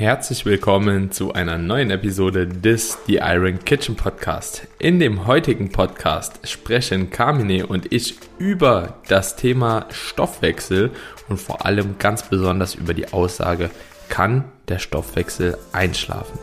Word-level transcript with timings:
Herzlich 0.00 0.46
willkommen 0.46 1.12
zu 1.12 1.34
einer 1.34 1.58
neuen 1.58 1.90
Episode 1.90 2.46
des 2.46 2.96
The 3.06 3.16
Iron 3.16 3.62
Kitchen 3.62 3.96
Podcast. 3.96 4.66
In 4.78 4.98
dem 4.98 5.26
heutigen 5.26 5.72
Podcast 5.72 6.48
sprechen 6.48 7.10
Carmine 7.10 7.66
und 7.66 7.92
ich 7.92 8.14
über 8.38 8.94
das 9.08 9.36
Thema 9.36 9.84
Stoffwechsel 9.90 10.90
und 11.28 11.36
vor 11.38 11.66
allem 11.66 11.96
ganz 11.98 12.22
besonders 12.22 12.76
über 12.76 12.94
die 12.94 13.12
Aussage, 13.12 13.68
kann 14.08 14.46
der 14.68 14.78
Stoffwechsel 14.78 15.58
einschlafen? 15.72 16.38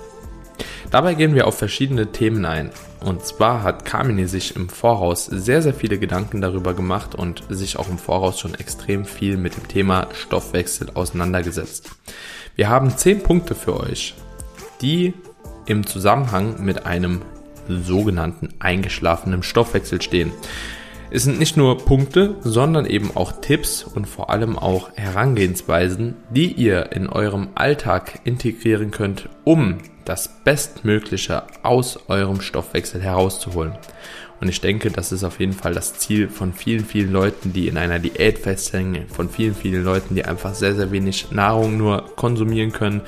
Dabei 0.91 1.15
gehen 1.15 1.33
wir 1.33 1.47
auf 1.47 1.57
verschiedene 1.57 2.11
Themen 2.11 2.45
ein. 2.45 2.69
Und 2.99 3.25
zwar 3.25 3.63
hat 3.63 3.85
Carmine 3.85 4.27
sich 4.27 4.55
im 4.55 4.69
Voraus 4.69 5.25
sehr, 5.25 5.63
sehr 5.63 5.73
viele 5.73 5.97
Gedanken 5.97 6.41
darüber 6.41 6.75
gemacht 6.75 7.15
und 7.15 7.43
sich 7.49 7.79
auch 7.79 7.89
im 7.89 7.97
Voraus 7.97 8.39
schon 8.39 8.53
extrem 8.53 9.05
viel 9.05 9.35
mit 9.35 9.57
dem 9.57 9.67
Thema 9.67 10.09
Stoffwechsel 10.13 10.91
auseinandergesetzt. 10.93 11.89
Wir 12.57 12.69
haben 12.69 12.89
10 12.89 13.21
Punkte 13.21 13.53
für 13.53 13.79
euch, 13.79 14.15
die 14.81 15.13
im 15.67 15.85
Zusammenhang 15.85 16.65
mit 16.65 16.87
einem 16.87 17.21
sogenannten 17.67 18.49
eingeschlafenen 18.57 19.43
Stoffwechsel 19.43 20.01
stehen. 20.01 20.31
Es 21.11 21.21
sind 21.21 21.37
nicht 21.37 21.55
nur 21.55 21.77
Punkte, 21.77 22.35
sondern 22.41 22.87
eben 22.87 23.11
auch 23.15 23.41
Tipps 23.41 23.83
und 23.83 24.07
vor 24.07 24.31
allem 24.31 24.57
auch 24.57 24.89
Herangehensweisen, 24.95 26.15
die 26.31 26.51
ihr 26.51 26.93
in 26.93 27.07
eurem 27.07 27.49
Alltag 27.53 28.21
integrieren 28.23 28.89
könnt, 28.89 29.29
um 29.43 29.77
das 30.03 30.27
Bestmögliche 30.43 31.43
aus 31.61 32.09
eurem 32.09 32.41
Stoffwechsel 32.41 33.03
herauszuholen. 33.03 33.77
Und 34.39 34.49
ich 34.49 34.61
denke, 34.61 34.91
das 34.91 35.11
ist 35.11 35.23
auf 35.23 35.39
jeden 35.39 35.53
Fall 35.53 35.73
das 35.73 35.97
Ziel 35.97 36.29
von 36.29 36.53
vielen, 36.53 36.85
vielen 36.85 37.11
Leuten, 37.11 37.53
die 37.53 37.67
in 37.67 37.77
einer 37.77 37.99
Diät 37.99 38.39
festhängen, 38.39 39.07
von 39.07 39.29
vielen, 39.29 39.55
vielen 39.55 39.83
Leuten, 39.83 40.15
die 40.15 40.25
einfach 40.25 40.53
sehr, 40.53 40.75
sehr 40.75 40.91
wenig 40.91 41.31
Nahrung 41.31 41.77
nur 41.77 42.03
konsumieren 42.15 42.71
können, 42.71 43.01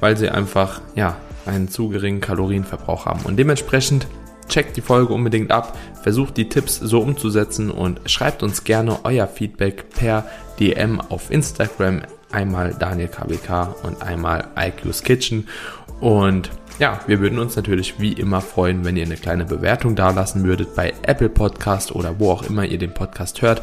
weil 0.00 0.16
sie 0.16 0.28
einfach, 0.28 0.80
ja, 0.94 1.16
einen 1.44 1.68
zu 1.68 1.88
geringen 1.88 2.20
Kalorienverbrauch 2.20 3.06
haben. 3.06 3.24
Und 3.24 3.36
dementsprechend 3.36 4.06
checkt 4.48 4.76
die 4.76 4.80
Folge 4.80 5.12
unbedingt 5.12 5.50
ab, 5.50 5.76
versucht 6.02 6.36
die 6.36 6.48
Tipps 6.48 6.76
so 6.76 7.00
umzusetzen 7.00 7.70
und 7.70 8.00
schreibt 8.06 8.42
uns 8.42 8.64
gerne 8.64 9.04
euer 9.04 9.26
Feedback 9.26 9.90
per 9.90 10.24
DM 10.60 11.00
auf 11.00 11.30
Instagram. 11.30 12.02
Einmal 12.30 12.74
Daniel 12.78 13.08
KBK 13.08 13.74
und 13.82 14.02
einmal 14.02 14.48
IQ's 14.56 15.02
Kitchen. 15.02 15.48
Und 16.00 16.50
ja, 16.78 17.00
wir 17.06 17.20
würden 17.20 17.38
uns 17.38 17.56
natürlich 17.56 17.98
wie 17.98 18.12
immer 18.12 18.42
freuen, 18.42 18.84
wenn 18.84 18.96
ihr 18.96 19.06
eine 19.06 19.16
kleine 19.16 19.46
Bewertung 19.46 19.96
dalassen 19.96 20.44
würdet 20.44 20.74
bei 20.74 20.92
Apple 21.02 21.30
Podcast 21.30 21.94
oder 21.94 22.18
wo 22.18 22.30
auch 22.30 22.42
immer 22.42 22.66
ihr 22.66 22.76
den 22.76 22.92
Podcast 22.92 23.40
hört. 23.40 23.62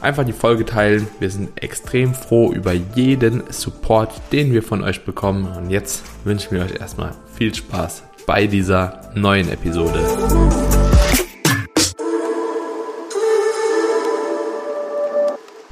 Einfach 0.00 0.24
die 0.24 0.32
Folge 0.32 0.64
teilen. 0.64 1.06
Wir 1.20 1.30
sind 1.30 1.62
extrem 1.62 2.14
froh 2.14 2.52
über 2.52 2.72
jeden 2.72 3.44
Support, 3.50 4.12
den 4.32 4.52
wir 4.52 4.62
von 4.62 4.82
euch 4.82 5.04
bekommen. 5.04 5.46
Und 5.56 5.70
jetzt 5.70 6.02
wünschen 6.24 6.50
wir 6.52 6.64
euch 6.64 6.80
erstmal 6.80 7.12
viel 7.32 7.54
Spaß 7.54 8.02
bei 8.26 8.46
dieser 8.46 9.12
neuen 9.14 9.48
Episode. 9.50 10.00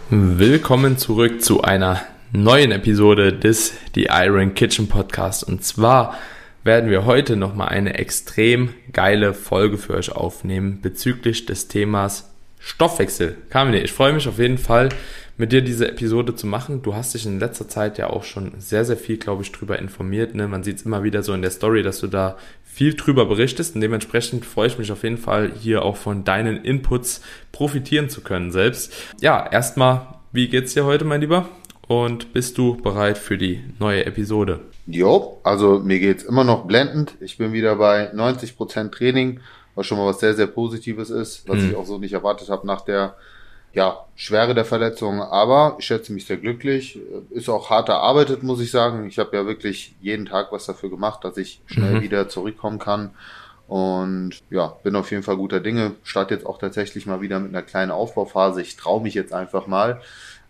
Willkommen 0.09 0.99
zurück 0.99 1.43
zu 1.43 1.63
einer 1.63 2.03
neuen 2.33 2.71
Episode 2.71 3.33
des 3.33 3.73
The 3.95 4.09
Iron 4.11 4.55
Kitchen 4.55 4.89
Podcast. 4.89 5.43
Und 5.43 5.65
zwar 5.65 6.15
werden 6.67 6.91
wir 6.91 7.07
heute 7.07 7.37
nochmal 7.37 7.69
eine 7.69 7.95
extrem 7.95 8.75
geile 8.93 9.33
Folge 9.33 9.79
für 9.79 9.95
euch 9.95 10.13
aufnehmen 10.13 10.81
bezüglich 10.83 11.47
des 11.47 11.69
Themas 11.69 12.31
Stoffwechsel. 12.59 13.37
Carmine, 13.49 13.83
ich 13.83 13.93
freue 13.93 14.13
mich 14.13 14.27
auf 14.27 14.39
jeden 14.39 14.59
Fall, 14.59 14.89
mit 15.37 15.53
dir 15.53 15.63
diese 15.63 15.89
Episode 15.89 16.35
zu 16.35 16.47
machen. 16.47 16.83
Du 16.83 16.95
hast 16.95 17.15
dich 17.15 17.25
in 17.25 17.39
letzter 17.39 17.69
Zeit 17.69 17.99
ja 17.99 18.11
auch 18.11 18.25
schon 18.25 18.53
sehr, 18.59 18.85
sehr 18.85 18.97
viel, 18.97 19.17
glaube 19.17 19.43
ich, 19.43 19.53
drüber 19.53 19.79
informiert. 19.79 20.35
Ne? 20.35 20.49
Man 20.49 20.65
sieht 20.65 20.79
es 20.79 20.83
immer 20.83 21.05
wieder 21.05 21.23
so 21.23 21.33
in 21.33 21.43
der 21.43 21.51
Story, 21.53 21.83
dass 21.83 22.01
du 22.01 22.09
da 22.09 22.37
viel 22.65 22.95
drüber 22.95 23.27
berichtest 23.27 23.75
und 23.75 23.81
dementsprechend 23.81 24.45
freue 24.45 24.67
ich 24.67 24.79
mich 24.79 24.91
auf 24.91 25.05
jeden 25.05 25.19
Fall, 25.19 25.53
hier 25.61 25.83
auch 25.83 25.97
von 25.97 26.25
deinen 26.25 26.65
Inputs 26.65 27.23
profitieren 27.53 28.09
zu 28.09 28.23
können 28.23 28.51
selbst. 28.51 28.93
Ja, 29.21 29.49
erstmal, 29.51 30.09
wie 30.33 30.49
geht's 30.49 30.75
dir 30.75 30.85
heute, 30.85 31.05
mein 31.05 31.21
Lieber? 31.21 31.49
Und 31.87 32.33
bist 32.33 32.59
du 32.59 32.77
bereit 32.77 33.17
für 33.19 33.39
die 33.39 33.63
neue 33.79 34.05
Episode? 34.05 34.61
Jo, 34.87 35.41
also 35.43 35.81
mir 35.81 35.99
geht's 35.99 36.23
immer 36.23 36.45
noch 36.45 36.67
blendend. 36.67 37.15
Ich 37.21 37.39
bin 37.39 37.53
wieder 37.53 37.77
bei 37.77 38.11
90 38.13 38.57
Prozent 38.57 38.93
Training, 38.95 39.41
was 39.75 39.87
schon 39.87 39.99
mal 39.99 40.07
was 40.07 40.21
sehr, 40.21 40.35
sehr 40.35 40.47
Positives 40.47 41.11
ist, 41.11 41.49
was 41.49 41.59
hm. 41.59 41.71
ich 41.71 41.77
auch 41.77 41.87
so 41.87 41.99
nicht 41.99 42.13
erwartet 42.13 42.49
habe 42.49 42.67
nach 42.67 42.83
der 42.83 43.17
ja, 43.73 44.07
Schwere 44.15 44.55
der 44.55 44.65
Verletzung. 44.65 45.21
Aber 45.21 45.77
ich 45.79 45.87
schätze 45.87 46.13
mich 46.13 46.25
sehr 46.27 46.39
glücklich. 46.39 46.99
Ist 47.31 47.51
auch 47.51 47.69
hart 47.69 47.89
erarbeitet, 47.89 48.43
muss 48.43 48.61
ich 48.61 48.71
sagen. 48.71 49.07
Ich 49.07 49.19
habe 49.19 49.37
ja 49.37 49.45
wirklich 49.45 49.95
jeden 50.01 50.25
Tag 50.25 50.51
was 50.51 50.67
dafür 50.67 50.89
gemacht, 50.89 51.25
dass 51.25 51.37
ich 51.37 51.61
schnell 51.67 51.97
mhm. 51.97 52.03
wieder 52.03 52.29
zurückkommen 52.29 52.79
kann. 52.79 53.11
Und 53.69 54.43
ja, 54.49 54.77
bin 54.83 54.97
auf 54.97 55.11
jeden 55.11 55.25
Fall 55.25 55.37
guter 55.37 55.61
Dinge. 55.61 55.93
Start 56.05 56.31
jetzt 56.31 56.47
auch 56.47 56.59
tatsächlich 56.59 57.05
mal 57.05 57.21
wieder 57.21 57.41
mit 57.41 57.51
einer 57.51 57.63
kleinen 57.63 57.91
Aufbauphase. 57.91 58.63
Ich 58.63 58.77
traue 58.77 59.03
mich 59.03 59.15
jetzt 59.15 59.33
einfach 59.33 59.67
mal. 59.67 60.01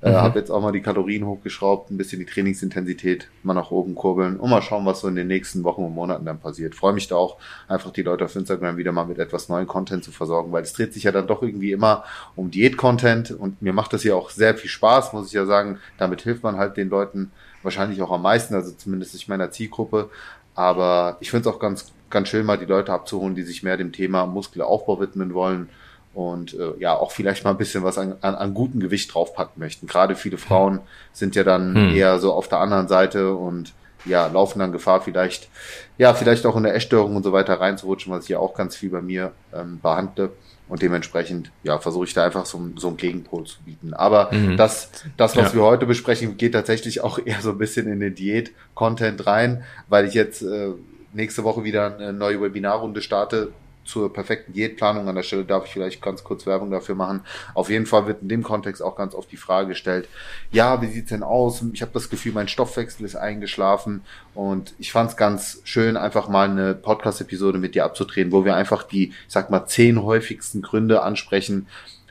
Äh, 0.02 0.10
mhm. 0.10 0.16
Habe 0.16 0.38
jetzt 0.38 0.50
auch 0.50 0.60
mal 0.60 0.72
die 0.72 0.82
Kalorien 0.82 1.24
hochgeschraubt, 1.24 1.90
ein 1.90 1.96
bisschen 1.96 2.18
die 2.18 2.26
Trainingsintensität 2.26 3.28
mal 3.42 3.54
nach 3.54 3.70
oben 3.70 3.94
kurbeln 3.94 4.36
und 4.36 4.50
mal 4.50 4.60
schauen, 4.60 4.84
was 4.84 5.00
so 5.00 5.08
in 5.08 5.16
den 5.16 5.26
nächsten 5.26 5.64
Wochen 5.64 5.82
und 5.84 5.94
Monaten 5.94 6.26
dann 6.26 6.38
passiert. 6.38 6.74
Freue 6.74 6.92
mich 6.92 7.08
da 7.08 7.16
auch, 7.16 7.38
einfach 7.66 7.90
die 7.92 8.02
Leute 8.02 8.24
auf 8.26 8.36
Instagram 8.36 8.76
wieder 8.76 8.92
mal 8.92 9.06
mit 9.06 9.18
etwas 9.18 9.48
neuen 9.48 9.66
Content 9.66 10.04
zu 10.04 10.12
versorgen, 10.12 10.52
weil 10.52 10.62
es 10.62 10.74
dreht 10.74 10.92
sich 10.92 11.04
ja 11.04 11.12
dann 11.12 11.26
doch 11.26 11.42
irgendwie 11.42 11.72
immer 11.72 12.04
um 12.34 12.50
Diät-Content 12.50 13.30
und 13.30 13.62
mir 13.62 13.72
macht 13.72 13.94
das 13.94 14.04
ja 14.04 14.14
auch 14.14 14.28
sehr 14.30 14.54
viel 14.54 14.70
Spaß, 14.70 15.14
muss 15.14 15.28
ich 15.28 15.32
ja 15.32 15.46
sagen. 15.46 15.78
Damit 15.96 16.22
hilft 16.22 16.42
man 16.42 16.56
halt 16.56 16.76
den 16.76 16.90
Leuten 16.90 17.32
wahrscheinlich 17.62 18.02
auch 18.02 18.10
am 18.12 18.22
meisten, 18.22 18.54
also 18.54 18.72
zumindest 18.72 19.14
ich 19.14 19.28
meiner 19.28 19.50
Zielgruppe. 19.50 20.10
Aber 20.54 21.16
ich 21.20 21.30
finde 21.30 21.48
es 21.48 21.54
auch 21.54 21.58
ganz, 21.58 21.92
ganz 22.10 22.28
schön, 22.28 22.44
mal 22.44 22.58
die 22.58 22.64
Leute 22.66 22.92
abzuholen, 22.92 23.34
die 23.34 23.42
sich 23.42 23.62
mehr 23.62 23.76
dem 23.76 23.92
Thema 23.92 24.26
Muskelaufbau 24.26 25.00
widmen 25.00 25.32
wollen 25.32 25.68
und 26.16 26.54
äh, 26.54 26.72
ja 26.78 26.96
auch 26.96 27.12
vielleicht 27.12 27.44
mal 27.44 27.50
ein 27.50 27.58
bisschen 27.58 27.84
was 27.84 27.98
an, 27.98 28.14
an, 28.22 28.34
an 28.34 28.54
gutem 28.54 28.80
Gewicht 28.80 29.12
draufpacken 29.12 29.60
möchten. 29.60 29.86
Gerade 29.86 30.16
viele 30.16 30.38
Frauen 30.38 30.80
sind 31.12 31.36
ja 31.36 31.44
dann 31.44 31.74
hm. 31.74 31.94
eher 31.94 32.18
so 32.18 32.32
auf 32.32 32.48
der 32.48 32.58
anderen 32.60 32.88
Seite 32.88 33.34
und 33.34 33.74
ja, 34.06 34.26
laufen 34.26 34.60
dann 34.60 34.72
Gefahr, 34.72 35.02
vielleicht, 35.02 35.50
ja, 35.98 36.14
vielleicht 36.14 36.46
auch 36.46 36.56
in 36.56 36.62
der 36.62 36.74
Essstörung 36.74 37.16
und 37.16 37.22
so 37.22 37.32
weiter 37.32 37.60
reinzurutschen, 37.60 38.12
was 38.14 38.24
ich 38.24 38.30
ja 38.30 38.38
auch 38.38 38.54
ganz 38.54 38.76
viel 38.76 38.88
bei 38.88 39.02
mir 39.02 39.32
ähm, 39.52 39.78
behandle. 39.82 40.30
Und 40.68 40.80
dementsprechend, 40.80 41.52
ja, 41.64 41.78
versuche 41.78 42.06
ich 42.06 42.14
da 42.14 42.24
einfach 42.24 42.46
so, 42.46 42.60
so 42.76 42.88
einen 42.88 42.96
Gegenpol 42.96 43.44
zu 43.44 43.62
bieten. 43.62 43.92
Aber 43.92 44.32
mhm. 44.32 44.56
das, 44.56 44.90
das, 45.16 45.36
was 45.36 45.52
ja. 45.52 45.58
wir 45.58 45.62
heute 45.64 45.86
besprechen, 45.86 46.38
geht 46.38 46.52
tatsächlich 46.52 47.02
auch 47.02 47.18
eher 47.24 47.42
so 47.42 47.50
ein 47.50 47.58
bisschen 47.58 47.88
in 47.88 48.00
den 48.00 48.14
Diät-Content 48.14 49.26
rein, 49.26 49.64
weil 49.88 50.06
ich 50.06 50.14
jetzt 50.14 50.40
äh, 50.40 50.70
nächste 51.12 51.44
Woche 51.44 51.62
wieder 51.62 51.94
eine 51.94 52.12
neue 52.14 52.40
Webinarrunde 52.40 53.02
starte 53.02 53.52
zur 53.86 54.12
perfekten 54.12 54.52
Diätplanung. 54.52 55.08
An 55.08 55.14
der 55.14 55.22
Stelle 55.22 55.44
darf 55.44 55.66
ich 55.66 55.72
vielleicht 55.72 56.02
ganz 56.02 56.24
kurz 56.24 56.46
Werbung 56.46 56.70
dafür 56.70 56.94
machen. 56.94 57.22
Auf 57.54 57.70
jeden 57.70 57.86
Fall 57.86 58.06
wird 58.06 58.22
in 58.22 58.28
dem 58.28 58.42
Kontext 58.42 58.82
auch 58.82 58.96
ganz 58.96 59.14
oft 59.14 59.30
die 59.32 59.36
Frage 59.36 59.68
gestellt, 59.68 60.08
ja, 60.50 60.82
wie 60.82 60.86
sieht's 60.86 61.10
denn 61.10 61.22
aus? 61.22 61.64
Ich 61.72 61.82
habe 61.82 61.92
das 61.94 62.10
Gefühl, 62.10 62.32
mein 62.32 62.48
Stoffwechsel 62.48 63.06
ist 63.06 63.16
eingeschlafen 63.16 64.02
und 64.34 64.74
ich 64.78 64.92
fand 64.92 65.10
es 65.10 65.16
ganz 65.16 65.60
schön, 65.64 65.96
einfach 65.96 66.28
mal 66.28 66.50
eine 66.50 66.74
Podcast-Episode 66.74 67.58
mit 67.58 67.74
dir 67.74 67.84
abzudrehen, 67.84 68.32
wo 68.32 68.44
wir 68.44 68.56
einfach 68.56 68.82
die, 68.82 69.08
ich 69.08 69.14
sag 69.28 69.50
mal, 69.50 69.66
zehn 69.66 70.02
häufigsten 70.02 70.62
Gründe 70.62 71.02
ansprechen, 71.02 71.66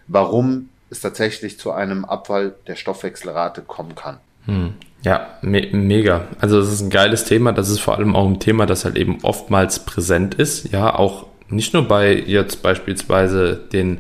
warum 0.08 0.70
es 0.90 1.02
tatsächlich 1.02 1.60
zu 1.60 1.72
einem 1.72 2.06
Abfall 2.06 2.56
der 2.68 2.76
Stoffwechselrate 2.76 3.62
kommen 3.62 3.96
kann. 3.96 4.18
Hm. 4.46 4.74
Ja, 5.04 5.38
me 5.42 5.68
mega. 5.72 6.28
Also 6.40 6.60
das 6.60 6.72
ist 6.72 6.82
ein 6.82 6.90
geiles 6.90 7.26
Thema. 7.26 7.52
Das 7.52 7.70
ist 7.70 7.80
vor 7.80 7.96
allem 7.96 8.16
auch 8.16 8.28
ein 8.28 8.40
Thema, 8.40 8.66
das 8.66 8.86
halt 8.86 8.96
eben 8.96 9.20
oftmals 9.24 9.86
präsent 9.86 10.36
ist. 10.36 10.72
Ja, 10.72 10.96
auch 10.96 11.28
nicht 11.50 11.74
nur 11.74 11.88
bei 11.88 12.14
jetzt 12.14 12.62
beispielsweise 12.62 13.56
den 13.72 14.00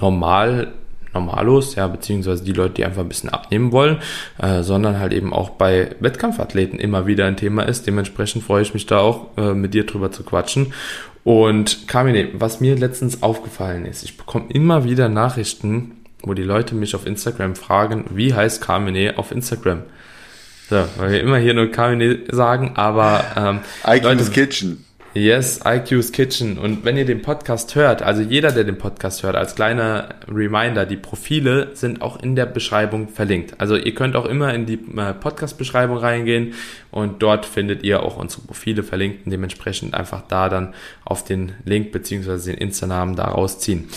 Normal 0.00 0.72
Normalos, 1.16 1.74
ja, 1.74 1.86
beziehungsweise 1.88 2.44
die 2.44 2.52
Leute, 2.52 2.74
die 2.74 2.84
einfach 2.84 3.00
ein 3.00 3.08
bisschen 3.08 3.30
abnehmen 3.30 3.72
wollen, 3.72 3.98
äh, 4.38 4.62
sondern 4.62 4.98
halt 5.00 5.14
eben 5.14 5.32
auch 5.32 5.50
bei 5.50 5.96
Wettkampfathleten 6.00 6.78
immer 6.78 7.06
wieder 7.06 7.24
ein 7.24 7.36
Thema 7.38 7.62
ist. 7.62 7.86
Dementsprechend 7.86 8.44
freue 8.44 8.62
ich 8.62 8.74
mich 8.74 8.86
da 8.86 8.98
auch, 8.98 9.28
äh, 9.38 9.54
mit 9.54 9.74
dir 9.74 9.86
drüber 9.86 10.12
zu 10.12 10.24
quatschen. 10.24 10.74
Und 11.24 11.88
Carmine, 11.88 12.28
was 12.34 12.60
mir 12.60 12.76
letztens 12.76 13.22
aufgefallen 13.22 13.84
ist, 13.84 14.04
ich 14.04 14.16
bekomme 14.16 14.46
immer 14.50 14.84
wieder 14.84 15.08
Nachrichten, 15.08 15.92
wo 16.22 16.34
die 16.34 16.44
Leute 16.44 16.74
mich 16.74 16.94
auf 16.94 17.06
Instagram 17.06 17.56
fragen, 17.56 18.04
wie 18.10 18.34
heißt 18.34 18.60
Carmine 18.60 19.14
auf 19.16 19.32
Instagram? 19.32 19.82
So, 20.68 20.84
weil 20.98 21.12
wir 21.12 21.20
immer 21.20 21.38
hier 21.38 21.54
nur 21.54 21.70
Carmine 21.70 22.18
sagen, 22.30 22.72
aber 22.74 23.24
ähm, 23.36 23.60
Leute, 24.02 24.24
Kitchen. 24.30 24.85
Yes, 25.16 25.60
IQ's 25.64 26.12
Kitchen. 26.12 26.58
Und 26.58 26.84
wenn 26.84 26.98
ihr 26.98 27.06
den 27.06 27.22
Podcast 27.22 27.74
hört, 27.74 28.02
also 28.02 28.20
jeder, 28.20 28.52
der 28.52 28.64
den 28.64 28.76
Podcast 28.76 29.22
hört, 29.22 29.34
als 29.34 29.54
kleiner 29.54 30.10
Reminder, 30.28 30.84
die 30.84 30.98
Profile 30.98 31.70
sind 31.72 32.02
auch 32.02 32.22
in 32.22 32.36
der 32.36 32.44
Beschreibung 32.44 33.08
verlinkt. 33.08 33.54
Also 33.58 33.76
ihr 33.76 33.94
könnt 33.94 34.14
auch 34.14 34.26
immer 34.26 34.52
in 34.52 34.66
die 34.66 34.74
äh, 34.74 35.14
Podcast-Beschreibung 35.14 35.96
reingehen 35.96 36.52
und 36.90 37.22
dort 37.22 37.46
findet 37.46 37.82
ihr 37.82 38.02
auch 38.02 38.18
unsere 38.18 38.42
Profile 38.42 38.82
verlinkt 38.82 39.24
und 39.24 39.32
dementsprechend 39.32 39.94
einfach 39.94 40.20
da 40.28 40.50
dann 40.50 40.74
auf 41.06 41.24
den 41.24 41.52
Link 41.64 41.92
beziehungsweise 41.92 42.50
den 42.50 42.60
Insta-Namen 42.60 43.16
da 43.16 43.24
rausziehen. 43.24 43.88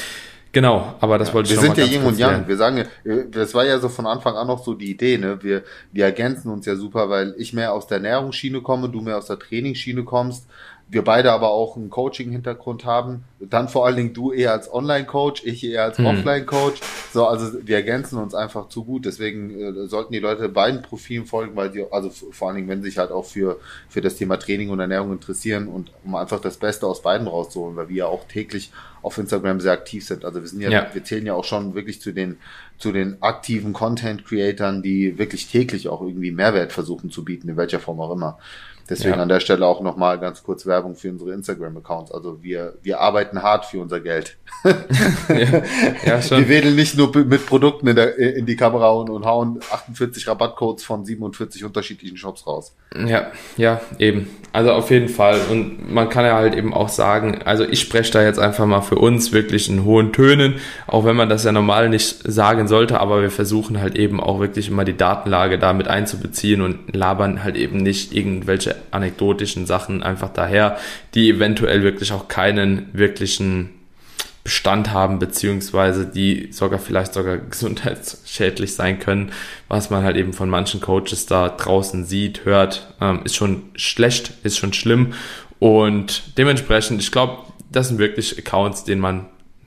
Genau, 0.52 0.96
aber 1.00 1.18
das 1.20 1.28
Ja, 1.28 1.34
wollte 1.36 1.54
ich 1.54 1.62
wir 1.62 1.68
noch 1.70 1.76
sind 1.76 1.86
ja 1.86 1.94
Yin 1.94 2.06
und 2.08 2.18
Yang. 2.18 2.48
Wir 2.48 2.58
sagen, 2.58 2.78
ja, 2.78 3.12
äh, 3.12 3.30
das 3.30 3.54
war 3.54 3.66
ja 3.66 3.78
so 3.80 3.90
von 3.90 4.08
Anfang 4.08 4.36
an 4.36 4.48
noch 4.48 4.64
so 4.64 4.74
die 4.74 4.90
Idee, 4.90 5.18
ne? 5.18 5.38
Wir, 5.44 5.64
wir 5.92 6.06
ergänzen 6.06 6.50
uns 6.50 6.66
ja 6.66 6.76
super, 6.76 7.10
weil 7.10 7.36
ich 7.38 7.54
mehr 7.54 7.74
aus 7.74 7.88
der 7.88 7.98
Ernährungsschiene 7.98 8.62
komme, 8.62 8.90
du 8.90 9.02
mehr 9.02 9.18
aus 9.18 9.28
der 9.28 9.38
Trainingsschiene 9.38 10.04
kommst. 10.06 10.48
Wir 10.92 11.04
beide 11.04 11.32
aber 11.32 11.52
auch 11.52 11.76
einen 11.78 11.92
Coaching-Hintergrund 11.92 12.84
haben. 12.84 13.24
Dann 13.40 13.70
vor 13.70 13.86
allen 13.86 13.96
Dingen 13.96 14.14
du 14.14 14.32
eher 14.32 14.54
als 14.54 14.74
Online-Coach, 14.74 15.44
ich 15.46 15.64
eher 15.64 15.84
als 15.84 16.00
Hm. 16.00 16.08
Offline-Coach. 16.08 16.80
So, 17.14 17.28
also 17.28 17.60
wir 17.64 17.76
ergänzen 17.76 18.18
uns 18.18 18.34
einfach 18.34 18.70
zu 18.70 18.84
gut. 18.84 19.06
Deswegen 19.06 19.52
äh, 19.52 19.88
sollten 19.88 20.14
die 20.14 20.20
Leute 20.20 20.50
beiden 20.50 20.82
Profilen 20.82 21.26
folgen, 21.26 21.56
weil 21.56 21.72
sie, 21.72 21.86
also 21.92 22.10
vor 22.10 22.48
allen 22.48 22.58
Dingen, 22.58 22.68
wenn 22.70 22.82
sie 22.82 22.90
sich 22.90 22.98
halt 22.98 23.12
auch 23.12 23.26
für, 23.26 23.60
für 23.88 24.02
das 24.02 24.16
Thema 24.16 24.38
Training 24.38 24.72
und 24.72 24.80
Ernährung 24.80 25.12
interessieren 25.12 25.68
und 25.68 25.92
um 26.04 26.16
einfach 26.16 26.42
das 26.42 26.58
Beste 26.58 26.88
aus 26.88 27.04
beiden 27.04 27.28
rauszuholen, 27.28 27.76
weil 27.76 27.90
wir 27.90 27.96
ja 27.98 28.06
auch 28.08 28.26
täglich 28.28 28.72
auf 29.04 29.18
Instagram 29.18 29.60
sehr 29.60 29.74
aktiv 29.74 30.06
sind. 30.06 30.26
Also 30.26 30.42
wir 30.42 30.48
sind 30.48 30.60
ja, 30.62 30.72
Ja. 30.72 30.88
wir 30.92 31.04
zählen 31.04 31.26
ja 31.26 31.36
auch 31.36 31.46
schon 31.46 31.76
wirklich 31.76 32.02
zu 32.02 32.12
den, 32.12 32.38
zu 32.80 32.92
den 32.92 33.22
aktiven 33.22 33.74
Content 33.74 34.26
Creatern, 34.26 34.82
die 34.82 35.18
wirklich 35.20 35.50
täglich 35.52 35.88
auch 35.88 36.02
irgendwie 36.02 36.32
Mehrwert 36.32 36.72
versuchen 36.74 37.12
zu 37.12 37.24
bieten, 37.24 37.48
in 37.48 37.58
welcher 37.58 37.80
Form 37.80 38.00
auch 38.02 38.12
immer. 38.12 38.40
Deswegen 38.90 39.16
Ja. 39.16 39.22
an 39.22 39.30
der 39.30 39.40
Stelle 39.40 39.66
auch 39.66 39.82
nochmal 39.82 40.20
ganz 40.20 40.44
kurz 40.44 40.66
Werbung 40.66 40.96
für 40.96 41.10
unsere 41.10 41.32
Instagram-Accounts. 41.34 42.12
Also 42.12 42.42
wir, 42.42 42.74
wir 42.82 43.00
arbeiten 43.00 43.42
hart 43.44 43.66
für 43.66 43.80
unser 43.80 44.00
Geld. 44.00 44.38
ja, 44.64 45.62
ja. 46.06 46.30
Wir 46.30 46.50
wedeln 46.50 46.76
nicht 46.76 46.98
nur 46.98 47.16
mit 47.16 47.46
Produkten 47.46 47.88
in, 47.88 47.96
der, 47.96 48.18
in 48.18 48.46
die 48.46 48.56
Kamera 48.56 48.90
und, 48.90 49.10
und 49.10 49.26
hauen 49.26 49.60
48 49.72 50.28
Rabattcodes 50.28 50.84
von 50.84 51.06
47 51.06 51.64
unterschiedlichen 51.64 52.18
Shops 52.18 52.48
raus. 52.48 52.76
Ja, 53.06 53.28
ja, 53.58 53.82
eben. 54.00 54.28
Also 54.52 54.72
auf 54.72 54.90
jeden 54.90 55.10
Fall. 55.10 55.40
Und 55.52 55.94
man 55.94 56.10
kann 56.10 56.26
ja 56.26 56.36
halt 56.36 56.56
eben 56.56 56.74
auch 56.74 56.90
sagen, 56.90 57.42
also 57.46 57.64
ich 57.64 57.80
spreche 57.82 58.12
da 58.12 58.24
jetzt 58.24 58.40
einfach 58.40 58.66
mal 58.66 58.82
für 58.82 58.96
uns 58.96 59.32
wirklich 59.32 59.70
in 59.70 59.84
hohen 59.86 60.12
Tönen, 60.12 60.56
auch 60.88 61.06
wenn 61.06 61.16
man 61.16 61.30
das 61.30 61.44
ja 61.44 61.52
normal 61.52 61.90
nicht 61.90 62.24
sagen 62.30 62.68
sollte, 62.68 63.00
aber 63.00 63.22
wir 63.22 63.30
versuchen 63.30 63.80
halt 63.80 63.96
eben 63.96 64.20
auch 64.20 64.40
wirklich 64.40 64.70
immer 64.70 64.86
die 64.86 64.98
Datenlage 64.98 65.60
da 65.60 65.74
mit 65.74 65.88
einzubeziehen 65.88 66.62
und 66.62 66.96
labern 66.96 67.44
halt 67.44 67.56
eben 67.58 67.78
nicht 67.78 68.14
irgendwelche 68.14 68.76
anekdotischen 68.92 69.66
Sachen 69.66 70.04
einfach 70.04 70.30
daher, 70.30 70.78
die 71.14 71.30
eventuell 71.30 71.84
wirklich 71.84 72.12
auch 72.12 72.28
keinen 72.28 72.90
wirklichen 72.94 73.72
Bestand 74.44 74.92
haben, 74.92 75.20
beziehungsweise 75.20 76.08
die 76.08 76.50
sogar 76.52 76.80
vielleicht 76.80 77.14
sogar 77.14 77.38
gesundheitsschädlich 77.50 78.74
sein 78.74 79.00
können, 79.00 79.32
was 79.68 79.90
man 79.90 80.04
halt 80.04 80.18
eben 80.18 80.34
von 80.34 80.50
manchen 80.50 80.82
Coaches 80.82 81.26
da 81.26 81.50
draußen 81.50 82.06
sieht, 82.06 82.46
hört, 82.46 82.96
ähm, 83.02 83.22
ist 83.26 83.36
schon 83.36 83.64
schlecht, 83.76 84.32
ist 84.44 84.58
schon 84.58 84.74
schlimm 84.74 85.14
und 85.60 86.38
dementsprechend, 86.38 87.02
ich 87.02 87.12
glaube, 87.12 87.44
das 87.72 87.90
sind 87.90 88.00
wirklich 88.00 88.38
Accounts, 88.38 88.86
denen 88.86 89.02
man 89.02 89.26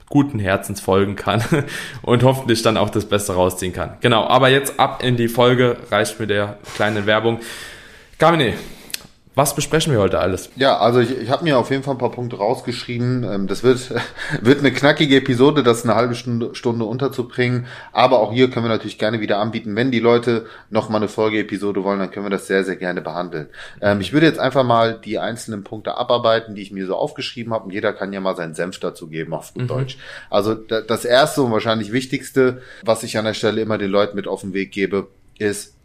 guten 0.09 0.37
Herzens 0.37 0.79
folgen 0.79 1.15
kann 1.15 1.43
und 2.01 2.23
hoffentlich 2.23 2.61
dann 2.61 2.77
auch 2.77 2.89
das 2.89 3.05
Beste 3.05 3.33
rausziehen 3.33 3.73
kann. 3.73 3.97
Genau, 4.01 4.27
aber 4.27 4.49
jetzt 4.49 4.79
ab 4.79 5.01
in 5.03 5.17
die 5.17 5.27
Folge, 5.27 5.77
reicht 5.89 6.19
mit 6.19 6.29
der 6.29 6.57
kleinen 6.75 7.05
Werbung. 7.05 7.39
Carmine, 8.19 8.53
was 9.35 9.55
besprechen 9.55 9.91
wir 9.91 9.99
heute 9.99 10.19
alles? 10.19 10.49
Ja, 10.55 10.77
also 10.77 10.99
ich, 10.99 11.09
ich 11.17 11.29
habe 11.29 11.43
mir 11.43 11.57
auf 11.57 11.71
jeden 11.71 11.81
Fall 11.83 11.95
ein 11.95 11.97
paar 11.97 12.11
Punkte 12.11 12.37
rausgeschrieben. 12.37 13.23
Ähm, 13.23 13.47
Das 13.47 13.63
wird, 13.63 13.91
wird 14.41 14.59
eine 14.59 14.71
knackige 14.71 15.17
Episode, 15.17 15.63
das 15.63 15.83
eine 15.83 15.95
halbe 15.95 16.13
Stunde, 16.15 16.53
Stunde 16.53 16.85
unterzubringen. 16.85 17.65
Aber 17.91 18.19
auch 18.19 18.31
hier 18.31 18.49
können 18.49 18.65
wir 18.65 18.69
natürlich 18.69 18.99
gerne 18.99 19.19
wieder 19.21 19.39
anbieten. 19.39 19.75
Wenn 19.75 19.89
die 19.91 19.99
Leute 19.99 20.45
noch 20.69 20.89
mal 20.89 20.97
eine 20.97 21.07
Folgeepisode 21.07 21.83
wollen, 21.83 21.99
dann 21.99 22.11
können 22.11 22.25
wir 22.25 22.29
das 22.29 22.47
sehr, 22.47 22.63
sehr 22.63 22.75
gerne 22.75 23.01
behandeln. 23.01 23.47
Ähm, 23.81 24.01
ich 24.01 24.13
würde 24.13 24.25
jetzt 24.27 24.39
einfach 24.39 24.63
mal 24.63 24.99
die 25.03 25.17
einzelnen 25.17 25.63
Punkte 25.63 25.97
abarbeiten, 25.97 26.55
die 26.55 26.61
ich 26.61 26.71
mir 26.71 26.85
so 26.85 26.95
aufgeschrieben 26.95 27.53
habe. 27.53 27.65
Und 27.65 27.71
jeder 27.71 27.93
kann 27.93 28.13
ja 28.13 28.21
mal 28.21 28.35
seinen 28.35 28.53
Senf 28.53 28.79
dazu 28.79 29.07
geben, 29.07 29.33
auf 29.33 29.53
gut 29.53 29.69
Deutsch. 29.69 29.97
Also 30.29 30.53
da- 30.53 30.81
das 30.81 31.05
erste 31.05 31.41
und 31.41 31.51
wahrscheinlich 31.51 31.91
wichtigste, 31.91 32.61
was 32.83 33.03
ich 33.03 33.17
an 33.17 33.25
der 33.25 33.33
Stelle 33.33 33.61
immer 33.61 33.77
den 33.77 33.89
Leuten 33.89 34.15
mit 34.15 34.27
auf 34.27 34.41
den 34.41 34.53
Weg 34.53 34.71
gebe, 34.71 35.07
ist 35.39 35.75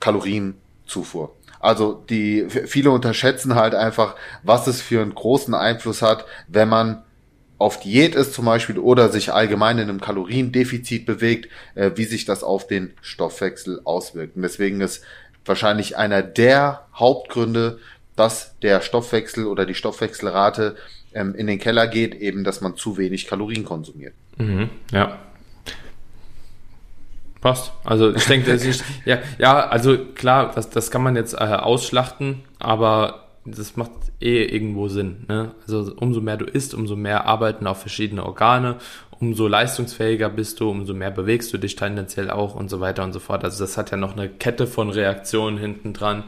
Kalorienzufuhr. 0.00 1.34
Also 1.60 2.02
die 2.08 2.46
viele 2.48 2.90
unterschätzen 2.90 3.54
halt 3.54 3.74
einfach, 3.74 4.16
was 4.42 4.66
es 4.66 4.80
für 4.80 5.02
einen 5.02 5.14
großen 5.14 5.54
Einfluss 5.54 6.02
hat, 6.02 6.24
wenn 6.48 6.68
man 6.68 7.02
auf 7.58 7.78
Diät 7.78 8.14
ist 8.14 8.32
zum 8.32 8.46
Beispiel 8.46 8.78
oder 8.78 9.10
sich 9.10 9.32
allgemein 9.34 9.76
in 9.76 9.90
einem 9.90 10.00
Kaloriendefizit 10.00 11.04
bewegt, 11.04 11.50
äh, 11.74 11.90
wie 11.94 12.04
sich 12.04 12.24
das 12.24 12.42
auf 12.42 12.66
den 12.66 12.94
Stoffwechsel 13.02 13.82
auswirkt. 13.84 14.34
Und 14.34 14.42
deswegen 14.42 14.80
ist 14.80 15.04
wahrscheinlich 15.44 15.98
einer 15.98 16.22
der 16.22 16.86
Hauptgründe, 16.94 17.78
dass 18.16 18.58
der 18.60 18.80
Stoffwechsel 18.80 19.46
oder 19.46 19.66
die 19.66 19.74
Stoffwechselrate 19.74 20.76
ähm, 21.12 21.34
in 21.34 21.46
den 21.46 21.58
Keller 21.58 21.86
geht, 21.86 22.14
eben, 22.14 22.44
dass 22.44 22.62
man 22.62 22.76
zu 22.76 22.96
wenig 22.96 23.26
Kalorien 23.26 23.64
konsumiert. 23.64 24.14
Mhm, 24.38 24.70
ja. 24.90 25.18
Passt. 27.40 27.72
Also 27.84 28.14
ich 28.14 28.26
denke, 28.26 28.52
das 28.52 28.64
ist, 28.64 28.84
ja, 29.06 29.18
ja, 29.38 29.66
also 29.68 29.96
klar, 30.14 30.52
das, 30.54 30.68
das 30.68 30.90
kann 30.90 31.02
man 31.02 31.16
jetzt 31.16 31.34
äh, 31.34 31.38
ausschlachten, 31.38 32.42
aber 32.58 33.28
das 33.46 33.76
macht 33.76 33.92
eh 34.20 34.44
irgendwo 34.44 34.88
Sinn. 34.88 35.24
Ne? 35.28 35.52
Also 35.66 35.92
umso 35.96 36.20
mehr 36.20 36.36
du 36.36 36.44
isst, 36.44 36.74
umso 36.74 36.96
mehr 36.96 37.24
arbeiten 37.24 37.66
auf 37.66 37.80
verschiedene 37.80 38.24
Organe, 38.26 38.76
umso 39.18 39.48
leistungsfähiger 39.48 40.28
bist 40.28 40.60
du, 40.60 40.70
umso 40.70 40.94
mehr 40.94 41.10
bewegst 41.10 41.52
du 41.52 41.58
dich 41.58 41.76
tendenziell 41.76 42.30
auch 42.30 42.54
und 42.54 42.68
so 42.68 42.80
weiter 42.80 43.04
und 43.04 43.12
so 43.12 43.20
fort. 43.20 43.44
Also 43.44 43.64
das 43.64 43.76
hat 43.76 43.90
ja 43.90 43.96
noch 43.96 44.16
eine 44.16 44.28
Kette 44.28 44.66
von 44.66 44.90
Reaktionen 44.90 45.58
hinten 45.58 45.92
dran, 45.92 46.24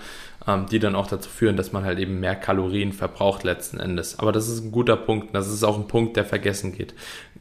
ähm, 0.46 0.66
die 0.70 0.78
dann 0.78 0.94
auch 0.94 1.06
dazu 1.06 1.28
führen, 1.28 1.56
dass 1.56 1.72
man 1.72 1.84
halt 1.84 1.98
eben 1.98 2.20
mehr 2.20 2.36
Kalorien 2.36 2.92
verbraucht 2.92 3.44
letzten 3.44 3.80
Endes. 3.80 4.18
Aber 4.18 4.32
das 4.32 4.48
ist 4.48 4.64
ein 4.64 4.72
guter 4.72 4.96
Punkt. 4.96 5.34
Das 5.34 5.48
ist 5.48 5.64
auch 5.64 5.78
ein 5.78 5.88
Punkt, 5.88 6.16
der 6.16 6.24
vergessen 6.24 6.72
geht. 6.72 6.94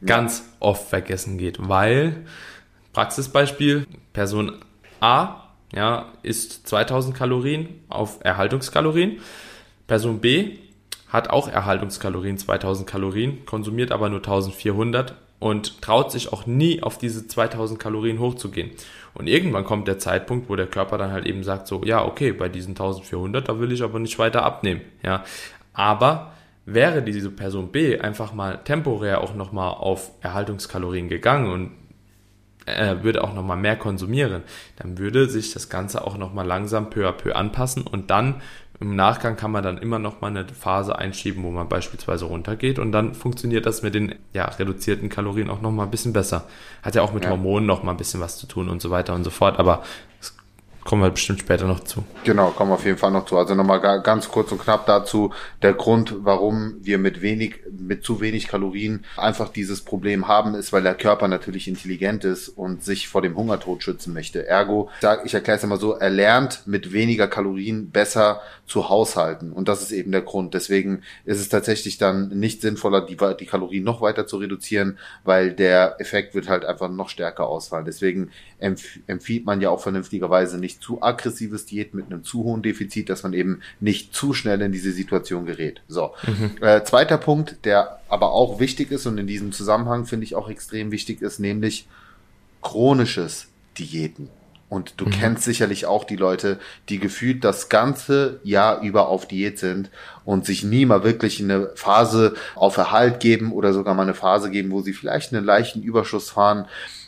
Ganz 0.04 0.44
oft 0.60 0.88
vergessen 0.88 1.38
geht, 1.38 1.56
weil 1.68 2.24
Praxisbeispiel, 2.92 3.86
Person 4.12 4.52
A 5.00 5.42
ja, 5.74 6.12
isst 6.22 6.68
2000 6.68 7.16
Kalorien 7.16 7.68
auf 7.88 8.18
Erhaltungskalorien. 8.22 9.20
Person 9.86 10.20
B 10.20 10.58
hat 11.08 11.30
auch 11.30 11.48
Erhaltungskalorien, 11.48 12.38
2000 12.38 12.88
Kalorien, 12.88 13.44
konsumiert 13.44 13.92
aber 13.92 14.08
nur 14.08 14.20
1400 14.20 15.14
und 15.38 15.82
traut 15.82 16.12
sich 16.12 16.32
auch 16.32 16.46
nie 16.46 16.82
auf 16.82 16.98
diese 16.98 17.26
2000 17.26 17.78
Kalorien 17.78 18.18
hochzugehen. 18.18 18.70
Und 19.14 19.26
irgendwann 19.26 19.64
kommt 19.64 19.88
der 19.88 19.98
Zeitpunkt, 19.98 20.48
wo 20.48 20.56
der 20.56 20.66
Körper 20.66 20.98
dann 20.98 21.10
halt 21.10 21.26
eben 21.26 21.42
sagt 21.42 21.66
so, 21.66 21.82
ja, 21.84 22.04
okay, 22.04 22.32
bei 22.32 22.48
diesen 22.48 22.70
1400, 22.70 23.48
da 23.48 23.58
will 23.58 23.72
ich 23.72 23.82
aber 23.82 23.98
nicht 23.98 24.18
weiter 24.18 24.44
abnehmen, 24.44 24.82
ja. 25.02 25.24
Aber 25.74 26.32
wäre 26.64 27.02
diese 27.02 27.30
Person 27.30 27.72
B 27.72 27.98
einfach 27.98 28.32
mal 28.32 28.58
temporär 28.58 29.20
auch 29.20 29.34
nochmal 29.34 29.70
auf 29.70 30.12
Erhaltungskalorien 30.20 31.08
gegangen 31.08 31.50
und 31.50 31.72
äh, 32.66 32.96
würde 33.02 33.24
auch 33.24 33.34
nochmal 33.34 33.56
mehr 33.56 33.76
konsumieren, 33.76 34.42
dann 34.76 34.98
würde 34.98 35.28
sich 35.28 35.52
das 35.52 35.68
Ganze 35.68 36.06
auch 36.06 36.16
nochmal 36.16 36.46
langsam 36.46 36.90
peu 36.90 37.08
à 37.08 37.12
peu 37.12 37.34
anpassen 37.34 37.82
und 37.86 38.10
dann 38.10 38.40
im 38.80 38.96
Nachgang 38.96 39.36
kann 39.36 39.52
man 39.52 39.62
dann 39.62 39.78
immer 39.78 40.00
nochmal 40.00 40.30
eine 40.30 40.44
Phase 40.48 40.98
einschieben, 40.98 41.44
wo 41.44 41.50
man 41.50 41.68
beispielsweise 41.68 42.24
runtergeht 42.24 42.80
und 42.80 42.90
dann 42.90 43.14
funktioniert 43.14 43.64
das 43.64 43.82
mit 43.82 43.94
den 43.94 44.16
ja, 44.32 44.44
reduzierten 44.46 45.08
Kalorien 45.08 45.50
auch 45.50 45.60
nochmal 45.60 45.86
ein 45.86 45.90
bisschen 45.90 46.12
besser. 46.12 46.48
Hat 46.82 46.96
ja 46.96 47.02
auch 47.02 47.12
mit 47.12 47.24
Ja. 47.24 47.30
Hormonen 47.30 47.66
nochmal 47.66 47.94
ein 47.94 47.98
bisschen 47.98 48.20
was 48.20 48.38
zu 48.38 48.46
tun 48.46 48.68
und 48.68 48.82
so 48.82 48.90
weiter 48.90 49.14
und 49.14 49.22
so 49.22 49.30
fort, 49.30 49.58
aber 49.60 49.84
das 50.18 50.34
kommen 50.84 51.02
wir 51.02 51.10
bestimmt 51.10 51.40
später 51.40 51.66
noch 51.66 51.80
zu. 51.80 52.04
Genau, 52.24 52.50
kommen 52.50 52.70
wir 52.70 52.74
auf 52.74 52.84
jeden 52.84 52.98
Fall 52.98 53.10
noch 53.10 53.26
zu. 53.26 53.36
Also 53.36 53.54
nochmal 53.54 53.80
ga- 53.80 53.98
ganz 53.98 54.28
kurz 54.28 54.50
und 54.52 54.60
knapp 54.60 54.86
dazu 54.86 55.32
der 55.62 55.74
Grund, 55.74 56.14
warum 56.24 56.76
wir 56.80 56.98
mit 56.98 57.22
wenig, 57.22 57.60
mit 57.70 58.04
zu 58.04 58.20
wenig 58.20 58.48
Kalorien 58.48 59.04
einfach 59.16 59.48
dieses 59.48 59.80
Problem 59.82 60.28
haben, 60.28 60.54
ist, 60.54 60.72
weil 60.72 60.82
der 60.82 60.94
Körper 60.94 61.28
natürlich 61.28 61.68
intelligent 61.68 62.24
ist 62.24 62.48
und 62.48 62.82
sich 62.84 63.08
vor 63.08 63.22
dem 63.22 63.36
Hungertod 63.36 63.82
schützen 63.82 64.12
möchte. 64.12 64.46
Ergo, 64.46 64.90
ich 65.24 65.34
erkläre 65.34 65.58
es 65.58 65.64
immer 65.64 65.76
so, 65.76 65.92
er 65.94 66.10
lernt 66.10 66.66
mit 66.66 66.92
weniger 66.92 67.28
Kalorien 67.28 67.90
besser 67.90 68.40
zu 68.66 68.88
haushalten. 68.88 69.52
Und 69.52 69.68
das 69.68 69.82
ist 69.82 69.92
eben 69.92 70.12
der 70.12 70.22
Grund. 70.22 70.54
Deswegen 70.54 71.02
ist 71.24 71.40
es 71.40 71.48
tatsächlich 71.48 71.98
dann 71.98 72.28
nicht 72.28 72.62
sinnvoller, 72.62 73.02
die, 73.02 73.16
die 73.38 73.46
Kalorien 73.46 73.84
noch 73.84 74.00
weiter 74.00 74.26
zu 74.26 74.38
reduzieren, 74.38 74.98
weil 75.24 75.52
der 75.52 76.00
Effekt 76.00 76.34
wird 76.34 76.48
halt 76.48 76.64
einfach 76.64 76.88
noch 76.88 77.08
stärker 77.08 77.46
ausfallen. 77.46 77.84
Deswegen 77.84 78.30
empf 78.58 78.98
empfiehlt 79.06 79.44
man 79.44 79.60
ja 79.60 79.70
auch 79.70 79.82
vernünftigerweise 79.82 80.58
nicht 80.58 80.71
zu 80.80 81.02
aggressives 81.02 81.66
Diät 81.66 81.94
mit 81.94 82.06
einem 82.06 82.24
zu 82.24 82.44
hohen 82.44 82.62
Defizit, 82.62 83.08
dass 83.08 83.22
man 83.22 83.32
eben 83.32 83.60
nicht 83.80 84.14
zu 84.14 84.34
schnell 84.34 84.60
in 84.62 84.72
diese 84.72 84.92
Situation 84.92 85.46
gerät. 85.46 85.82
So. 85.88 86.12
Äh, 86.60 86.84
zweiter 86.84 87.18
Punkt, 87.18 87.64
der 87.64 88.00
aber 88.08 88.32
auch 88.32 88.60
wichtig 88.60 88.90
ist 88.90 89.06
und 89.06 89.18
in 89.18 89.26
diesem 89.26 89.52
Zusammenhang 89.52 90.06
finde 90.06 90.24
ich 90.24 90.34
auch 90.34 90.48
extrem 90.48 90.90
wichtig 90.90 91.22
ist, 91.22 91.38
nämlich 91.38 91.86
chronisches 92.60 93.48
Diäten. 93.78 94.28
Und 94.68 94.94
du 94.96 95.04
kennst 95.04 95.44
sicherlich 95.44 95.84
auch 95.84 96.04
die 96.04 96.16
Leute, 96.16 96.58
die 96.88 96.98
gefühlt 96.98 97.44
das 97.44 97.68
ganze 97.68 98.40
Jahr 98.42 98.80
über 98.80 99.08
auf 99.08 99.28
Diät 99.28 99.58
sind 99.58 99.90
und 100.24 100.46
sich 100.46 100.64
nie 100.64 100.86
mal 100.86 101.04
wirklich 101.04 101.40
in 101.40 101.50
eine 101.50 101.70
Phase 101.74 102.34
auf 102.54 102.76
Erhalt 102.76 103.20
geben 103.20 103.52
oder 103.52 103.72
sogar 103.72 103.94
mal 103.94 104.02
eine 104.02 104.14
Phase 104.14 104.50
geben, 104.50 104.70
wo 104.70 104.80
sie 104.80 104.92
vielleicht 104.92 105.32
einen 105.32 105.44
leichten 105.44 105.82
Überschuss 105.82 106.30
fahren 106.30 106.66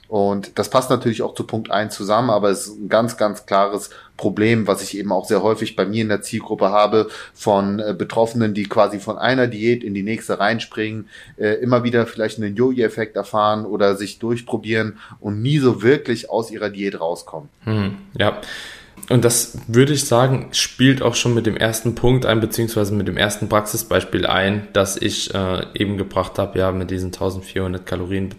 Und 0.08 0.58
das 0.58 0.68
passt 0.68 0.90
natürlich 0.90 1.22
auch 1.22 1.34
zu 1.34 1.44
Punkt 1.44 1.70
eins 1.70 1.94
zusammen, 1.94 2.30
aber 2.30 2.50
es 2.50 2.66
ist 2.66 2.78
ein 2.78 2.88
ganz, 2.88 3.16
ganz 3.16 3.46
klares 3.46 3.90
Problem, 4.16 4.66
was 4.66 4.82
ich 4.82 4.96
eben 4.96 5.10
auch 5.10 5.24
sehr 5.24 5.42
häufig 5.42 5.76
bei 5.76 5.86
mir 5.86 6.02
in 6.02 6.08
der 6.08 6.22
Zielgruppe 6.22 6.70
habe, 6.70 7.08
von 7.32 7.80
äh, 7.80 7.94
Betroffenen, 7.96 8.54
die 8.54 8.64
quasi 8.64 9.00
von 9.00 9.18
einer 9.18 9.46
Diät 9.46 9.82
in 9.82 9.94
die 9.94 10.02
nächste 10.02 10.38
reinspringen, 10.38 11.08
äh, 11.36 11.54
immer 11.54 11.82
wieder 11.82 12.06
vielleicht 12.06 12.38
einen 12.38 12.54
Jojo-Effekt 12.54 13.16
erfahren 13.16 13.66
oder 13.66 13.96
sich 13.96 14.18
durchprobieren 14.18 14.98
und 15.20 15.42
nie 15.42 15.58
so 15.58 15.82
wirklich 15.82 16.30
aus 16.30 16.50
ihrer 16.50 16.70
Diät 16.70 17.00
rauskommen. 17.00 17.48
Hm, 17.64 17.96
ja. 18.16 18.40
Und 19.10 19.24
das 19.24 19.58
würde 19.66 19.92
ich 19.92 20.04
sagen, 20.04 20.48
spielt 20.52 21.02
auch 21.02 21.14
schon 21.14 21.34
mit 21.34 21.46
dem 21.46 21.56
ersten 21.56 21.94
Punkt 21.94 22.24
ein, 22.24 22.40
beziehungsweise 22.40 22.94
mit 22.94 23.06
dem 23.06 23.18
ersten 23.18 23.48
Praxisbeispiel 23.48 24.26
ein, 24.26 24.68
das 24.72 24.96
ich 24.96 25.34
äh, 25.34 25.66
eben 25.74 25.98
gebracht 25.98 26.38
habe, 26.38 26.58
ja, 26.58 26.72
mit 26.72 26.90
diesen 26.90 27.08
1400 27.08 27.84
Kalorien, 27.84 28.30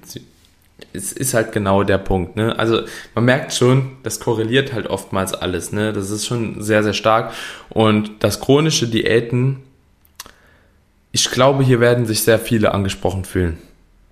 es 0.91 1.13
ist 1.13 1.33
halt 1.33 1.51
genau 1.51 1.83
der 1.83 1.97
Punkt, 1.97 2.35
ne? 2.35 2.57
Also 2.57 2.81
man 3.13 3.25
merkt 3.25 3.53
schon, 3.53 3.97
das 4.03 4.19
korreliert 4.19 4.73
halt 4.73 4.87
oftmals 4.87 5.33
alles, 5.33 5.71
ne? 5.71 5.93
Das 5.93 6.09
ist 6.09 6.25
schon 6.25 6.61
sehr, 6.61 6.83
sehr 6.83 6.93
stark. 6.93 7.33
Und 7.69 8.11
das 8.19 8.39
chronische 8.39 8.87
Diäten, 8.87 9.63
ich 11.11 11.29
glaube, 11.31 11.63
hier 11.63 11.79
werden 11.79 12.05
sich 12.05 12.23
sehr 12.23 12.39
viele 12.39 12.73
angesprochen 12.73 13.23
fühlen. 13.23 13.57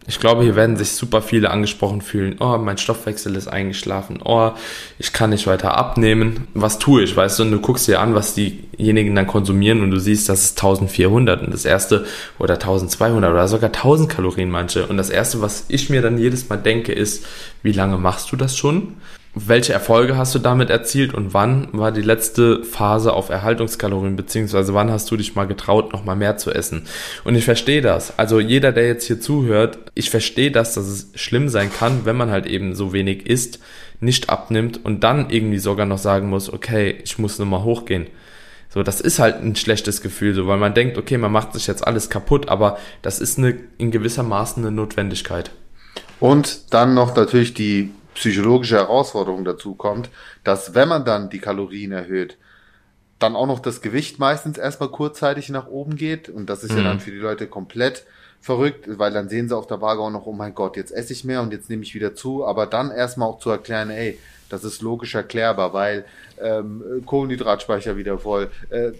Ich 0.05 0.19
glaube, 0.19 0.43
hier 0.43 0.57
werden 0.57 0.75
sich 0.75 0.91
super 0.91 1.21
viele 1.21 1.49
angesprochen 1.49 2.01
fühlen. 2.01 2.35
Oh, 2.39 2.57
mein 2.57 2.77
Stoffwechsel 2.77 3.35
ist 3.37 3.47
eingeschlafen. 3.47 4.19
Oh, 4.23 4.51
ich 4.99 5.13
kann 5.13 5.29
nicht 5.29 5.47
weiter 5.47 5.77
abnehmen. 5.77 6.47
Was 6.53 6.77
tue 6.77 7.03
ich? 7.03 7.15
Weißt 7.15 7.39
du, 7.39 7.43
und 7.43 7.51
du 7.51 7.61
guckst 7.61 7.87
dir 7.87 8.01
an, 8.01 8.13
was 8.13 8.33
diejenigen 8.33 9.15
dann 9.15 9.27
konsumieren 9.27 9.81
und 9.81 9.91
du 9.91 9.99
siehst, 9.99 10.27
das 10.27 10.43
ist 10.43 10.57
1400 10.61 11.43
und 11.43 11.53
das 11.53 11.63
erste 11.63 12.05
oder 12.37 12.55
1200 12.55 13.31
oder 13.31 13.47
sogar 13.47 13.69
1000 13.69 14.09
Kalorien 14.09 14.49
manche. 14.49 14.87
Und 14.87 14.97
das 14.97 15.09
erste, 15.09 15.41
was 15.41 15.65
ich 15.69 15.89
mir 15.89 16.01
dann 16.01 16.17
jedes 16.17 16.49
Mal 16.49 16.57
denke, 16.57 16.91
ist, 16.91 17.25
wie 17.61 17.71
lange 17.71 17.97
machst 17.97 18.31
du 18.31 18.35
das 18.35 18.57
schon? 18.57 18.95
Welche 19.35 19.73
Erfolge 19.73 20.15
hast 20.15 20.35
du 20.35 20.39
damit 20.39 20.69
erzielt 20.69 21.13
und 21.13 21.33
wann 21.33 21.67
war 21.71 21.91
die 21.91 22.01
letzte 22.01 22.63
Phase 22.63 23.13
auf 23.13 23.29
Erhaltungskalorien, 23.29 24.15
beziehungsweise 24.15 24.75
wann 24.75 24.91
hast 24.91 25.09
du 25.09 25.17
dich 25.17 25.33
mal 25.33 25.47
getraut, 25.47 25.91
noch 25.91 26.05
mal 26.05 26.15
mehr 26.15 26.37
zu 26.37 26.51
essen? 26.51 26.83
Und 27.23 27.35
ich 27.35 27.43
verstehe 27.43 27.81
das. 27.81 28.17
Also 28.19 28.39
jeder, 28.39 28.71
der 28.71 28.85
jetzt 28.85 29.07
hier 29.07 29.19
zuhört, 29.19 29.79
ich 29.95 30.11
verstehe 30.11 30.51
das, 30.51 30.75
dass 30.75 30.85
es 30.85 31.09
schlimm 31.15 31.49
sein 31.49 31.71
kann, 31.73 32.05
wenn 32.05 32.15
man 32.15 32.29
halt 32.29 32.45
eben 32.45 32.75
so 32.75 32.93
wenig 32.93 33.25
isst, 33.25 33.59
nicht 33.99 34.29
abnimmt 34.29 34.85
und 34.85 35.03
dann 35.03 35.31
irgendwie 35.31 35.59
sogar 35.59 35.87
noch 35.87 35.97
sagen 35.97 36.29
muss, 36.29 36.53
okay, 36.53 36.99
ich 37.03 37.17
muss 37.17 37.39
nochmal 37.39 37.63
hochgehen. 37.63 38.07
So, 38.69 38.83
das 38.83 39.01
ist 39.01 39.19
halt 39.19 39.41
ein 39.41 39.55
schlechtes 39.55 40.01
Gefühl, 40.01 40.35
so, 40.35 40.47
weil 40.47 40.57
man 40.57 40.73
denkt, 40.75 40.97
okay, 40.97 41.17
man 41.17 41.31
macht 41.31 41.53
sich 41.53 41.65
jetzt 41.65 41.85
alles 41.85 42.09
kaputt, 42.09 42.49
aber 42.49 42.77
das 43.01 43.19
ist 43.19 43.39
eine, 43.39 43.55
in 43.77 43.91
gewisser 43.91 44.23
Maßen 44.23 44.63
eine 44.63 44.75
Notwendigkeit. 44.75 45.51
Und 46.19 46.73
dann 46.73 46.93
noch 46.93 47.15
natürlich 47.15 47.53
die 47.53 47.91
psychologische 48.15 48.75
Herausforderung 48.75 49.45
dazu 49.45 49.75
kommt, 49.75 50.09
dass 50.43 50.75
wenn 50.75 50.87
man 50.87 51.05
dann 51.05 51.29
die 51.29 51.39
Kalorien 51.39 51.91
erhöht, 51.91 52.37
dann 53.19 53.35
auch 53.35 53.47
noch 53.47 53.59
das 53.59 53.81
Gewicht 53.81 54.19
meistens 54.19 54.57
erstmal 54.57 54.89
kurzzeitig 54.89 55.49
nach 55.49 55.67
oben 55.67 55.95
geht. 55.95 56.29
Und 56.29 56.49
das 56.49 56.63
ist 56.63 56.71
mhm. 56.71 56.77
ja 56.79 56.83
dann 56.83 56.99
für 56.99 57.11
die 57.11 57.17
Leute 57.17 57.47
komplett 57.47 58.05
verrückt, 58.41 58.85
weil 58.99 59.13
dann 59.13 59.29
sehen 59.29 59.47
sie 59.47 59.55
auf 59.55 59.67
der 59.67 59.81
Waage 59.81 60.01
auch 60.01 60.09
noch, 60.09 60.25
oh 60.25 60.33
mein 60.33 60.53
Gott, 60.53 60.75
jetzt 60.75 60.91
esse 60.91 61.13
ich 61.13 61.23
mehr 61.23 61.41
und 61.41 61.53
jetzt 61.53 61.69
nehme 61.69 61.83
ich 61.83 61.95
wieder 61.95 62.13
zu. 62.13 62.45
Aber 62.45 62.65
dann 62.65 62.91
erstmal 62.91 63.29
auch 63.29 63.39
zu 63.39 63.49
erklären, 63.49 63.89
ey, 63.89 64.19
das 64.53 64.63
ist 64.63 64.83
logisch 64.83 65.15
erklärbar, 65.15 65.73
weil 65.73 66.05
ähm, 66.39 67.03
Kohlenhydratspeicher 67.05 67.97
wieder 67.97 68.19
voll, 68.19 68.51
äh, 68.69 68.91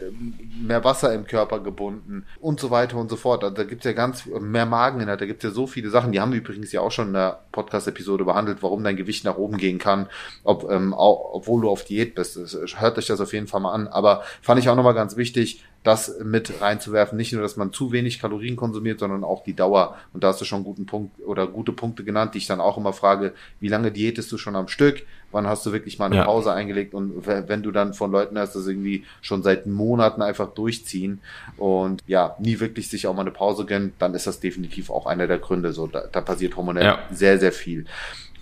mehr 0.60 0.84
Wasser 0.84 1.14
im 1.14 1.26
Körper 1.28 1.60
gebunden 1.60 2.26
und 2.42 2.60
so 2.60 2.72
weiter 2.72 2.98
und 2.98 3.10
so 3.10 3.16
fort. 3.16 3.44
Also 3.44 3.56
da 3.56 3.64
gibt's 3.64 3.86
ja 3.86 3.94
ganz 3.94 4.26
mehr 4.26 4.66
Mageninhalt, 4.66 5.22
da 5.22 5.26
gibt's 5.28 5.44
ja 5.44 5.52
so 5.52 5.68
viele 5.68 5.90
Sachen. 5.92 6.12
Die 6.12 6.20
haben 6.20 6.32
wir 6.32 6.40
übrigens 6.40 6.72
ja 6.72 6.82
auch 6.82 6.92
schon 6.92 7.08
in 7.08 7.14
der 7.14 7.44
Podcast-Episode 7.52 8.26
behandelt, 8.26 8.64
warum 8.64 8.84
dein 8.84 8.96
Gewicht 8.96 9.26
nach 9.26 9.38
oben 9.38 9.58
gehen 9.58 9.78
kann, 9.78 10.08
ob, 10.44 10.70
ähm, 10.72 10.94
auch, 10.94 11.34
obwohl 11.34 11.62
du 11.62 11.70
auf 11.70 11.84
Diät 11.86 12.16
bist. 12.16 12.36
Hört 12.78 12.98
euch 12.98 13.06
das 13.06 13.22
auf 13.22 13.34
jeden 13.34 13.48
Fall 13.48 13.62
mal 13.62 13.74
an. 13.74 13.88
Aber 13.88 14.24
fand 14.42 14.60
ich 14.60 14.70
auch 14.70 14.76
nochmal 14.76 14.96
ganz 14.96 15.18
wichtig, 15.18 15.64
das 15.84 16.20
mit 16.24 16.62
reinzuwerfen. 16.62 17.18
Nicht 17.18 17.34
nur, 17.34 17.42
dass 17.42 17.58
man 17.58 17.74
zu 17.74 17.92
wenig 17.92 18.20
Kalorien 18.20 18.56
konsumiert, 18.56 19.00
sondern 19.00 19.24
auch 19.24 19.44
die 19.44 19.54
Dauer. 19.54 19.98
Und 20.14 20.24
da 20.24 20.30
hast 20.30 20.42
du 20.42 20.46
schon 20.46 20.64
guten 20.64 20.86
Punkt 20.86 21.20
oder 21.22 21.46
gute 21.46 21.74
Punkte 21.74 22.04
genannt, 22.04 22.34
die 22.34 22.40
ich 22.40 22.48
dann 22.48 22.62
auch 22.62 22.78
immer 22.78 22.94
frage, 22.94 23.34
wie 23.60 23.68
lange 23.68 23.92
diätest 23.92 24.32
du 24.32 24.38
schon 24.38 24.56
am 24.56 24.68
Stück? 24.68 25.06
Wann 25.34 25.48
hast 25.48 25.66
du 25.66 25.72
wirklich 25.72 26.00
mal 26.00 26.06
eine 26.06 26.18
ja. 26.18 26.24
Pause 26.26 26.54
eingelegt? 26.54 26.94
Und 26.94 27.26
wenn 27.26 27.64
du 27.64 27.72
dann 27.72 27.94
von 27.94 28.12
Leuten 28.12 28.38
hörst, 28.38 28.56
dass 28.56 28.68
irgendwie 28.68 29.06
schon 29.22 29.44
seit 29.44 29.66
Monaten 29.66 30.22
einfach 30.22 30.54
durchziehen 30.54 31.22
und 31.58 32.02
ja, 32.08 32.36
nie 32.40 32.60
wirklich 32.60 32.90
sich 32.90 33.08
auch 33.08 33.14
mal 33.14 33.22
eine 33.22 33.32
Pause 33.32 33.66
gönnen, 33.66 33.94
dann 34.00 34.14
ist 34.14 34.28
das 34.28 34.40
definitiv 34.40 34.90
auch 34.90 35.06
einer 35.06 35.28
der 35.28 35.40
Gründe. 35.40 35.74
So, 35.74 35.88
da, 35.88 36.04
da 36.12 36.22
passiert 36.22 36.56
hormonell 36.56 36.86
ja. 36.86 37.00
sehr, 37.12 37.40
sehr 37.40 37.52
viel. 37.52 37.86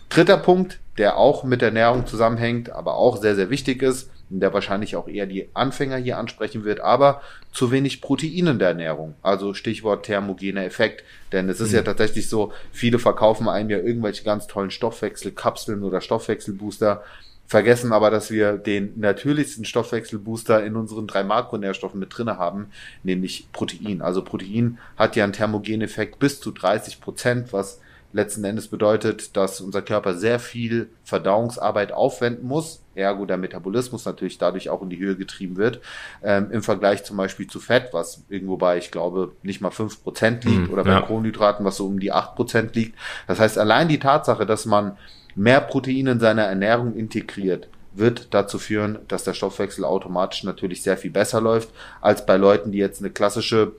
Dritter 0.09 0.37
Punkt, 0.37 0.79
der 0.97 1.17
auch 1.17 1.43
mit 1.43 1.61
der 1.61 1.69
Ernährung 1.69 2.05
zusammenhängt, 2.05 2.69
aber 2.69 2.95
auch 2.95 3.17
sehr, 3.17 3.35
sehr 3.35 3.49
wichtig 3.49 3.81
ist, 3.81 4.09
der 4.39 4.53
wahrscheinlich 4.53 4.95
auch 4.95 5.07
eher 5.07 5.25
die 5.25 5.49
Anfänger 5.53 5.97
hier 5.97 6.17
ansprechen 6.17 6.63
wird, 6.63 6.79
aber 6.79 7.21
zu 7.51 7.71
wenig 7.71 8.01
Protein 8.01 8.47
in 8.47 8.59
der 8.59 8.69
Ernährung. 8.69 9.15
Also 9.21 9.53
Stichwort 9.53 10.05
thermogener 10.05 10.63
Effekt. 10.63 11.03
Denn 11.31 11.49
es 11.49 11.59
ist 11.59 11.71
mhm. 11.71 11.77
ja 11.77 11.81
tatsächlich 11.83 12.29
so, 12.29 12.53
viele 12.71 12.99
verkaufen 12.99 13.49
einem 13.49 13.69
ja 13.69 13.77
irgendwelche 13.77 14.23
ganz 14.23 14.47
tollen 14.47 14.71
Stoffwechselkapseln 14.71 15.83
oder 15.83 16.01
Stoffwechselbooster, 16.01 17.03
vergessen 17.51 17.91
aber, 17.91 18.09
dass 18.09 18.31
wir 18.31 18.53
den 18.53 18.97
natürlichsten 18.97 19.65
Stoffwechselbooster 19.65 20.63
in 20.63 20.77
unseren 20.77 21.05
drei 21.05 21.23
Makronährstoffen 21.23 21.99
mit 21.99 22.17
drinne 22.17 22.37
haben, 22.37 22.67
nämlich 23.03 23.47
Protein. 23.51 24.01
Also 24.01 24.23
Protein 24.23 24.77
hat 24.95 25.17
ja 25.17 25.25
einen 25.25 25.33
thermogenen 25.33 25.81
Effekt 25.81 26.17
bis 26.17 26.39
zu 26.39 26.51
30 26.51 27.01
Prozent, 27.01 27.51
was 27.51 27.81
letzten 28.13 28.43
Endes 28.43 28.67
bedeutet, 28.67 29.35
dass 29.37 29.61
unser 29.61 29.81
Körper 29.81 30.13
sehr 30.15 30.39
viel 30.39 30.89
Verdauungsarbeit 31.03 31.91
aufwenden 31.91 32.47
muss, 32.47 32.81
ergo 32.95 33.25
der 33.25 33.37
Metabolismus 33.37 34.05
natürlich 34.05 34.37
dadurch 34.37 34.69
auch 34.69 34.81
in 34.81 34.89
die 34.89 34.99
Höhe 34.99 35.15
getrieben 35.15 35.57
wird, 35.57 35.81
ähm, 36.23 36.49
im 36.51 36.63
Vergleich 36.63 37.03
zum 37.03 37.17
Beispiel 37.17 37.47
zu 37.47 37.59
Fett, 37.59 37.89
was 37.93 38.23
irgendwo 38.29 38.57
bei, 38.57 38.77
ich 38.77 38.91
glaube, 38.91 39.31
nicht 39.43 39.61
mal 39.61 39.71
fünf 39.71 40.03
Prozent 40.03 40.43
liegt, 40.43 40.67
mhm, 40.67 40.73
oder 40.73 40.83
bei 40.83 40.91
ja. 40.91 41.01
Kohlenhydraten, 41.01 41.65
was 41.65 41.77
so 41.77 41.85
um 41.85 41.99
die 41.99 42.11
acht 42.11 42.35
Prozent 42.35 42.75
liegt. 42.75 42.97
Das 43.27 43.39
heißt, 43.39 43.57
allein 43.57 43.87
die 43.87 43.99
Tatsache, 43.99 44.45
dass 44.45 44.65
man 44.65 44.97
mehr 45.35 45.61
Protein 45.61 46.07
in 46.07 46.19
seiner 46.19 46.43
Ernährung 46.43 46.95
integriert, 46.95 47.69
wird 47.93 48.33
dazu 48.33 48.57
führen, 48.57 48.99
dass 49.07 49.23
der 49.23 49.33
Stoffwechsel 49.33 49.83
automatisch 49.83 50.43
natürlich 50.43 50.81
sehr 50.81 50.97
viel 50.97 51.11
besser 51.11 51.41
läuft, 51.41 51.69
als 51.99 52.25
bei 52.25 52.37
Leuten, 52.37 52.71
die 52.71 52.77
jetzt 52.77 53.01
eine 53.01 53.09
klassische 53.09 53.73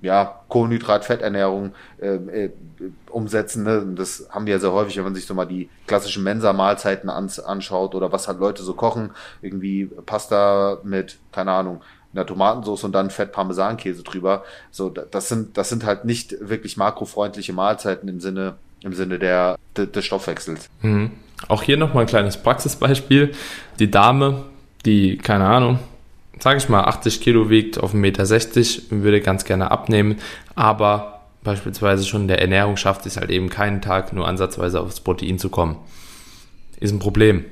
ja, 0.00 0.40
Kohlenhydrat-Fetternährung 0.48 1.72
äh, 2.00 2.14
äh, 2.14 2.50
umsetzen. 3.10 3.64
Ne? 3.64 3.84
Das 3.96 4.28
haben 4.30 4.46
wir 4.46 4.54
ja 4.54 4.60
sehr 4.60 4.72
häufig, 4.72 4.96
wenn 4.96 5.04
man 5.04 5.14
sich 5.14 5.26
so 5.26 5.34
mal 5.34 5.46
die 5.46 5.68
klassischen 5.86 6.22
Mensa-Mahlzeiten 6.22 7.10
ans 7.10 7.40
anschaut 7.40 7.94
oder 7.94 8.12
was 8.12 8.28
halt 8.28 8.38
Leute 8.38 8.62
so 8.62 8.74
kochen. 8.74 9.10
Irgendwie 9.42 9.86
Pasta 10.06 10.78
mit, 10.84 11.18
keine 11.32 11.52
Ahnung, 11.52 11.80
einer 12.12 12.26
Tomatensauce 12.26 12.84
und 12.84 12.92
dann 12.92 13.10
Fett 13.10 13.32
Parmesankäse 13.32 14.02
drüber. 14.02 14.44
So, 14.70 14.88
das 14.88 15.28
sind, 15.28 15.56
das 15.56 15.68
sind 15.68 15.84
halt 15.84 16.04
nicht 16.04 16.36
wirklich 16.40 16.76
makrofreundliche 16.76 17.52
Mahlzeiten 17.52 18.08
im 18.08 18.20
Sinne, 18.20 18.54
im 18.82 18.94
Sinne 18.94 19.18
der, 19.18 19.58
de, 19.76 19.86
des 19.86 20.04
Stoffwechsels. 20.04 20.68
Mhm. 20.82 21.12
Auch 21.48 21.62
hier 21.62 21.76
nochmal 21.76 22.04
ein 22.04 22.08
kleines 22.08 22.36
Praxisbeispiel. 22.36 23.32
Die 23.78 23.90
Dame, 23.90 24.44
die, 24.84 25.18
keine 25.18 25.46
Ahnung, 25.46 25.78
sage 26.40 26.58
ich 26.58 26.68
mal, 26.68 26.84
80 26.84 27.20
Kilo 27.20 27.50
wiegt, 27.50 27.78
auf 27.78 27.94
1,60 27.94 27.96
Meter, 27.96 29.02
würde 29.02 29.20
ganz 29.20 29.44
gerne 29.44 29.70
abnehmen, 29.70 30.16
aber 30.54 31.20
beispielsweise 31.42 32.04
schon 32.04 32.28
der 32.28 32.40
Ernährung 32.40 32.76
schafft 32.76 33.06
es 33.06 33.16
halt 33.16 33.30
eben 33.30 33.48
keinen 33.48 33.80
Tag 33.80 34.12
nur 34.12 34.26
ansatzweise 34.26 34.80
aufs 34.80 35.00
Protein 35.00 35.38
zu 35.38 35.48
kommen. 35.48 35.76
Ist 36.80 36.92
ein 36.92 36.98
Problem. 36.98 37.44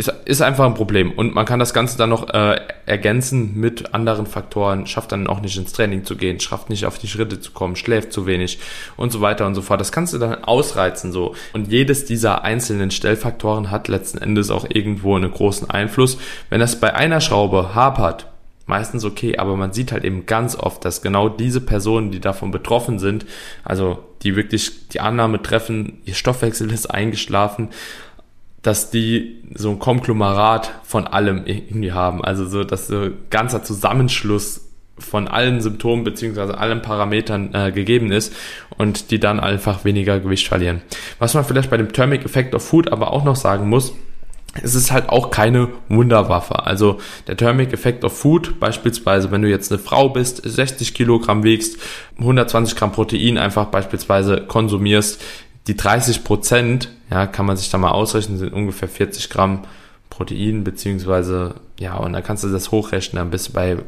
Ist, 0.00 0.14
ist 0.24 0.40
einfach 0.40 0.64
ein 0.64 0.72
Problem. 0.72 1.12
Und 1.12 1.34
man 1.34 1.44
kann 1.44 1.58
das 1.58 1.74
Ganze 1.74 1.98
dann 1.98 2.08
noch 2.08 2.30
äh, 2.30 2.58
ergänzen 2.86 3.60
mit 3.60 3.92
anderen 3.92 4.24
Faktoren, 4.24 4.86
schafft 4.86 5.12
dann 5.12 5.26
auch 5.26 5.42
nicht 5.42 5.58
ins 5.58 5.74
Training 5.74 6.06
zu 6.06 6.16
gehen, 6.16 6.40
schafft 6.40 6.70
nicht 6.70 6.86
auf 6.86 6.98
die 6.98 7.06
Schritte 7.06 7.38
zu 7.38 7.52
kommen, 7.52 7.76
schläft 7.76 8.10
zu 8.10 8.24
wenig 8.24 8.60
und 8.96 9.12
so 9.12 9.20
weiter 9.20 9.46
und 9.46 9.54
so 9.54 9.60
fort. 9.60 9.78
Das 9.78 9.92
kannst 9.92 10.14
du 10.14 10.18
dann 10.18 10.42
ausreizen 10.42 11.12
so. 11.12 11.34
Und 11.52 11.70
jedes 11.70 12.06
dieser 12.06 12.44
einzelnen 12.44 12.90
Stellfaktoren 12.90 13.70
hat 13.70 13.88
letzten 13.88 14.16
Endes 14.16 14.50
auch 14.50 14.64
irgendwo 14.66 15.16
einen 15.16 15.30
großen 15.30 15.68
Einfluss. 15.68 16.16
Wenn 16.48 16.60
das 16.60 16.80
bei 16.80 16.94
einer 16.94 17.20
Schraube 17.20 17.74
hapert, 17.74 18.26
meistens 18.64 19.04
okay, 19.04 19.36
aber 19.36 19.54
man 19.56 19.74
sieht 19.74 19.92
halt 19.92 20.04
eben 20.04 20.24
ganz 20.24 20.56
oft, 20.56 20.82
dass 20.86 21.02
genau 21.02 21.28
diese 21.28 21.60
Personen, 21.60 22.10
die 22.10 22.20
davon 22.20 22.52
betroffen 22.52 22.98
sind, 22.98 23.26
also 23.64 23.98
die 24.22 24.36
wirklich 24.36 24.88
die 24.88 25.00
Annahme 25.00 25.42
treffen, 25.42 26.00
ihr 26.06 26.14
Stoffwechsel 26.14 26.72
ist 26.72 26.86
eingeschlafen, 26.86 27.68
dass 28.62 28.90
die 28.90 29.42
so 29.54 29.70
ein 29.70 29.78
Konglomerat 29.78 30.72
von 30.82 31.06
allem 31.06 31.46
irgendwie 31.46 31.92
haben. 31.92 32.22
Also 32.22 32.46
so, 32.46 32.64
dass 32.64 32.88
so 32.88 33.02
ein 33.02 33.14
ganzer 33.30 33.62
Zusammenschluss 33.62 34.66
von 34.98 35.28
allen 35.28 35.60
Symptomen 35.60 36.04
beziehungsweise 36.04 36.58
allen 36.58 36.82
Parametern 36.82 37.54
äh, 37.54 37.72
gegeben 37.72 38.12
ist 38.12 38.34
und 38.76 39.10
die 39.10 39.18
dann 39.18 39.40
einfach 39.40 39.84
weniger 39.84 40.20
Gewicht 40.20 40.46
verlieren. 40.46 40.82
Was 41.18 41.34
man 41.34 41.44
vielleicht 41.44 41.70
bei 41.70 41.78
dem 41.78 41.92
Thermic 41.92 42.24
Effect 42.24 42.54
of 42.54 42.62
Food 42.62 42.92
aber 42.92 43.12
auch 43.12 43.24
noch 43.24 43.36
sagen 43.36 43.68
muss, 43.68 43.94
es 44.62 44.74
ist 44.74 44.90
halt 44.90 45.08
auch 45.08 45.30
keine 45.30 45.68
Wunderwaffe. 45.88 46.66
Also 46.66 46.98
der 47.28 47.36
Thermic 47.36 47.72
Effect 47.72 48.04
of 48.04 48.16
Food, 48.18 48.58
beispielsweise, 48.58 49.30
wenn 49.30 49.42
du 49.42 49.48
jetzt 49.48 49.70
eine 49.70 49.80
Frau 49.80 50.08
bist, 50.08 50.42
60 50.44 50.92
Kilogramm 50.92 51.44
wiegst, 51.44 51.78
120 52.18 52.76
Gramm 52.76 52.92
Protein 52.92 53.38
einfach 53.38 53.66
beispielsweise 53.66 54.44
konsumierst, 54.46 55.22
die 55.66 55.76
30 55.76 56.24
Prozent, 56.24 56.88
ja, 57.10 57.26
kann 57.26 57.46
man 57.46 57.56
sich 57.56 57.70
da 57.70 57.78
mal 57.78 57.90
ausrechnen, 57.90 58.38
sind 58.38 58.52
ungefähr 58.52 58.88
40 58.88 59.30
Gramm 59.30 59.64
Protein, 60.08 60.64
beziehungsweise, 60.64 61.54
ja, 61.78 61.96
und 61.96 62.12
dann 62.12 62.22
kannst 62.22 62.44
du 62.44 62.48
das 62.48 62.70
hochrechnen, 62.70 63.18
dann 63.20 63.30
bist 63.30 63.48
du 63.48 63.52
bei 63.52 63.78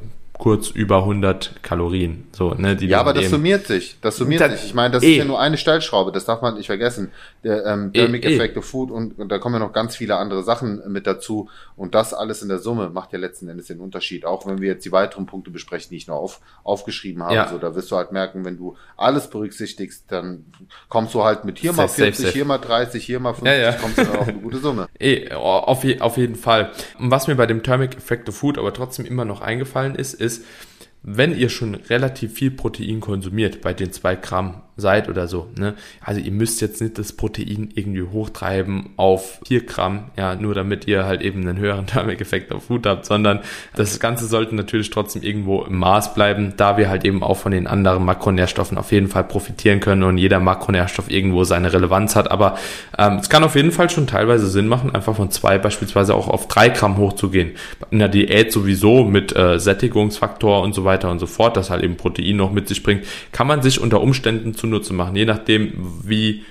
kurz 0.42 0.70
über 0.70 0.96
100 0.96 1.62
Kalorien. 1.62 2.24
So, 2.32 2.54
ne, 2.54 2.74
die 2.74 2.88
ja, 2.88 2.98
aber 2.98 3.12
das 3.12 3.30
summiert 3.30 3.68
sich. 3.68 3.96
Das 4.00 4.16
summiert 4.16 4.40
das, 4.40 4.50
sich. 4.50 4.70
Ich 4.70 4.74
meine, 4.74 4.92
das 4.92 5.04
eh. 5.04 5.12
ist 5.12 5.18
ja 5.18 5.24
nur 5.24 5.38
eine 5.38 5.56
Stellschraube. 5.56 6.10
Das 6.10 6.24
darf 6.24 6.42
man 6.42 6.56
nicht 6.56 6.66
vergessen. 6.66 7.12
Der 7.44 7.64
ähm, 7.64 7.92
Thermic 7.92 8.24
eh, 8.24 8.34
Effect 8.34 8.56
eh. 8.56 8.58
of 8.58 8.64
Food 8.64 8.90
und, 8.90 9.16
und 9.20 9.28
da 9.28 9.38
kommen 9.38 9.54
ja 9.54 9.60
noch 9.60 9.72
ganz 9.72 9.94
viele 9.94 10.16
andere 10.16 10.42
Sachen 10.42 10.82
mit 10.88 11.06
dazu. 11.06 11.48
Und 11.76 11.94
das 11.94 12.12
alles 12.12 12.42
in 12.42 12.48
der 12.48 12.58
Summe 12.58 12.90
macht 12.90 13.12
ja 13.12 13.20
letzten 13.20 13.46
Endes 13.46 13.68
den 13.68 13.78
Unterschied. 13.78 14.24
Auch 14.24 14.44
wenn 14.44 14.60
wir 14.60 14.66
jetzt 14.66 14.84
die 14.84 14.90
weiteren 14.90 15.26
Punkte 15.26 15.52
besprechen, 15.52 15.90
die 15.90 15.96
ich 15.96 16.08
noch 16.08 16.16
auf, 16.16 16.40
aufgeschrieben 16.64 17.22
habe. 17.22 17.36
Ja. 17.36 17.48
So, 17.48 17.58
da 17.58 17.76
wirst 17.76 17.92
du 17.92 17.96
halt 17.96 18.10
merken, 18.10 18.44
wenn 18.44 18.56
du 18.56 18.76
alles 18.96 19.30
berücksichtigst, 19.30 20.06
dann 20.08 20.46
kommst 20.88 21.14
du 21.14 21.22
halt 21.22 21.44
mit 21.44 21.60
hier 21.60 21.72
mal 21.72 21.86
40, 21.86 22.16
safe, 22.16 22.26
safe. 22.26 22.34
hier 22.34 22.44
mal 22.44 22.58
30, 22.58 23.04
hier 23.04 23.20
mal 23.20 23.34
50, 23.34 23.46
ja, 23.46 23.62
ja. 23.62 23.72
kommst 23.74 23.98
du 23.98 24.04
dann 24.06 24.16
auf 24.16 24.26
eine 24.26 24.38
gute 24.38 24.58
Summe. 24.58 24.88
Eh, 24.98 25.32
auf, 25.32 25.84
auf 26.00 26.16
jeden 26.16 26.36
Fall. 26.36 26.70
Und 26.98 27.10
was 27.10 27.26
mir 27.26 27.34
bei 27.34 27.46
dem 27.46 27.62
Thermic 27.62 27.96
Effect 27.96 28.28
of 28.28 28.36
Food 28.36 28.56
aber 28.56 28.72
trotzdem 28.72 29.04
immer 29.04 29.24
noch 29.24 29.40
eingefallen 29.40 29.94
ist, 29.94 30.14
ist, 30.14 30.31
ist, 30.38 30.44
wenn 31.02 31.36
ihr 31.36 31.48
schon 31.48 31.74
relativ 31.74 32.34
viel 32.34 32.52
Protein 32.52 33.00
konsumiert, 33.00 33.60
bei 33.60 33.74
den 33.74 33.92
zwei 33.92 34.14
Gramm 34.14 34.62
seid 34.76 35.08
oder 35.10 35.28
so, 35.28 35.48
ne? 35.58 35.74
Also 36.00 36.20
ihr 36.20 36.32
müsst 36.32 36.62
jetzt 36.62 36.80
nicht 36.80 36.98
das 36.98 37.12
Protein 37.12 37.68
irgendwie 37.74 38.02
hochtreiben 38.02 38.90
auf 38.96 39.40
vier 39.46 39.66
Gramm, 39.66 40.10
ja, 40.16 40.34
nur 40.34 40.54
damit 40.54 40.86
ihr 40.86 41.04
halt 41.04 41.20
eben 41.20 41.42
einen 41.42 41.58
höheren 41.58 41.86
Thermik-Effekt 41.92 42.52
auf 42.52 42.64
Food 42.64 42.86
habt, 42.86 43.04
sondern 43.04 43.40
das 43.76 44.00
Ganze 44.00 44.26
sollte 44.26 44.54
natürlich 44.54 44.88
trotzdem 44.88 45.22
irgendwo 45.22 45.62
im 45.62 45.76
Maß 45.76 46.14
bleiben, 46.14 46.54
da 46.56 46.78
wir 46.78 46.88
halt 46.88 47.04
eben 47.04 47.22
auch 47.22 47.36
von 47.36 47.52
den 47.52 47.66
anderen 47.66 48.04
Makronährstoffen 48.04 48.78
auf 48.78 48.92
jeden 48.92 49.08
Fall 49.08 49.24
profitieren 49.24 49.80
können 49.80 50.04
und 50.04 50.16
jeder 50.16 50.40
Makronährstoff 50.40 51.10
irgendwo 51.10 51.44
seine 51.44 51.72
Relevanz 51.72 52.16
hat. 52.16 52.30
Aber 52.30 52.56
ähm, 52.96 53.18
es 53.20 53.28
kann 53.28 53.44
auf 53.44 53.54
jeden 53.56 53.72
Fall 53.72 53.90
schon 53.90 54.06
teilweise 54.06 54.46
Sinn 54.46 54.68
machen, 54.68 54.94
einfach 54.94 55.14
von 55.14 55.30
zwei 55.30 55.58
beispielsweise 55.58 56.14
auch 56.14 56.28
auf 56.28 56.48
drei 56.48 56.70
Gramm 56.70 56.96
hochzugehen. 56.96 57.52
In 57.90 57.98
der 57.98 58.08
Diät 58.08 58.52
sowieso 58.52 59.04
mit 59.04 59.36
äh, 59.36 59.58
Sättigungsfaktor 59.58 60.62
und 60.62 60.74
so 60.74 60.84
weiter 60.84 61.10
und 61.10 61.18
so 61.18 61.26
fort, 61.26 61.58
das 61.58 61.68
halt 61.68 61.82
eben 61.82 61.96
Protein 61.96 62.36
noch 62.36 62.52
mit 62.52 62.68
sich 62.68 62.82
bringt, 62.82 63.04
kann 63.32 63.46
man 63.46 63.60
sich 63.60 63.78
unter 63.78 64.00
Umständen 64.00 64.54
zunutze 64.62 64.94
machen, 64.94 65.16
je 65.16 65.24
nachdem, 65.24 65.72
wie 66.04 66.44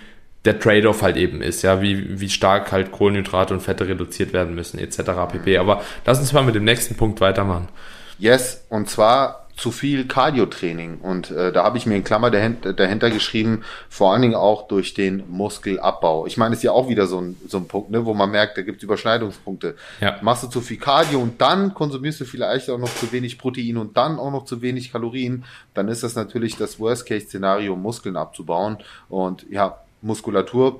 der 0.44 0.60
Trade-off 0.60 1.02
halt 1.02 1.18
eben 1.18 1.42
ist, 1.42 1.62
ja, 1.62 1.82
wie, 1.82 2.20
wie 2.20 2.30
stark 2.30 2.72
halt 2.72 2.92
Kohlenhydrate 2.92 3.54
und 3.54 3.62
Fette 3.62 3.88
reduziert 3.88 4.34
werden 4.34 4.54
müssen, 4.56 4.80
etc. 4.80 4.98
pp. 5.32 5.58
Aber 5.58 5.82
lass 6.06 6.20
uns 6.20 6.34
mal 6.34 6.44
mit 6.44 6.56
dem 6.56 6.64
nächsten 6.64 6.96
Punkt 6.96 7.22
weitermachen. 7.22 7.70
Yes, 8.18 8.66
und 8.70 8.90
zwar 8.90 9.41
zu 9.62 9.72
viel 9.72 10.08
Cardio-Training. 10.08 10.98
Und 11.02 11.30
äh, 11.30 11.52
da 11.52 11.64
habe 11.64 11.78
ich 11.78 11.86
mir 11.86 11.96
in 11.96 12.04
Klammer 12.04 12.32
dahinter, 12.32 12.74
dahinter 12.74 13.12
geschrieben, 13.12 13.64
vor 13.90 14.12
allen 14.12 14.24
Dingen 14.24 14.34
auch 14.34 14.68
durch 14.68 14.96
den 14.96 15.24
Muskelabbau. 15.30 16.26
Ich 16.26 16.36
meine, 16.36 16.56
ist 16.56 16.64
ja 16.64 16.72
auch 16.72 16.90
wieder 16.90 17.06
so 17.06 17.22
ein, 17.22 17.38
so 17.48 17.58
ein 17.58 17.68
Punkt, 17.68 17.92
ne, 17.92 18.04
wo 18.04 18.16
man 18.16 18.32
merkt, 18.32 18.58
da 18.58 18.64
gibt 18.64 18.80
es 18.80 18.84
Überschneidungspunkte. 18.84 19.76
Ja. 20.00 20.18
Machst 20.22 20.44
du 20.44 20.48
zu 20.48 20.62
viel 20.62 20.78
Cardio 20.78 21.20
und 21.20 21.40
dann 21.40 21.76
konsumierst 21.76 22.22
du 22.22 22.26
vielleicht 22.26 22.72
auch 22.72 22.80
noch 22.80 22.94
zu 22.96 23.12
wenig 23.12 23.38
Protein 23.38 23.78
und 23.78 23.96
dann 23.98 24.18
auch 24.18 24.32
noch 24.32 24.46
zu 24.46 24.64
wenig 24.64 24.92
Kalorien, 24.92 25.46
dann 25.76 25.88
ist 25.90 26.02
das 26.02 26.16
natürlich 26.16 26.58
das 26.58 26.80
Worst-Case-Szenario, 26.80 27.76
Muskeln 27.76 28.18
abzubauen. 28.18 28.80
Und 29.10 29.46
ja, 29.52 29.78
Muskulatur 30.02 30.80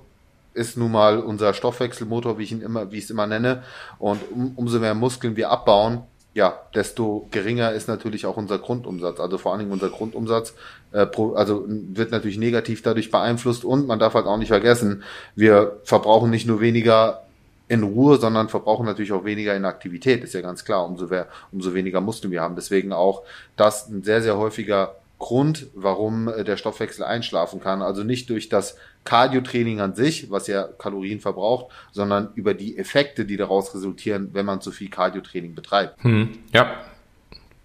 ist 0.56 0.76
nun 0.76 0.92
mal 0.92 1.20
unser 1.20 1.54
Stoffwechselmotor, 1.54 2.40
wie 2.40 2.44
ich 2.44 2.52
ihn 2.52 2.62
immer, 2.62 2.92
wie 2.92 2.98
ich 2.98 3.04
es 3.04 3.12
immer 3.12 3.28
nenne. 3.28 3.62
Und 4.00 4.20
um, 4.32 4.54
umso 4.56 4.80
mehr 4.80 4.96
Muskeln 4.96 5.36
wir 5.36 5.52
abbauen, 5.52 6.02
ja, 6.34 6.60
desto 6.74 7.28
geringer 7.32 7.74
ist 7.74 7.88
natürlich 7.88 8.26
auch 8.26 8.38
unser 8.38 8.58
Grundumsatz. 8.58 9.20
Also 9.20 9.38
vor 9.38 9.52
allen 9.52 9.60
Dingen 9.60 9.72
unser 9.72 9.90
Grundumsatz, 9.90 10.54
äh, 10.94 11.06
pro, 11.06 11.34
also 11.34 11.66
wird 11.68 12.12
natürlich 12.12 12.38
negativ 12.38 12.82
dadurch 12.82 13.12
beeinflusst 13.12 13.66
und 13.66 13.88
man 13.88 14.00
darf 14.00 14.14
halt 14.14 14.26
auch 14.26 14.38
nicht 14.38 14.48
vergessen, 14.48 15.04
wir 15.36 15.80
verbrauchen 15.84 16.30
nicht 16.30 16.48
nur 16.48 16.62
weniger 16.62 17.24
in 17.68 17.84
Ruhe, 17.84 18.18
sondern 18.18 18.50
verbrauchen 18.50 18.86
natürlich 18.86 19.12
auch 19.12 19.26
weniger 19.26 19.56
in 19.56 19.66
Aktivität, 19.66 20.24
ist 20.24 20.34
ja 20.34 20.42
ganz 20.42 20.66
klar, 20.66 20.86
umso, 20.86 21.08
mehr, 21.08 21.28
umso 21.52 21.74
weniger 21.74 22.02
Muskeln 22.02 22.32
wir 22.32 22.42
haben. 22.42 22.56
Deswegen 22.56 22.94
auch 22.94 23.24
das 23.56 23.90
ein 23.90 24.04
sehr, 24.04 24.22
sehr 24.22 24.38
häufiger 24.38 24.96
Grund, 25.20 25.68
warum 25.74 26.28
äh, 26.28 26.44
der 26.44 26.58
Stoffwechsel 26.58 27.04
einschlafen 27.04 27.62
kann. 27.62 27.82
Also 27.82 28.04
nicht 28.04 28.30
durch 28.30 28.50
das 28.50 28.76
Cardio-Training 29.04 29.82
an 29.82 29.96
sich, 29.96 30.30
was 30.30 30.48
ja 30.48 30.64
Kalorien 30.64 31.20
verbraucht, 31.20 31.68
sondern 31.92 32.30
über 32.36 32.54
die 32.54 32.78
Effekte, 32.78 33.26
die 33.26 33.38
daraus 33.38 33.74
resultieren, 33.74 34.30
wenn 34.34 34.46
man 34.46 34.62
zu 34.62 34.72
viel 34.72 34.90
Cardio-Training 34.90 35.56
betreibt. 35.56 36.04
Hm, 36.04 36.30
ja, 36.54 36.76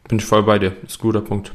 bin 0.08 0.18
ich 0.18 0.24
voll 0.24 0.42
bei 0.42 0.58
dir. 0.58 0.72
Ist 0.86 0.98
ein 0.98 1.02
guter 1.02 1.20
Punkt. 1.20 1.52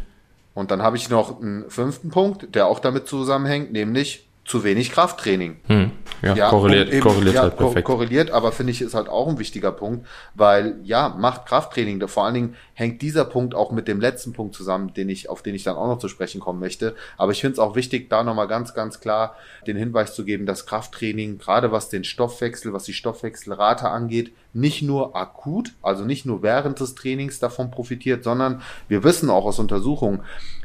Und 0.53 0.71
dann 0.71 0.81
habe 0.81 0.97
ich 0.97 1.09
noch 1.09 1.41
einen 1.41 1.69
fünften 1.69 2.09
Punkt, 2.09 2.53
der 2.55 2.67
auch 2.67 2.79
damit 2.79 3.07
zusammenhängt, 3.07 3.71
nämlich 3.71 4.27
zu 4.43 4.63
wenig 4.63 4.91
Krafttraining. 4.91 5.57
Hm, 5.67 5.91
ja, 6.21 6.35
ja, 6.35 6.49
korreliert, 6.49 6.89
eben, 6.89 7.01
korreliert 7.01 7.35
ja, 7.35 7.41
halt 7.43 7.57
perfekt. 7.57 7.85
Korreliert, 7.85 8.31
aber 8.31 8.51
finde 8.51 8.71
ich, 8.71 8.81
ist 8.81 8.93
halt 8.93 9.09
auch 9.09 9.27
ein 9.27 9.39
wichtiger 9.39 9.71
Punkt, 9.71 10.05
weil 10.35 10.75
ja, 10.83 11.09
macht 11.09 11.45
Krafttraining. 11.47 12.07
Vor 12.07 12.25
allen 12.25 12.33
Dingen 12.33 12.55
hängt 12.73 13.01
dieser 13.01 13.25
Punkt 13.25 13.55
auch 13.55 13.71
mit 13.71 13.87
dem 13.87 13.99
letzten 13.99 14.33
Punkt 14.33 14.55
zusammen, 14.55 14.93
den 14.93 15.09
ich, 15.09 15.29
auf 15.29 15.41
den 15.41 15.55
ich 15.55 15.63
dann 15.63 15.75
auch 15.75 15.87
noch 15.87 15.97
zu 15.97 16.07
sprechen 16.07 16.39
kommen 16.39 16.59
möchte. 16.59 16.95
Aber 17.17 17.31
ich 17.31 17.41
finde 17.41 17.53
es 17.53 17.59
auch 17.59 17.75
wichtig, 17.75 18.09
da 18.09 18.23
nochmal 18.23 18.47
ganz, 18.47 18.73
ganz 18.73 18.99
klar 18.99 19.35
den 19.65 19.77
Hinweis 19.77 20.13
zu 20.13 20.23
geben, 20.23 20.45
dass 20.45 20.65
Krafttraining, 20.65 21.37
gerade 21.37 21.71
was 21.71 21.89
den 21.89 22.03
Stoffwechsel, 22.03 22.73
was 22.73 22.83
die 22.83 22.93
Stoffwechselrate 22.93 23.89
angeht, 23.89 24.33
nicht 24.53 24.81
nur 24.81 25.15
akut, 25.15 25.73
also 25.81 26.03
nicht 26.03 26.25
nur 26.25 26.43
während 26.43 26.79
des 26.79 26.95
Trainings 26.95 27.39
davon 27.39 27.71
profitiert, 27.71 28.23
sondern 28.23 28.61
wir 28.87 29.03
wissen 29.03 29.29
auch 29.29 29.45
aus 29.45 29.59
Untersuchungen, 29.59 30.21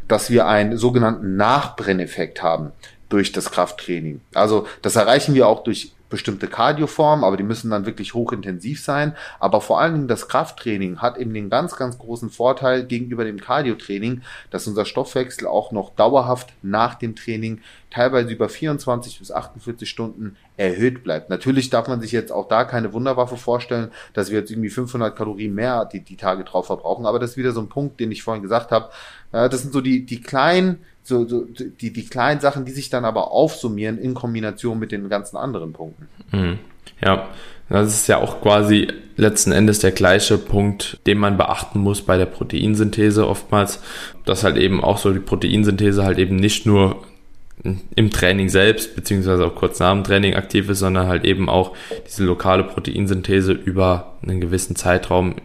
dass 0.08 0.30
wir 0.30 0.46
einen 0.46 0.76
sogenannten 0.76 1.36
Nachbrenneffekt 1.36 2.42
haben 2.42 2.72
durch 3.08 3.32
das 3.32 3.50
Krafttraining. 3.50 4.20
Also 4.34 4.66
das 4.82 4.96
erreichen 4.96 5.34
wir 5.34 5.46
auch 5.48 5.62
durch 5.62 5.92
bestimmte 6.08 6.46
Cardioformen, 6.46 7.24
aber 7.24 7.36
die 7.36 7.42
müssen 7.42 7.70
dann 7.70 7.86
wirklich 7.86 8.14
hochintensiv 8.14 8.82
sein. 8.82 9.14
Aber 9.40 9.60
vor 9.60 9.80
allen 9.80 9.94
Dingen 9.94 10.08
das 10.08 10.28
Krafttraining 10.28 10.98
hat 10.98 11.18
eben 11.18 11.34
den 11.34 11.50
ganz, 11.50 11.76
ganz 11.76 11.98
großen 11.98 12.30
Vorteil 12.30 12.84
gegenüber 12.84 13.24
dem 13.24 13.40
Cardiotraining, 13.40 14.22
dass 14.50 14.66
unser 14.66 14.84
Stoffwechsel 14.84 15.48
auch 15.48 15.72
noch 15.72 15.94
dauerhaft 15.94 16.52
nach 16.62 16.94
dem 16.94 17.16
Training 17.16 17.60
teilweise 17.90 18.30
über 18.30 18.48
24 18.48 19.18
bis 19.18 19.32
48 19.32 19.88
Stunden 19.88 20.36
erhöht 20.56 21.02
bleibt. 21.02 21.28
Natürlich 21.30 21.70
darf 21.70 21.88
man 21.88 22.00
sich 22.00 22.12
jetzt 22.12 22.30
auch 22.30 22.48
da 22.48 22.64
keine 22.64 22.92
Wunderwaffe 22.92 23.36
vorstellen, 23.36 23.90
dass 24.12 24.30
wir 24.30 24.38
jetzt 24.38 24.50
irgendwie 24.50 24.70
500 24.70 25.16
Kalorien 25.16 25.54
mehr 25.54 25.84
die, 25.86 26.00
die 26.00 26.16
Tage 26.16 26.44
drauf 26.44 26.66
verbrauchen. 26.66 27.06
Aber 27.06 27.18
das 27.18 27.32
ist 27.32 27.36
wieder 27.36 27.52
so 27.52 27.60
ein 27.60 27.68
Punkt, 27.68 27.98
den 27.98 28.12
ich 28.12 28.22
vorhin 28.22 28.42
gesagt 28.42 28.70
habe. 28.70 28.90
Das 29.32 29.62
sind 29.62 29.72
so 29.72 29.80
die, 29.80 30.06
die 30.06 30.20
kleinen 30.20 30.84
so, 31.06 31.26
so 31.26 31.44
die, 31.44 31.92
die 31.92 32.06
kleinen 32.06 32.40
Sachen, 32.40 32.64
die 32.64 32.72
sich 32.72 32.90
dann 32.90 33.04
aber 33.04 33.30
aufsummieren 33.30 33.98
in 33.98 34.14
Kombination 34.14 34.78
mit 34.78 34.90
den 34.90 35.08
ganzen 35.08 35.36
anderen 35.36 35.72
Punkten. 35.72 36.08
Mhm. 36.32 36.58
Ja, 37.00 37.28
das 37.68 37.94
ist 37.94 38.08
ja 38.08 38.18
auch 38.18 38.40
quasi 38.40 38.88
letzten 39.16 39.52
Endes 39.52 39.78
der 39.80 39.92
gleiche 39.92 40.38
Punkt, 40.38 40.98
den 41.06 41.18
man 41.18 41.36
beachten 41.36 41.80
muss 41.80 42.02
bei 42.02 42.16
der 42.16 42.26
Proteinsynthese 42.26 43.26
oftmals, 43.26 43.80
dass 44.24 44.44
halt 44.44 44.56
eben 44.56 44.82
auch 44.82 44.98
so 44.98 45.12
die 45.12 45.20
Proteinsynthese 45.20 46.04
halt 46.04 46.18
eben 46.18 46.36
nicht 46.36 46.66
nur 46.66 47.02
im 47.94 48.10
Training 48.10 48.48
selbst, 48.48 48.94
beziehungsweise 48.94 49.46
auch 49.46 49.54
kurz 49.54 49.78
nach 49.80 49.92
dem 49.92 50.04
Training 50.04 50.34
aktiv 50.34 50.68
ist, 50.68 50.80
sondern 50.80 51.08
halt 51.08 51.24
eben 51.24 51.48
auch 51.48 51.72
diese 52.06 52.24
lokale 52.24 52.64
Proteinsynthese 52.64 53.52
über 53.52 54.16
einen 54.22 54.40
gewissen 54.40 54.76
Zeitraum 54.76 55.36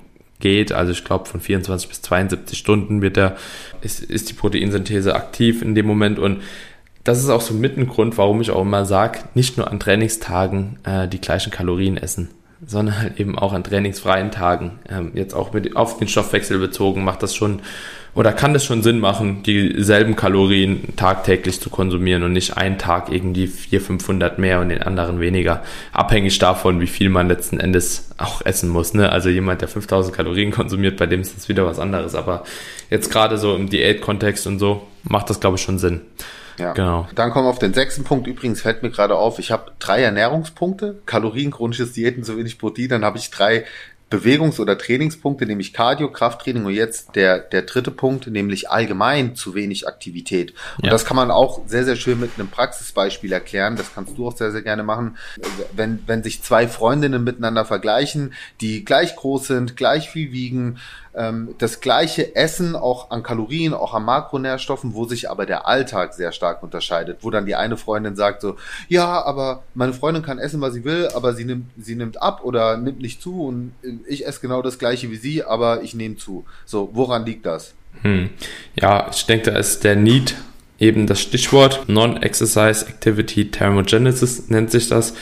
geht. 0.42 0.74
Also 0.74 0.92
ich 0.92 1.06
glaube 1.06 1.26
von 1.26 1.40
24 1.40 1.88
bis 1.88 2.02
72 2.02 2.58
Stunden 2.58 3.02
wird 3.02 3.16
der, 3.16 3.38
ist, 3.82 4.04
ist 4.04 4.30
die 4.30 4.34
Proteinsynthese 4.34 5.16
aktiv 5.16 5.62
in 5.62 5.74
dem 5.76 5.86
Moment 5.86 6.20
und 6.20 6.42
das 7.04 7.20
ist 7.20 7.30
auch 7.30 7.42
so 7.42 7.54
mit 7.54 7.78
ein 7.78 7.88
Grund, 7.88 8.18
warum 8.18 8.42
ich 8.42 8.52
auch 8.52 8.62
immer 8.62 8.86
sage, 8.86 9.20
nicht 9.34 9.58
nur 9.58 9.72
an 9.72 9.80
Trainingstagen 9.80 10.78
äh, 10.84 11.08
die 11.08 11.22
gleichen 11.22 11.52
Kalorien 11.52 11.98
essen, 11.98 12.30
sondern 12.66 13.00
halt 13.00 13.20
eben 13.20 13.40
auch 13.40 13.54
an 13.54 13.64
trainingsfreien 13.64 14.32
Tagen. 14.32 14.80
Ähm, 14.88 15.12
jetzt 15.16 15.34
auch 15.34 15.54
mit, 15.54 15.76
auf 15.76 15.98
den 15.98 16.08
Stoffwechsel 16.08 16.60
bezogen 16.60 17.04
macht 17.04 17.24
das 17.24 17.34
schon 17.34 17.62
oder 18.14 18.34
kann 18.34 18.54
das 18.54 18.66
schon 18.66 18.84
Sinn 18.84 19.00
machen, 19.00 19.42
dieselben 19.44 20.16
Kalorien 20.16 20.96
tagtäglich 20.98 21.62
zu 21.62 21.70
konsumieren 21.70 22.24
und 22.24 22.34
nicht 22.34 22.58
einen 22.58 22.78
Tag 22.78 23.10
irgendwie 23.12 23.48
400, 23.48 23.88
500 23.88 24.40
mehr 24.40 24.60
und 24.60 24.70
den 24.70 24.84
anderen 24.84 25.22
weniger. 25.22 25.64
Abhängig 25.94 26.38
davon, 26.38 26.82
wie 26.82 26.88
viel 26.88 27.10
man 27.10 27.30
letzten 27.30 27.60
Endes 27.60 28.10
auch 28.18 28.42
essen 28.46 28.70
muss. 28.70 28.94
Ne? 28.94 29.10
Also 29.10 29.30
jemand, 29.30 29.62
der 29.62 29.70
5000 29.70 30.16
Kalorien 30.16 30.52
konsumiert, 30.52 30.98
bei 30.98 31.06
dem 31.06 31.22
ist 31.22 31.38
das 31.38 31.48
wieder 31.48 31.66
was 31.66 31.80
anderes. 31.80 32.14
Aber 32.14 32.44
jetzt 32.90 33.10
gerade 33.12 33.38
so 33.38 33.56
im 33.56 33.70
Diät-Kontext 33.70 34.46
und 34.46 34.60
so 34.60 34.88
macht 35.04 35.30
das, 35.30 35.40
glaube 35.40 35.56
ich, 35.56 35.62
schon 35.62 35.80
Sinn. 35.80 36.02
Ja. 36.58 36.74
Genau. 36.74 37.08
Dann 37.16 37.32
kommen 37.32 37.46
wir 37.46 37.50
auf 37.50 37.60
den 37.60 37.74
sechsten 37.74 38.04
Punkt. 38.04 38.28
Übrigens 38.28 38.62
fällt 38.62 38.84
mir 38.84 38.92
gerade 38.92 39.16
auf, 39.16 39.40
ich 39.40 39.52
habe 39.52 39.72
drei 39.80 40.02
Ernährungspunkte. 40.02 41.02
Kalorien, 41.06 41.52
chronisches 41.52 41.94
Diäten, 41.94 42.24
so 42.24 42.38
wenig 42.38 42.60
Protein. 42.60 42.90
Dann 42.90 43.06
habe 43.06 43.18
ich 43.18 43.32
drei 43.32 43.64
Bewegungs- 44.12 44.60
oder 44.60 44.78
Trainingspunkte, 44.78 45.46
nämlich 45.46 45.74
Cardio, 45.74 46.12
Krafttraining 46.12 46.66
und 46.66 46.74
jetzt 46.74 47.16
der, 47.16 47.40
der 47.40 47.64
dritte 47.64 47.92
Punkt, 47.92 48.28
nämlich 48.28 48.70
allgemein 48.70 49.36
zu 49.36 49.56
wenig 49.56 49.88
Aktivität. 49.88 50.54
Und 50.78 50.86
ja. 50.86 50.92
das 50.92 51.06
kann 51.06 51.16
man 51.16 51.32
auch 51.32 51.62
sehr, 51.66 51.86
sehr 51.86 51.96
schön 51.96 52.20
mit 52.20 52.32
einem 52.38 52.50
Praxisbeispiel 52.50 53.32
erklären. 53.32 53.78
Das 53.78 53.96
kannst 53.96 54.18
du 54.18 54.28
auch 54.28 54.36
sehr, 54.36 54.52
sehr 54.52 54.62
gerne 54.62 54.84
machen. 54.84 55.18
Wenn, 55.74 56.04
wenn 56.08 56.24
sich 56.24 56.44
zwei 56.44 56.68
Freundinnen 56.68 57.24
miteinander 57.24 57.64
vergleichen, 57.64 58.34
die 58.60 58.84
gleich 58.84 59.16
groß 59.16 59.48
sind, 59.48 59.78
gleich 59.78 60.10
viel 60.10 60.34
wiegen, 60.34 60.78
ähm, 61.16 61.56
das 61.58 61.82
gleiche 61.82 62.36
Essen 62.36 62.76
auch 62.76 63.12
an 63.12 63.24
Kalorien, 63.24 63.74
auch 63.74 63.94
an 63.94 64.04
Makronährstoffen, 64.04 64.94
wo 64.94 65.06
sich 65.06 65.30
aber 65.30 65.46
der 65.46 65.68
Alltag 65.68 66.14
sehr 66.14 66.32
stark 66.32 66.64
unterscheidet, 66.64 67.20
wo 67.22 67.30
dann 67.30 67.46
die 67.46 67.56
eine 67.56 67.78
Freundin 67.78 68.16
sagt 68.16 68.42
so, 68.42 68.56
ja, 68.88 69.24
aber 69.24 69.64
meine 69.74 69.94
Freundin 69.94 70.24
kann 70.24 70.40
essen, 70.40 70.62
was 70.62 70.74
sie 70.74 70.84
will, 70.84 71.10
aber 71.14 71.34
sie 71.34 71.46
nimmt, 71.46 71.72
sie 71.78 71.96
nimmt 71.96 72.22
ab 72.22 72.44
oder 72.44 72.78
nimmt 72.78 73.02
nicht 73.02 73.22
zu 73.22 73.44
und 73.44 73.74
ich 74.08 74.26
esse 74.26 74.42
genau 74.42 74.62
das 74.62 74.80
gleiche 74.80 75.12
wie 75.12 75.18
sie, 75.18 75.44
aber 75.44 75.84
ich 75.84 75.94
nehme 75.94 76.18
zu. 76.18 76.46
So, 76.66 76.90
woran 76.94 77.26
liegt 77.26 77.46
das? 77.46 77.74
Hm. 78.02 78.30
Ja, 78.80 79.08
ich 79.12 79.26
denke, 79.26 79.52
da 79.52 79.58
ist 79.58 79.84
der 79.84 79.96
Need 79.96 80.36
eben 80.80 81.08
das 81.08 81.22
Stichwort 81.22 81.88
Non-Exercise 81.88 82.88
Activity 82.88 83.52
Thermogenesis 83.52 84.50
nennt 84.50 84.72
sich 84.72 84.90
das. 84.90 85.14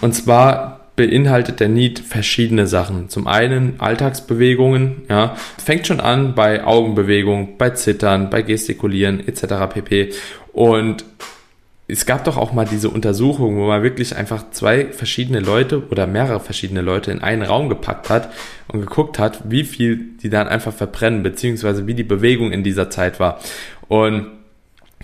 Und 0.00 0.14
zwar 0.14 0.79
beinhaltet 1.00 1.60
der 1.60 1.70
Need 1.70 1.98
verschiedene 1.98 2.66
Sachen. 2.66 3.08
Zum 3.08 3.26
einen 3.26 3.76
Alltagsbewegungen, 3.78 5.02
ja, 5.08 5.34
fängt 5.56 5.86
schon 5.86 5.98
an 5.98 6.34
bei 6.34 6.62
Augenbewegungen, 6.62 7.56
bei 7.56 7.70
Zittern, 7.70 8.28
bei 8.28 8.42
Gestikulieren 8.42 9.26
etc. 9.26 9.72
pp. 9.72 10.10
Und 10.52 11.06
es 11.88 12.04
gab 12.04 12.24
doch 12.24 12.36
auch 12.36 12.52
mal 12.52 12.66
diese 12.66 12.90
Untersuchung, 12.90 13.56
wo 13.56 13.66
man 13.66 13.82
wirklich 13.82 14.14
einfach 14.14 14.50
zwei 14.50 14.88
verschiedene 14.88 15.40
Leute 15.40 15.88
oder 15.88 16.06
mehrere 16.06 16.38
verschiedene 16.38 16.82
Leute 16.82 17.12
in 17.12 17.22
einen 17.22 17.42
Raum 17.42 17.70
gepackt 17.70 18.10
hat 18.10 18.30
und 18.68 18.80
geguckt 18.80 19.18
hat, 19.18 19.50
wie 19.50 19.64
viel 19.64 20.10
die 20.22 20.28
dann 20.28 20.48
einfach 20.48 20.74
verbrennen, 20.74 21.22
beziehungsweise 21.22 21.86
wie 21.86 21.94
die 21.94 22.04
Bewegung 22.04 22.52
in 22.52 22.62
dieser 22.62 22.90
Zeit 22.90 23.20
war. 23.20 23.40
Und 23.88 24.26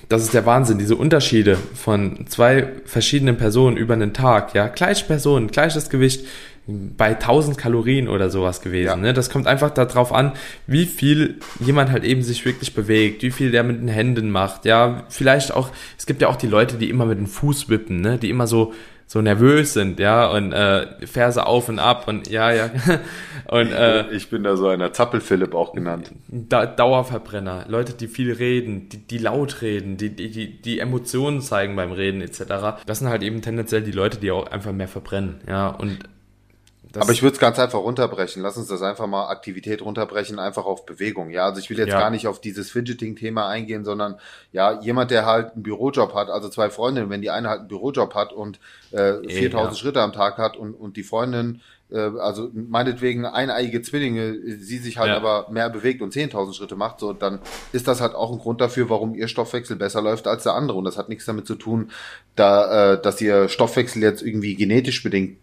das 0.08 0.22
ist 0.22 0.34
der 0.34 0.46
Wahnsinn, 0.46 0.78
diese 0.78 0.96
Unterschiede 0.96 1.56
von 1.74 2.26
zwei 2.28 2.68
verschiedenen 2.84 3.36
Personen 3.36 3.76
über 3.76 3.94
einen 3.94 4.12
Tag, 4.12 4.54
ja, 4.54 4.68
gleiche 4.68 5.04
Personen, 5.04 5.48
gleiches 5.48 5.90
Gewicht, 5.90 6.26
bei 6.66 7.10
1000 7.10 7.56
Kalorien 7.56 8.08
oder 8.08 8.28
sowas 8.28 8.60
gewesen. 8.60 8.86
Ja. 8.86 8.96
Ne? 8.96 9.12
Das 9.12 9.30
kommt 9.30 9.46
einfach 9.46 9.70
darauf 9.70 10.12
an, 10.12 10.32
wie 10.66 10.84
viel 10.84 11.38
jemand 11.60 11.92
halt 11.92 12.02
eben 12.02 12.22
sich 12.22 12.44
wirklich 12.44 12.74
bewegt, 12.74 13.22
wie 13.22 13.30
viel 13.30 13.52
der 13.52 13.62
mit 13.62 13.80
den 13.80 13.88
Händen 13.88 14.30
macht. 14.30 14.64
Ja, 14.64 15.04
vielleicht 15.08 15.54
auch, 15.54 15.70
es 15.96 16.06
gibt 16.06 16.22
ja 16.22 16.28
auch 16.28 16.36
die 16.36 16.48
Leute, 16.48 16.76
die 16.76 16.90
immer 16.90 17.06
mit 17.06 17.18
dem 17.18 17.28
Fuß 17.28 17.68
wippen, 17.68 18.00
ne? 18.00 18.18
die 18.18 18.30
immer 18.30 18.48
so 18.48 18.72
so 19.08 19.22
nervös 19.22 19.72
sind, 19.72 20.00
ja, 20.00 20.26
und 20.26 20.52
äh, 20.52 21.06
Ferse 21.06 21.46
auf 21.46 21.68
und 21.68 21.78
ab 21.78 22.08
und 22.08 22.28
ja, 22.28 22.50
ja. 22.50 22.70
und 23.48 23.70
äh, 23.70 24.10
ich 24.10 24.30
bin 24.30 24.42
da 24.42 24.56
so 24.56 24.66
einer 24.66 24.92
Zappel-Philipp 24.92 25.54
auch 25.54 25.72
genannt. 25.72 26.10
Da 26.26 26.66
Dauerverbrenner, 26.66 27.66
Leute, 27.68 27.92
die 27.92 28.08
viel 28.08 28.32
reden, 28.32 28.88
die, 28.88 28.98
die 28.98 29.18
laut 29.18 29.62
reden, 29.62 29.96
die, 29.96 30.10
die, 30.10 30.60
die 30.60 30.80
Emotionen 30.80 31.40
zeigen 31.40 31.76
beim 31.76 31.92
Reden 31.92 32.20
etc. 32.20 32.84
Das 32.84 32.98
sind 32.98 33.08
halt 33.08 33.22
eben 33.22 33.42
tendenziell 33.42 33.82
die 33.82 33.92
Leute, 33.92 34.18
die 34.18 34.32
auch 34.32 34.50
einfach 34.50 34.72
mehr 34.72 34.88
verbrennen, 34.88 35.40
ja, 35.46 35.68
und 35.68 36.00
das 36.96 37.02
Aber 37.02 37.12
ich 37.12 37.22
würde 37.22 37.34
es 37.34 37.38
ganz 37.38 37.58
einfach 37.58 37.78
runterbrechen. 37.78 38.42
Lass 38.42 38.56
uns 38.56 38.68
das 38.68 38.82
einfach 38.82 39.06
mal 39.06 39.28
Aktivität 39.28 39.82
runterbrechen, 39.82 40.38
einfach 40.38 40.64
auf 40.64 40.86
Bewegung. 40.86 41.30
Ja, 41.30 41.44
also 41.44 41.60
ich 41.60 41.68
will 41.68 41.78
jetzt 41.78 41.90
ja. 41.90 42.00
gar 42.00 42.10
nicht 42.10 42.26
auf 42.26 42.40
dieses 42.40 42.70
Fidgeting-Thema 42.70 43.48
eingehen, 43.48 43.84
sondern 43.84 44.18
ja, 44.52 44.80
jemand, 44.80 45.10
der 45.10 45.26
halt 45.26 45.52
einen 45.52 45.62
Bürojob 45.62 46.14
hat, 46.14 46.30
also 46.30 46.48
zwei 46.48 46.70
Freundinnen, 46.70 47.10
wenn 47.10 47.20
die 47.20 47.30
eine 47.30 47.48
halt 47.48 47.60
einen 47.60 47.68
Bürojob 47.68 48.14
hat 48.14 48.32
und 48.32 48.58
äh, 48.92 49.14
4000 49.28 49.52
ja. 49.52 49.74
Schritte 49.74 50.00
am 50.00 50.12
Tag 50.12 50.38
hat 50.38 50.56
und, 50.56 50.74
und 50.74 50.96
die 50.96 51.02
Freundin 51.02 51.60
äh, 51.90 51.98
also 52.18 52.50
meinetwegen 52.52 53.26
eineige 53.26 53.82
Zwillinge, 53.82 54.38
sie 54.58 54.78
sich 54.78 54.98
halt 54.98 55.10
ja. 55.10 55.16
aber 55.16 55.50
mehr 55.50 55.70
bewegt 55.70 56.02
und 56.02 56.12
10.000 56.12 56.54
Schritte 56.54 56.76
macht, 56.76 57.00
so 57.00 57.12
dann 57.12 57.40
ist 57.72 57.88
das 57.88 58.00
halt 58.00 58.14
auch 58.14 58.32
ein 58.32 58.38
Grund 58.38 58.60
dafür, 58.60 58.90
warum 58.90 59.14
ihr 59.14 59.28
Stoffwechsel 59.28 59.76
besser 59.76 60.02
läuft 60.02 60.26
als 60.26 60.44
der 60.44 60.54
andere. 60.54 60.78
Und 60.78 60.84
das 60.84 60.96
hat 60.96 61.08
nichts 61.08 61.24
damit 61.26 61.46
zu 61.46 61.54
tun, 61.54 61.90
da, 62.34 62.94
äh, 62.94 63.02
dass 63.02 63.20
ihr 63.20 63.48
Stoffwechsel 63.48 64.02
jetzt 64.02 64.22
irgendwie 64.22 64.54
genetisch 64.54 65.02
bedingt 65.02 65.38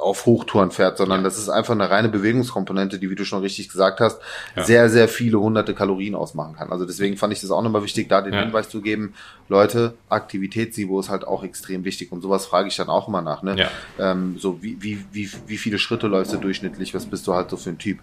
auf 0.00 0.26
Hochtouren 0.26 0.70
fährt, 0.70 0.98
sondern 0.98 1.20
ja. 1.20 1.24
das 1.24 1.38
ist 1.38 1.48
einfach 1.48 1.74
eine 1.74 1.90
reine 1.90 2.08
Bewegungskomponente, 2.08 2.98
die, 2.98 3.10
wie 3.10 3.14
du 3.14 3.24
schon 3.24 3.40
richtig 3.40 3.68
gesagt 3.68 4.00
hast, 4.00 4.20
ja. 4.56 4.64
sehr, 4.64 4.90
sehr 4.90 5.08
viele 5.08 5.40
hunderte 5.40 5.74
Kalorien 5.74 6.14
ausmachen 6.14 6.54
kann. 6.56 6.72
Also 6.72 6.84
deswegen 6.84 7.16
fand 7.16 7.32
ich 7.32 7.40
das 7.40 7.50
auch 7.50 7.62
nochmal 7.62 7.82
wichtig, 7.82 8.08
da 8.08 8.20
den 8.20 8.32
ja. 8.32 8.40
Hinweis 8.40 8.68
zu 8.68 8.80
geben, 8.80 9.14
Leute, 9.48 9.94
Aktivitätssibo 10.08 10.98
ist 10.98 11.10
halt 11.10 11.26
auch 11.26 11.44
extrem 11.44 11.84
wichtig 11.84 12.10
und 12.10 12.22
sowas 12.22 12.46
frage 12.46 12.68
ich 12.68 12.76
dann 12.76 12.88
auch 12.88 13.08
immer 13.08 13.22
nach, 13.22 13.42
ne? 13.42 13.56
Ähm, 13.98 14.36
so 14.38 14.62
wie, 14.62 14.78
wie, 14.80 15.04
wie, 15.12 15.30
wie 15.46 15.58
viele 15.58 15.78
Schritte 15.78 16.06
läufst 16.06 16.32
du 16.32 16.38
durchschnittlich, 16.38 16.94
was 16.94 17.06
bist 17.06 17.26
du 17.26 17.34
halt 17.34 17.50
so 17.50 17.56
für 17.56 17.70
ein 17.70 17.78
Typ? 17.78 17.98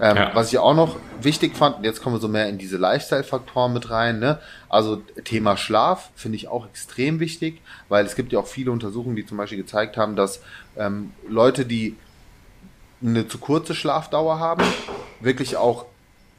Ähm, 0.00 0.18
was 0.34 0.52
ich 0.52 0.58
auch 0.58 0.74
noch 0.74 0.96
wichtig 1.20 1.56
fand, 1.56 1.78
und 1.78 1.84
jetzt 1.84 2.02
kommen 2.02 2.16
wir 2.16 2.20
so 2.20 2.28
mehr 2.28 2.48
in 2.48 2.58
diese 2.58 2.76
Lifestyle-Faktoren 2.76 3.72
mit 3.72 3.90
rein, 3.90 4.18
ne? 4.18 4.38
Also 4.72 4.96
Thema 4.96 5.58
Schlaf 5.58 6.08
finde 6.16 6.36
ich 6.36 6.48
auch 6.48 6.66
extrem 6.66 7.20
wichtig, 7.20 7.60
weil 7.90 8.06
es 8.06 8.16
gibt 8.16 8.32
ja 8.32 8.38
auch 8.38 8.46
viele 8.46 8.70
Untersuchungen, 8.70 9.16
die 9.16 9.26
zum 9.26 9.36
Beispiel 9.36 9.58
gezeigt 9.58 9.98
haben, 9.98 10.16
dass 10.16 10.40
ähm, 10.78 11.12
Leute, 11.28 11.66
die 11.66 11.94
eine 13.02 13.28
zu 13.28 13.36
kurze 13.36 13.74
Schlafdauer 13.74 14.38
haben, 14.38 14.64
wirklich 15.20 15.58
auch 15.58 15.84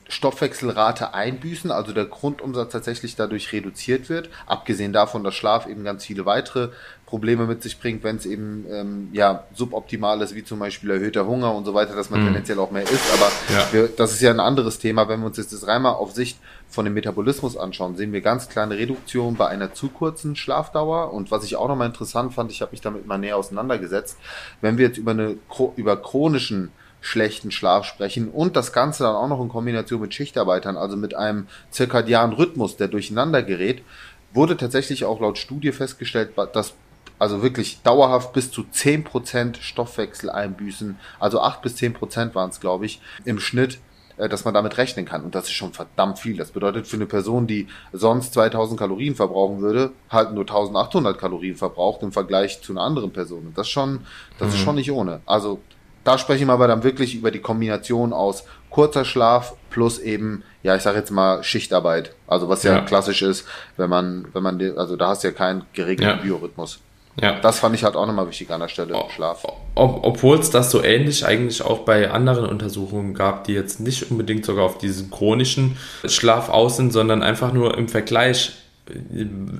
Stoffwechselrate 0.09 1.13
einbüßen, 1.13 1.71
also 1.71 1.93
der 1.93 2.05
Grundumsatz 2.05 2.71
tatsächlich 2.71 3.15
dadurch 3.15 3.51
reduziert 3.53 4.09
wird. 4.09 4.29
Abgesehen 4.45 4.93
davon, 4.93 5.23
dass 5.23 5.35
Schlaf 5.35 5.67
eben 5.67 5.83
ganz 5.83 6.05
viele 6.05 6.25
weitere 6.25 6.69
Probleme 7.13 7.45
mit 7.45 7.61
sich 7.61 7.79
bringt, 7.79 8.03
wenn 8.03 8.15
es 8.15 8.25
eben 8.25 8.65
ähm, 8.71 9.09
ja 9.13 9.43
suboptimal 9.53 10.19
ist, 10.21 10.33
wie 10.33 10.43
zum 10.43 10.57
Beispiel 10.57 10.89
erhöhter 10.89 11.27
Hunger 11.27 11.53
und 11.53 11.63
so 11.63 11.75
weiter, 11.75 11.95
dass 11.95 12.09
man 12.09 12.21
mhm. 12.21 12.25
tendenziell 12.25 12.57
auch 12.57 12.71
mehr 12.71 12.81
isst. 12.81 13.05
Aber 13.13 13.31
ja. 13.53 13.67
wir, 13.71 13.87
das 13.87 14.13
ist 14.13 14.21
ja 14.21 14.31
ein 14.31 14.39
anderes 14.39 14.79
Thema. 14.79 15.07
Wenn 15.07 15.19
wir 15.19 15.27
uns 15.27 15.37
jetzt 15.37 15.53
das 15.53 15.63
einmal 15.63 15.93
auf 15.93 16.11
Sicht 16.11 16.39
von 16.67 16.85
dem 16.85 16.95
Metabolismus 16.95 17.55
anschauen, 17.55 17.95
sehen 17.95 18.13
wir 18.13 18.21
ganz 18.21 18.49
kleine 18.49 18.77
Reduktion 18.77 19.35
bei 19.35 19.47
einer 19.47 19.73
zu 19.73 19.89
kurzen 19.89 20.35
Schlafdauer. 20.35 21.13
Und 21.13 21.29
was 21.29 21.43
ich 21.43 21.55
auch 21.55 21.67
nochmal 21.67 21.87
interessant 21.87 22.33
fand, 22.33 22.51
ich 22.51 22.61
habe 22.61 22.71
mich 22.71 22.81
damit 22.81 23.05
mal 23.05 23.19
näher 23.19 23.37
auseinandergesetzt, 23.37 24.17
wenn 24.61 24.79
wir 24.79 24.87
jetzt 24.87 24.97
über 24.97 25.11
eine 25.11 25.35
über 25.75 25.97
chronischen 25.97 26.71
schlechten 27.03 27.51
Schlaf 27.51 27.83
sprechen 27.85 28.29
und 28.29 28.55
das 28.55 28.71
Ganze 28.71 29.03
dann 29.03 29.15
auch 29.15 29.27
noch 29.27 29.41
in 29.41 29.49
Kombination 29.49 29.99
mit 29.99 30.13
Schichtarbeitern, 30.13 30.77
also 30.77 30.95
mit 30.95 31.13
einem 31.13 31.47
zirkadianen 31.69 32.33
Rhythmus, 32.33 32.77
der 32.77 32.87
durcheinander 32.87 33.43
gerät, 33.43 33.83
wurde 34.31 34.55
tatsächlich 34.55 35.03
auch 35.03 35.19
laut 35.19 35.37
Studie 35.37 35.73
festgestellt, 35.73 36.31
dass 36.53 36.73
also 37.19 37.43
wirklich 37.43 37.81
dauerhaft 37.83 38.31
bis 38.31 38.51
zu 38.51 38.61
10% 38.63 39.61
Stoffwechsel 39.61 40.29
einbüßen, 40.29 40.97
also 41.19 41.41
8 41.41 41.61
bis 41.61 41.75
10% 41.75 42.33
waren 42.35 42.49
es, 42.49 42.61
glaube 42.61 42.85
ich, 42.85 43.01
im 43.25 43.39
Schnitt, 43.39 43.79
äh, 44.17 44.29
dass 44.29 44.45
man 44.45 44.53
damit 44.53 44.77
rechnen 44.77 45.05
kann. 45.05 45.23
Und 45.23 45.35
das 45.35 45.45
ist 45.45 45.53
schon 45.53 45.73
verdammt 45.73 46.19
viel. 46.19 46.37
Das 46.37 46.51
bedeutet 46.51 46.87
für 46.87 46.95
eine 46.95 47.05
Person, 47.05 47.47
die 47.47 47.67
sonst 47.91 48.33
2000 48.33 48.79
Kalorien 48.79 49.15
verbrauchen 49.15 49.59
würde, 49.59 49.91
halt 50.09 50.31
nur 50.31 50.43
1800 50.43 51.17
Kalorien 51.17 51.55
verbraucht 51.55 52.01
im 52.01 52.13
Vergleich 52.13 52.61
zu 52.61 52.71
einer 52.71 52.81
anderen 52.81 53.11
Person. 53.11 53.47
Und 53.47 53.57
das 53.57 53.67
schon, 53.69 54.05
das 54.39 54.49
mhm. 54.49 54.53
ist 54.55 54.61
schon 54.61 54.75
nicht 54.75 54.91
ohne. 54.91 55.21
Also 55.25 55.59
da 56.03 56.17
sprechen 56.17 56.47
wir 56.47 56.53
aber 56.53 56.67
dann 56.67 56.83
wirklich 56.83 57.15
über 57.15 57.31
die 57.31 57.39
Kombination 57.39 58.13
aus 58.13 58.43
kurzer 58.69 59.05
Schlaf 59.05 59.53
plus 59.69 59.99
eben, 59.99 60.43
ja, 60.63 60.75
ich 60.75 60.81
sage 60.81 60.97
jetzt 60.97 61.11
mal 61.11 61.43
Schichtarbeit. 61.43 62.13
Also 62.27 62.49
was 62.49 62.63
ja, 62.63 62.73
ja, 62.73 62.81
klassisch 62.81 63.21
ist, 63.21 63.45
wenn 63.77 63.89
man, 63.89 64.25
wenn 64.33 64.43
man, 64.43 64.59
also 64.77 64.95
da 64.95 65.09
hast 65.09 65.23
du 65.23 65.27
ja 65.29 65.33
keinen 65.33 65.63
geregelten 65.73 66.17
ja. 66.17 66.23
Biorhythmus. 66.23 66.79
Ja. 67.21 67.39
Das 67.39 67.59
fand 67.59 67.75
ich 67.75 67.83
halt 67.83 67.95
auch 67.95 68.07
nochmal 68.07 68.27
wichtig 68.27 68.49
an 68.49 68.59
der 68.59 68.67
Stelle, 68.67 68.95
o 68.95 69.07
Schlaf. 69.09 69.45
Ob, 69.75 70.03
Obwohl 70.03 70.39
es 70.39 70.49
das 70.49 70.71
so 70.71 70.83
ähnlich 70.83 71.25
eigentlich 71.25 71.61
auch 71.61 71.79
bei 71.79 72.09
anderen 72.09 72.45
Untersuchungen 72.45 73.13
gab, 73.13 73.43
die 73.43 73.53
jetzt 73.53 73.79
nicht 73.79 74.09
unbedingt 74.09 74.45
sogar 74.45 74.65
auf 74.65 74.79
diesen 74.79 75.11
chronischen 75.11 75.77
Schlaf 76.05 76.49
aus 76.49 76.77
sind, 76.77 76.91
sondern 76.91 77.21
einfach 77.21 77.53
nur 77.53 77.77
im 77.77 77.87
Vergleich. 77.87 78.53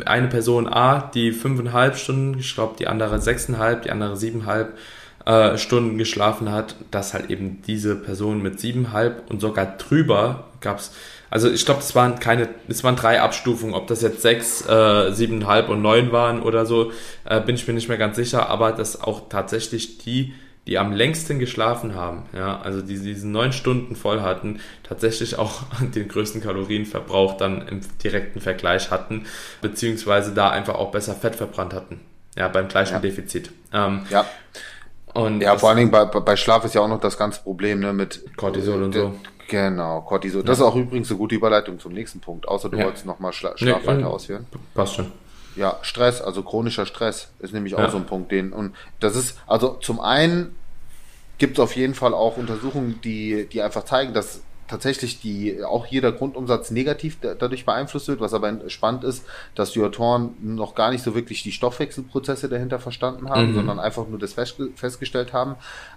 Eine 0.06 0.28
Person 0.28 0.68
A, 0.68 1.00
die 1.00 1.32
fünfeinhalb 1.32 1.96
Stunden, 1.96 2.40
ich 2.40 2.56
glaube 2.56 2.76
die 2.78 2.88
andere 2.88 3.22
sechseinhalb, 3.22 3.84
die 3.84 3.92
andere 3.92 4.18
siebeneinhalb 4.18 4.74
äh, 5.26 5.58
Stunden 5.58 5.98
geschlafen 5.98 6.52
hat, 6.52 6.76
dass 6.92 7.14
halt 7.14 7.30
eben 7.30 7.62
diese 7.66 7.96
Person 7.96 8.42
mit 8.42 8.60
siebeneinhalb 8.60 9.30
und 9.30 9.40
sogar 9.40 9.78
drüber 9.78 10.46
gab 10.60 10.80
es 10.80 10.92
also 11.34 11.50
ich 11.50 11.66
glaube, 11.66 11.80
es 11.80 11.96
waren 11.96 12.20
keine, 12.20 12.48
es 12.68 12.84
waren 12.84 12.96
drei 12.96 13.20
Abstufungen, 13.20 13.74
ob 13.74 13.88
das 13.88 14.04
jetzt 14.04 14.22
sechs, 14.22 14.70
äh, 14.70 15.12
siebeneinhalb 15.14 15.68
und 15.68 15.82
neun 15.82 16.12
waren 16.12 16.44
oder 16.44 16.68
so, 16.68 16.92
äh, 17.26 17.42
bin 17.42 17.56
ich 17.56 17.68
mir 17.68 17.74
nicht 17.74 17.90
mehr 17.90 17.98
ganz 17.98 18.18
sicher, 18.18 18.50
aber 18.50 18.72
dass 18.72 19.02
auch 19.02 19.30
tatsächlich 19.30 19.98
die, 19.98 20.36
die 20.68 20.78
am 20.78 20.94
längsten 20.94 21.40
geschlafen 21.40 21.96
haben, 21.96 22.28
ja, 22.34 22.62
also 22.62 22.84
die 22.84 23.00
diesen 23.00 23.32
neun 23.32 23.52
Stunden 23.52 23.96
voll 23.96 24.22
hatten, 24.22 24.60
tatsächlich 24.84 25.40
auch 25.40 25.64
den 25.96 26.08
größten 26.08 26.40
Kalorienverbrauch 26.40 27.36
dann 27.36 27.68
im 27.68 27.82
direkten 28.04 28.40
Vergleich 28.40 28.92
hatten, 28.92 29.26
beziehungsweise 29.60 30.36
da 30.36 30.52
einfach 30.52 30.76
auch 30.76 30.92
besser 30.92 31.16
Fett 31.16 31.36
verbrannt 31.36 31.74
hatten, 31.74 32.00
ja, 32.38 32.48
beim 32.48 32.68
gleichen 32.68 32.94
ja. 32.94 33.00
Defizit. 33.00 33.50
Ähm, 33.74 34.04
ja. 34.12 34.24
Und 35.14 35.42
ja, 35.42 35.58
vor 35.58 35.70
allen 35.70 35.78
Dingen 35.78 35.92
bei, 35.92 36.06
bei 36.06 36.36
Schlaf 36.36 36.66
ist 36.66 36.74
ja 36.76 36.82
auch 36.82 36.88
noch 36.88 37.00
das 37.00 37.18
ganze 37.18 37.42
Problem 37.42 37.80
ne, 37.80 37.94
mit 37.94 38.24
Cortisol 38.36 38.84
und 38.84 38.94
so. 38.94 39.14
Genau, 39.48 40.02
Cortisol. 40.02 40.44
Das 40.44 40.58
ist 40.58 40.64
auch 40.64 40.76
übrigens 40.76 41.10
eine 41.10 41.18
gute 41.18 41.36
Überleitung 41.36 41.80
zum 41.80 41.94
nächsten 41.94 42.20
Punkt, 42.20 42.48
außer 42.48 42.70
du 42.70 42.78
ja. 42.78 42.86
wolltest 42.86 43.06
nochmal 43.06 43.34
Schla 43.34 43.56
Schlaf 43.58 43.82
nee, 43.82 43.88
weiter 43.88 44.10
ausführen. 44.10 44.48
Passt 44.74 44.96
schon. 44.96 45.12
Ja, 45.56 45.78
Stress, 45.84 46.22
also 46.22 46.42
chronischer 46.42 46.88
Stress 46.88 47.30
ist 47.40 47.54
nämlich 47.54 47.76
auch 47.76 47.80
ja. 47.80 47.92
so 47.92 47.98
ein 47.98 48.06
Punkt, 48.06 48.32
den, 48.32 48.54
und 48.54 48.74
das 49.00 49.16
ist, 49.16 49.38
also 49.46 49.74
zum 49.74 50.00
einen 50.00 50.56
gibt 51.38 51.60
es 51.60 51.64
auf 51.64 51.76
jeden 51.76 51.94
Fall 51.94 52.16
auch 52.16 52.38
Untersuchungen, 52.38 53.00
die, 53.04 53.48
die 53.52 53.62
einfach 53.62 53.86
zeigen, 53.86 54.14
dass 54.16 54.42
tatsächlich 54.68 55.20
die, 55.20 55.64
auch 55.64 55.86
hier 55.86 56.02
der 56.02 56.14
Grundumsatz 56.14 56.72
negativ 56.72 57.18
dadurch 57.22 57.66
beeinflusst 57.66 58.08
wird, 58.08 58.20
was 58.20 58.34
aber 58.34 58.70
spannend 58.70 59.04
ist, 59.04 59.26
dass 59.56 59.72
die 59.72 59.82
Autoren 59.82 60.36
noch 60.42 60.76
gar 60.76 60.92
nicht 60.92 61.04
so 61.04 61.16
wirklich 61.16 61.44
die 61.44 61.52
Stoffwechselprozesse 61.52 62.50
dahinter 62.50 62.80
verstanden 62.80 63.30
haben, 63.30 63.52
mhm. 63.52 63.56
sondern 63.56 63.80
einfach 63.80 64.08
nur 64.08 64.20
das 64.20 64.34
festgestellt 64.34 65.34
haben. 65.34 65.56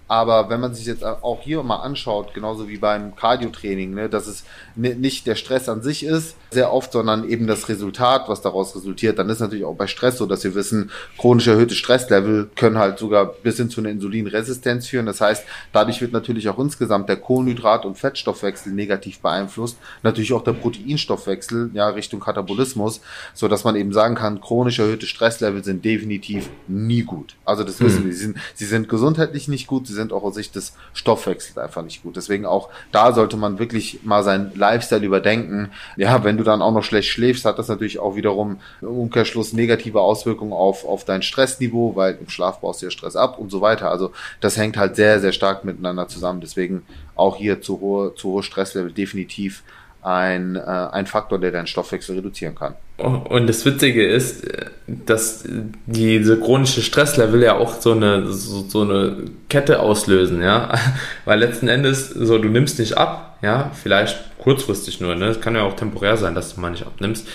Aber 0.09 0.51
wenn 0.51 0.61
man 0.61 0.75
sich 0.75 0.87
jetzt 0.87 1.05
auch 1.05 1.41
hier 1.41 1.63
mal 1.63 1.77
anschaut, 1.77 2.33
genauso 2.33 2.69
wie 2.69 2.79
beim 2.79 3.17
Cardio-Training, 3.17 3.95
ne, 3.95 4.09
dass 4.09 4.27
es 4.27 4.45
nicht 4.77 5.27
der 5.27 5.35
Stress 5.35 5.69
an 5.69 5.83
sich 5.83 6.05
ist, 6.05 6.37
sehr 6.51 6.73
oft, 6.73 6.93
sondern 6.93 7.29
eben 7.29 7.47
das 7.47 7.69
Resultat, 7.69 8.29
was 8.29 8.41
daraus 8.41 8.77
resultiert, 8.77 9.19
dann 9.19 9.29
ist 9.31 9.41
natürlich 9.41 9.65
auch 9.65 9.75
bei 9.75 9.89
Stress 9.89 10.19
so, 10.19 10.27
dass 10.27 10.45
wir 10.45 10.55
wissen, 10.55 10.91
chronisch 11.19 11.49
erhöhte 11.49 11.75
Stresslevel 11.75 12.51
können 12.55 12.79
halt 12.79 12.99
sogar 12.99 13.27
bis 13.27 13.57
hin 13.57 13.69
zu 13.69 13.81
einer 13.81 13.91
Insulinresistenz 13.91 14.87
führen. 14.87 15.07
Das 15.07 15.21
heißt, 15.21 15.45
dadurch 15.73 16.01
wird 16.01 16.13
natürlich 16.13 16.49
auch 16.49 16.59
insgesamt 16.59 17.09
der 17.09 17.21
Kohlenhydrat- 17.21 17.85
und 17.85 17.99
Fettstoffwechsel 17.99 18.56
negativ 18.65 19.21
beeinflusst. 19.21 19.77
Natürlich 20.03 20.33
auch 20.33 20.45
der 20.45 20.53
Proteinstoffwechsel, 20.53 21.71
ja, 21.75 21.89
Richtung 21.89 22.21
Katabolismus, 22.21 23.01
so 23.35 23.49
dass 23.49 23.65
man 23.65 23.77
eben 23.77 23.93
sagen 23.93 24.15
kann, 24.15 24.41
chronisch 24.41 24.79
erhöhte 24.79 25.07
Stresslevel 25.07 25.63
sind 25.63 25.85
definitiv 25.85 26.49
nie 26.69 27.03
gut. 27.03 27.35
Also 27.45 27.65
das 27.65 27.81
wissen 27.81 28.05
mhm. 28.05 28.07
wir. 28.07 28.13
Sie 28.13 28.25
sind, 28.25 28.39
sie 28.55 28.65
sind 28.65 28.89
gesundheitlich 28.89 29.49
nicht 29.49 29.67
gut, 29.67 29.87
sie 29.87 29.95
sind 29.95 30.13
auch 30.13 30.23
aus 30.23 30.35
Sicht 30.37 30.55
des 30.55 30.75
Stoffwechsels 30.95 31.59
einfach 31.59 31.83
nicht 31.83 32.03
gut. 32.03 32.17
Deswegen 32.17 32.47
auch 32.47 32.71
da 32.93 33.13
sollte 33.13 33.37
man 33.37 33.59
wirklich 33.59 34.01
mal 34.05 34.23
seinen 34.23 34.55
Lifestyle 34.55 35.05
überdenken. 35.05 35.71
Ja, 35.97 36.25
wenn 36.25 36.37
du 36.37 36.45
dann 36.45 36.63
auch 36.63 36.73
noch 36.73 36.85
schlecht 36.85 37.09
schläfst, 37.09 37.45
hat 37.45 37.59
das 37.59 37.69
natürlich 37.69 37.99
auch 37.99 38.17
wiederum 38.17 38.61
im 38.81 38.89
Umkehrschluss 38.89 39.53
negative 39.53 40.01
Auswirkungen 40.01 40.53
auf, 40.53 40.85
auf 40.85 41.05
dein 41.05 41.23
Stressniveau, 41.23 41.97
weil 41.97 42.19
im 42.21 42.29
Schlaf 42.29 42.61
baust 42.61 42.83
du 42.83 42.87
ja 42.87 42.91
Stress 42.91 43.17
ab 43.17 43.39
und 43.39 43.51
so 43.51 43.61
weiter. 43.61 43.91
Also 43.91 44.13
das 44.41 44.57
hängt 44.57 44.77
halt 44.77 44.97
sehr, 44.97 45.21
sehr 45.21 45.33
stark 45.33 45.65
miteinander 45.65 46.09
zusammen. 46.09 46.41
Deswegen 46.41 46.83
auch 47.15 47.37
hier 47.37 47.61
zu 47.61 47.81
hohe, 47.81 48.15
zu 48.15 48.29
hohe 48.29 48.43
Stresslevel 48.47 48.93
definitiv 48.93 49.63
ein, 50.07 50.55
äh, 50.55 50.61
ein 50.61 51.07
Faktor, 51.07 51.41
der 51.41 51.51
deinen 51.51 51.67
Stoffwechsel 51.67 52.17
reduzieren 52.17 52.55
kann. 52.55 52.75
Und 52.97 53.49
das 53.49 53.67
Witzige 53.67 54.07
ist, 54.07 54.47
dass 54.87 55.45
diese 55.87 56.39
chronische 56.39 56.81
Stresslevel 56.81 57.43
ja 57.43 57.57
auch 57.57 57.81
so 57.81 57.93
eine, 57.93 58.33
so, 58.33 58.65
so 58.69 58.83
eine 58.83 59.17
Kette 59.49 59.81
auslösen, 59.81 60.43
ja. 60.43 60.73
Weil 61.25 61.41
letzten 61.41 61.67
Endes, 61.67 62.09
so 62.09 62.39
du 62.39 62.49
nimmst 62.49 62.79
nicht 62.79 62.97
ab, 62.97 63.39
ja, 63.43 63.73
vielleicht 63.75 64.39
kurzfristig 64.39 65.01
nur, 65.01 65.17
ne? 65.17 65.27
Es 65.27 65.41
kann 65.41 65.57
ja 65.57 65.63
auch 65.63 65.75
temporär 65.75 66.17
sein, 66.17 66.37
dass 66.37 66.55
du 66.55 66.61
mal 66.61 66.71
nicht 66.71 66.87
abnimmst. 66.87 67.27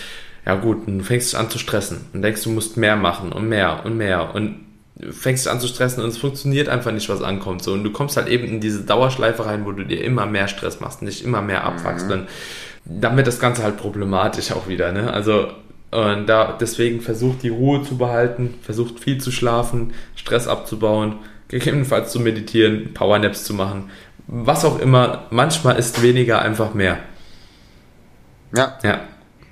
Ja 0.45 0.56
gut, 0.56 0.88
und 0.88 1.00
du 1.00 1.04
fängst 1.04 1.34
dich 1.34 1.39
an 1.39 1.50
zu 1.50 1.60
stressen 1.60 2.06
und 2.13 2.21
denkst, 2.21 2.43
du 2.43 2.50
musst 2.50 2.78
mehr 2.78 2.95
machen 2.95 3.34
und 3.34 3.50
mehr 3.50 3.82
und 3.86 3.97
mehr 3.97 4.34
und 4.34 4.70
fängst 5.09 5.45
dich 5.45 5.51
an 5.51 5.59
zu 5.59 5.67
stressen 5.67 6.03
und 6.03 6.09
es 6.09 6.17
funktioniert 6.17 6.69
einfach 6.69 6.91
nicht, 6.91 7.09
was 7.09 7.21
ankommt. 7.21 7.63
So, 7.63 7.73
und 7.73 7.83
du 7.83 7.91
kommst 7.91 8.17
halt 8.17 8.27
eben 8.27 8.45
in 8.45 8.59
diese 8.59 8.83
Dauerschleife 8.83 9.45
rein, 9.45 9.65
wo 9.65 9.71
du 9.71 9.83
dir 9.83 10.03
immer 10.03 10.25
mehr 10.25 10.47
Stress 10.47 10.79
machst 10.79 11.01
und 11.01 11.07
dich 11.07 11.23
immer 11.23 11.41
mehr 11.41 11.63
abwachst. 11.63 12.07
Mhm. 12.07 12.27
Dann 12.85 13.17
wird 13.17 13.27
das 13.27 13.39
Ganze 13.39 13.63
halt 13.63 13.77
problematisch 13.77 14.51
auch 14.51 14.67
wieder. 14.67 14.91
Ne? 14.91 15.11
Also 15.11 15.47
und 15.91 16.27
da 16.27 16.57
deswegen 16.59 17.01
versucht 17.01 17.43
die 17.43 17.49
Ruhe 17.49 17.83
zu 17.83 17.97
behalten, 17.97 18.55
versucht 18.61 18.99
viel 19.01 19.19
zu 19.19 19.29
schlafen, 19.29 19.93
Stress 20.15 20.47
abzubauen, 20.47 21.17
gegebenenfalls 21.49 22.11
zu 22.11 22.21
meditieren, 22.21 22.93
Powernaps 22.93 23.43
zu 23.43 23.53
machen, 23.53 23.89
was 24.27 24.63
auch 24.63 24.79
immer. 24.79 25.25
Manchmal 25.31 25.77
ist 25.77 26.01
weniger 26.01 26.41
einfach 26.41 26.73
mehr. 26.73 26.99
Ja. 28.55 28.79
Ja. 28.83 29.01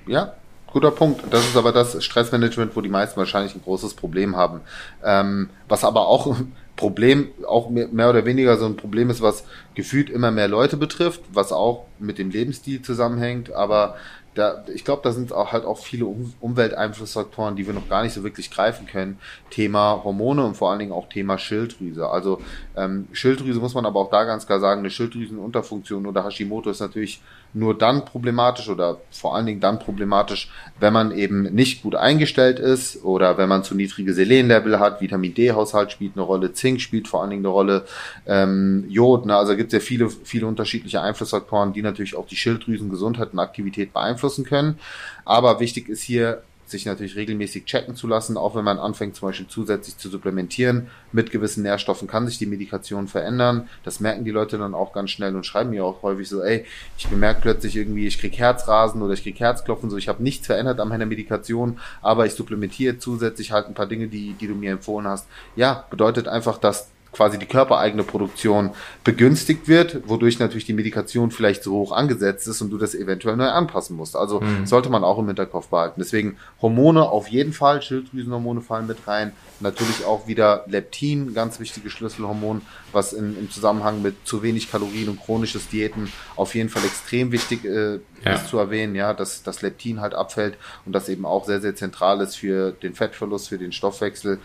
Ja, 0.06 0.32
Guter 0.72 0.92
Punkt. 0.92 1.22
Das 1.30 1.44
ist 1.44 1.56
aber 1.56 1.72
das 1.72 2.02
Stressmanagement, 2.02 2.76
wo 2.76 2.80
die 2.80 2.88
meisten 2.88 3.16
wahrscheinlich 3.18 3.54
ein 3.54 3.62
großes 3.62 3.94
Problem 3.94 4.36
haben. 4.36 4.60
Ähm, 5.04 5.50
was 5.68 5.84
aber 5.84 6.06
auch 6.06 6.26
ein 6.26 6.52
Problem, 6.76 7.28
auch 7.46 7.68
mehr 7.68 8.08
oder 8.08 8.24
weniger 8.24 8.56
so 8.56 8.64
ein 8.64 8.76
Problem 8.76 9.10
ist, 9.10 9.20
was 9.20 9.44
gefühlt 9.74 10.08
immer 10.08 10.30
mehr 10.30 10.48
Leute 10.48 10.78
betrifft, 10.78 11.20
was 11.30 11.52
auch 11.52 11.84
mit 11.98 12.16
dem 12.16 12.30
Lebensstil 12.30 12.80
zusammenhängt. 12.80 13.52
Aber 13.52 13.96
da, 14.34 14.64
ich 14.72 14.84
glaube, 14.84 15.02
da 15.02 15.12
sind 15.12 15.32
auch 15.32 15.52
halt 15.52 15.64
auch 15.64 15.78
viele 15.78 16.06
um 16.06 16.32
Umwelteinflussfaktoren, 16.40 17.56
die 17.56 17.66
wir 17.66 17.74
noch 17.74 17.88
gar 17.88 18.02
nicht 18.02 18.14
so 18.14 18.22
wirklich 18.22 18.50
greifen 18.50 18.86
können. 18.86 19.18
Thema 19.50 20.02
Hormone 20.04 20.44
und 20.44 20.56
vor 20.56 20.70
allen 20.70 20.78
Dingen 20.78 20.92
auch 20.92 21.08
Thema 21.08 21.36
Schilddrüse. 21.36 22.08
Also 22.08 22.40
ähm, 22.76 23.08
Schilddrüse 23.12 23.58
muss 23.58 23.74
man 23.74 23.86
aber 23.86 24.00
auch 24.00 24.10
da 24.10 24.24
ganz 24.24 24.46
klar 24.46 24.60
sagen, 24.60 24.80
eine 24.80 24.90
Schilddrüsenunterfunktion 24.90 26.06
oder 26.06 26.24
Hashimoto 26.24 26.70
ist 26.70 26.80
natürlich 26.80 27.20
nur 27.52 27.76
dann 27.76 28.04
problematisch 28.04 28.68
oder 28.68 28.98
vor 29.10 29.34
allen 29.34 29.46
Dingen 29.46 29.60
dann 29.60 29.78
problematisch, 29.78 30.50
wenn 30.78 30.92
man 30.92 31.10
eben 31.10 31.42
nicht 31.54 31.82
gut 31.82 31.94
eingestellt 31.94 32.58
ist 32.58 33.04
oder 33.04 33.38
wenn 33.38 33.48
man 33.48 33.64
zu 33.64 33.74
niedrige 33.74 34.14
Selenlevel 34.14 34.78
hat, 34.78 35.00
Vitamin 35.00 35.34
D-Haushalt 35.34 35.90
spielt 35.92 36.16
eine 36.16 36.22
Rolle, 36.22 36.52
Zink 36.52 36.80
spielt 36.80 37.08
vor 37.08 37.22
allen 37.22 37.30
Dingen 37.30 37.44
eine 37.44 37.52
Rolle, 37.52 37.84
ähm, 38.26 38.84
Jod, 38.88 39.26
ne? 39.26 39.36
also 39.36 39.56
gibt 39.56 39.72
es 39.72 39.80
ja 39.82 39.84
viele, 39.84 40.10
viele 40.10 40.46
unterschiedliche 40.46 41.02
Einflussfaktoren, 41.02 41.72
die 41.72 41.82
natürlich 41.82 42.16
auch 42.16 42.26
die 42.26 42.36
Schilddrüsengesundheit 42.36 43.32
und 43.32 43.38
Aktivität 43.38 43.92
beeinflussen 43.92 44.44
können. 44.44 44.78
Aber 45.24 45.60
wichtig 45.60 45.88
ist 45.88 46.02
hier 46.02 46.42
sich 46.70 46.86
natürlich 46.86 47.16
regelmäßig 47.16 47.64
checken 47.64 47.94
zu 47.94 48.06
lassen, 48.06 48.36
auch 48.36 48.54
wenn 48.54 48.64
man 48.64 48.78
anfängt 48.78 49.16
zum 49.16 49.28
Beispiel 49.28 49.46
zusätzlich 49.48 49.98
zu 49.98 50.08
supplementieren 50.08 50.88
mit 51.12 51.30
gewissen 51.30 51.62
Nährstoffen, 51.62 52.08
kann 52.08 52.26
sich 52.26 52.38
die 52.38 52.46
Medikation 52.46 53.08
verändern. 53.08 53.68
Das 53.84 54.00
merken 54.00 54.24
die 54.24 54.30
Leute 54.30 54.58
dann 54.58 54.74
auch 54.74 54.92
ganz 54.92 55.10
schnell 55.10 55.34
und 55.34 55.44
schreiben 55.44 55.70
mir 55.70 55.84
auch 55.84 56.02
häufig 56.02 56.28
so, 56.28 56.42
ey, 56.42 56.64
ich 56.96 57.08
bemerke 57.08 57.40
plötzlich 57.42 57.76
irgendwie, 57.76 58.06
ich 58.06 58.18
krieg 58.18 58.38
Herzrasen 58.38 59.02
oder 59.02 59.14
ich 59.14 59.22
krieg 59.22 59.38
Herzklopfen, 59.38 59.90
so 59.90 59.96
ich 59.96 60.08
habe 60.08 60.22
nichts 60.22 60.46
verändert 60.46 60.80
an 60.80 60.88
meiner 60.88 61.06
Medikation, 61.06 61.78
aber 62.02 62.26
ich 62.26 62.32
supplementiere 62.32 62.98
zusätzlich 62.98 63.52
halt 63.52 63.66
ein 63.66 63.74
paar 63.74 63.86
Dinge, 63.86 64.08
die, 64.08 64.34
die 64.34 64.46
du 64.46 64.54
mir 64.54 64.72
empfohlen 64.72 65.06
hast. 65.06 65.26
Ja, 65.56 65.86
bedeutet 65.90 66.28
einfach, 66.28 66.58
dass 66.58 66.88
quasi 67.12 67.38
die 67.38 67.46
körpereigene 67.46 68.04
Produktion 68.04 68.70
begünstigt 69.04 69.68
wird, 69.68 70.08
wodurch 70.08 70.38
natürlich 70.38 70.64
die 70.64 70.72
Medikation 70.72 71.30
vielleicht 71.30 71.62
so 71.62 71.72
hoch 71.72 71.92
angesetzt 71.92 72.46
ist 72.46 72.60
und 72.60 72.70
du 72.70 72.78
das 72.78 72.94
eventuell 72.94 73.36
neu 73.36 73.48
anpassen 73.48 73.96
musst. 73.96 74.16
Also 74.16 74.40
mhm. 74.40 74.66
sollte 74.66 74.90
man 74.90 75.02
auch 75.02 75.18
im 75.18 75.26
Hinterkopf 75.26 75.68
behalten. 75.68 76.00
Deswegen 76.00 76.36
Hormone 76.62 77.02
auf 77.02 77.28
jeden 77.28 77.52
Fall, 77.52 77.82
Schilddrüsenhormone 77.82 78.60
fallen 78.60 78.86
mit 78.86 79.08
rein. 79.08 79.32
Natürlich 79.58 80.04
auch 80.04 80.26
wieder 80.26 80.64
Leptin, 80.66 81.34
ganz 81.34 81.58
wichtiges 81.60 81.92
Schlüsselhormon, 81.92 82.62
was 82.92 83.12
in, 83.12 83.36
im 83.36 83.50
Zusammenhang 83.50 84.02
mit 84.02 84.26
zu 84.26 84.42
wenig 84.42 84.70
Kalorien 84.70 85.08
und 85.08 85.20
chronisches 85.20 85.68
Diäten 85.68 86.12
auf 86.36 86.54
jeden 86.54 86.68
Fall 86.68 86.84
extrem 86.84 87.32
wichtig 87.32 87.64
äh, 87.64 88.00
ja. 88.24 88.34
ist 88.34 88.48
zu 88.48 88.58
erwähnen, 88.58 88.94
ja, 88.94 89.14
dass 89.14 89.42
das 89.42 89.62
Leptin 89.62 90.00
halt 90.00 90.14
abfällt 90.14 90.56
und 90.86 90.92
das 90.92 91.08
eben 91.08 91.24
auch 91.24 91.44
sehr, 91.44 91.60
sehr 91.60 91.74
zentral 91.74 92.20
ist 92.20 92.36
für 92.36 92.72
den 92.72 92.94
Fettverlust, 92.94 93.48
für 93.48 93.58
den 93.58 93.72
Stoffwechsel 93.72 94.38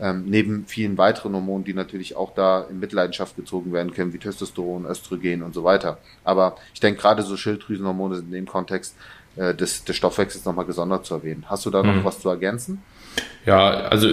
ähm, 0.00 0.24
neben 0.26 0.66
vielen 0.66 0.96
weiteren 0.98 1.34
Hormonen, 1.34 1.64
die 1.64 1.74
natürlich 1.74 2.16
auch 2.16 2.34
da 2.34 2.62
in 2.62 2.80
Mitleidenschaft 2.80 3.36
gezogen 3.36 3.72
werden 3.72 3.92
können, 3.92 4.12
wie 4.12 4.18
Testosteron, 4.18 4.86
Östrogen 4.86 5.42
und 5.42 5.54
so 5.54 5.62
weiter. 5.62 5.98
Aber 6.24 6.56
ich 6.72 6.80
denke, 6.80 7.00
gerade 7.00 7.22
so 7.22 7.36
Schilddrüsenhormone 7.36 8.16
sind 8.16 8.26
in 8.26 8.32
dem 8.32 8.46
Kontext 8.46 8.96
äh, 9.36 9.54
des, 9.54 9.84
des 9.84 9.96
Stoffwechsels 9.96 10.44
nochmal 10.44 10.64
gesondert 10.64 11.04
zu 11.06 11.14
erwähnen. 11.14 11.44
Hast 11.48 11.66
du 11.66 11.70
da 11.70 11.82
noch 11.82 11.94
mhm. 11.94 12.04
was 12.04 12.20
zu 12.20 12.28
ergänzen? 12.28 12.82
Ja, 13.44 13.70
also 13.70 14.08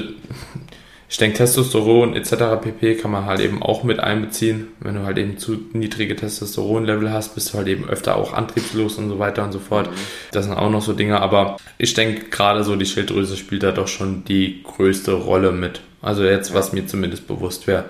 ich 1.10 1.18
denke, 1.18 1.38
Testosteron 1.38 2.16
etc. 2.16 2.62
pp. 2.62 2.96
kann 2.96 3.12
man 3.12 3.26
halt 3.26 3.40
eben 3.40 3.64
auch 3.64 3.84
mit 3.84 4.02
einbeziehen. 4.02 4.68
Wenn 4.82 4.96
du 4.96 5.04
halt 5.04 5.18
eben 5.18 5.38
zu 5.38 5.58
niedrige 5.72 6.18
Testosteronlevel 6.18 7.12
hast, 7.12 7.34
bist 7.34 7.54
du 7.54 7.58
halt 7.58 7.68
eben 7.68 7.88
öfter 7.88 8.18
auch 8.18 8.34
antriebslos 8.34 8.98
und 8.98 9.10
so 9.10 9.18
weiter 9.18 9.44
und 9.44 9.54
so 9.54 9.60
fort. 9.60 9.90
Mhm. 9.90 9.96
Das 10.32 10.46
sind 10.46 10.56
auch 10.56 10.70
noch 10.70 10.82
so 10.82 10.92
Dinge, 10.92 11.22
aber 11.22 11.58
ich 11.78 11.94
denke, 11.94 12.26
gerade 12.26 12.66
so 12.66 12.76
die 12.76 12.86
Schilddrüse 12.86 13.38
spielt 13.38 13.64
da 13.64 13.72
doch 13.72 13.88
schon 13.88 14.26
die 14.26 14.64
größte 14.64 15.14
Rolle 15.14 15.54
mit. 15.54 15.80
Also 16.02 16.26
jetzt, 16.26 16.54
was 16.54 16.74
mir 16.74 16.88
zumindest 16.88 17.26
bewusst 17.26 17.68
wäre. 17.68 17.86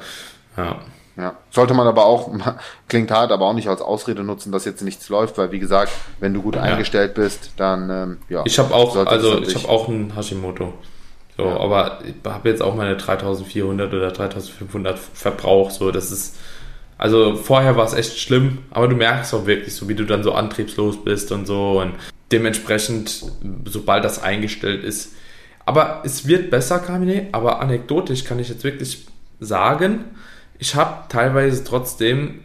Ja. 0.56 0.80
Ja. 1.18 1.36
Sollte 1.50 1.74
man 1.74 1.88
aber 1.88 2.06
auch, 2.06 2.32
klingt 2.88 3.10
hart, 3.10 3.32
aber 3.32 3.48
auch 3.48 3.54
nicht 3.54 3.68
als 3.68 3.82
Ausrede 3.82 4.24
nutzen, 4.24 4.52
dass 4.52 4.66
jetzt 4.66 4.84
nichts 4.84 5.10
läuft, 5.10 5.40
weil 5.40 5.52
wie 5.52 5.58
gesagt, 5.58 5.92
wenn 6.20 6.36
du 6.36 6.44
gut 6.44 6.56
ja. 6.56 6.62
eingestellt 6.62 7.16
bist, 7.16 7.54
dann 7.58 7.90
ähm, 7.90 8.18
ja. 8.30 8.44
Ich 8.46 8.60
habe 8.60 8.76
auch, 8.76 8.96
also 9.08 9.42
ich 9.42 9.56
habe 9.56 9.68
auch 9.68 9.90
einen 9.90 10.16
Hashimoto. 10.16 10.74
So, 11.38 11.46
ja. 11.46 11.58
aber 11.58 12.00
ich 12.04 12.16
habe 12.30 12.50
jetzt 12.50 12.62
auch 12.62 12.76
meine 12.76 12.98
3400 12.98 13.94
oder 13.94 14.12
3500 14.12 14.98
Verbrauch. 14.98 15.70
So, 15.70 15.92
das 15.92 16.12
ist, 16.12 16.36
also 16.98 17.36
vorher 17.36 17.78
war 17.78 17.86
es 17.86 17.94
echt 17.94 18.20
schlimm, 18.20 18.60
aber 18.72 18.88
du 18.88 18.96
merkst 18.96 19.34
auch 19.36 19.46
wirklich, 19.46 19.76
so 19.76 19.88
wie 19.88 19.94
du 19.94 20.04
dann 20.04 20.24
so 20.24 20.34
antriebslos 20.34 21.04
bist 21.04 21.32
und 21.32 21.46
so 21.46 21.80
und 21.80 21.94
dementsprechend, 22.32 23.24
sobald 23.66 24.04
das 24.04 24.22
eingestellt 24.22 24.84
ist. 24.84 25.14
Aber 25.66 26.02
es 26.06 26.28
wird 26.28 26.50
besser, 26.50 26.80
Kamine, 26.80 27.28
aber 27.34 27.62
anekdotisch 27.62 28.24
kann 28.24 28.40
ich 28.40 28.50
jetzt 28.50 28.64
wirklich 28.64 29.06
sagen, 29.40 30.06
ich 30.58 30.76
habe 30.76 31.04
teilweise 31.10 31.64
trotzdem, 31.64 32.40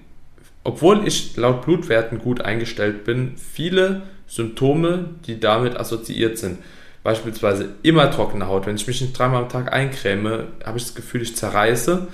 obwohl 0.64 1.06
ich 1.08 1.36
laut 1.36 1.64
Blutwerten 1.64 2.18
gut 2.18 2.42
eingestellt 2.42 3.04
bin, 3.04 3.36
viele 3.36 4.02
Symptome, 4.26 5.10
die 5.26 5.40
damit 5.40 5.78
assoziiert 5.78 6.36
sind 6.36 6.58
beispielsweise 7.02 7.74
immer 7.82 8.10
trockene 8.10 8.46
Haut. 8.46 8.66
Wenn 8.66 8.76
ich 8.76 8.86
mich 8.86 9.00
nicht 9.00 9.18
dreimal 9.18 9.42
am 9.42 9.48
Tag 9.48 9.72
eincreme, 9.72 10.48
habe 10.64 10.78
ich 10.78 10.84
das 10.84 10.94
Gefühl, 10.94 11.22
ich 11.22 11.36
zerreiße. 11.36 12.08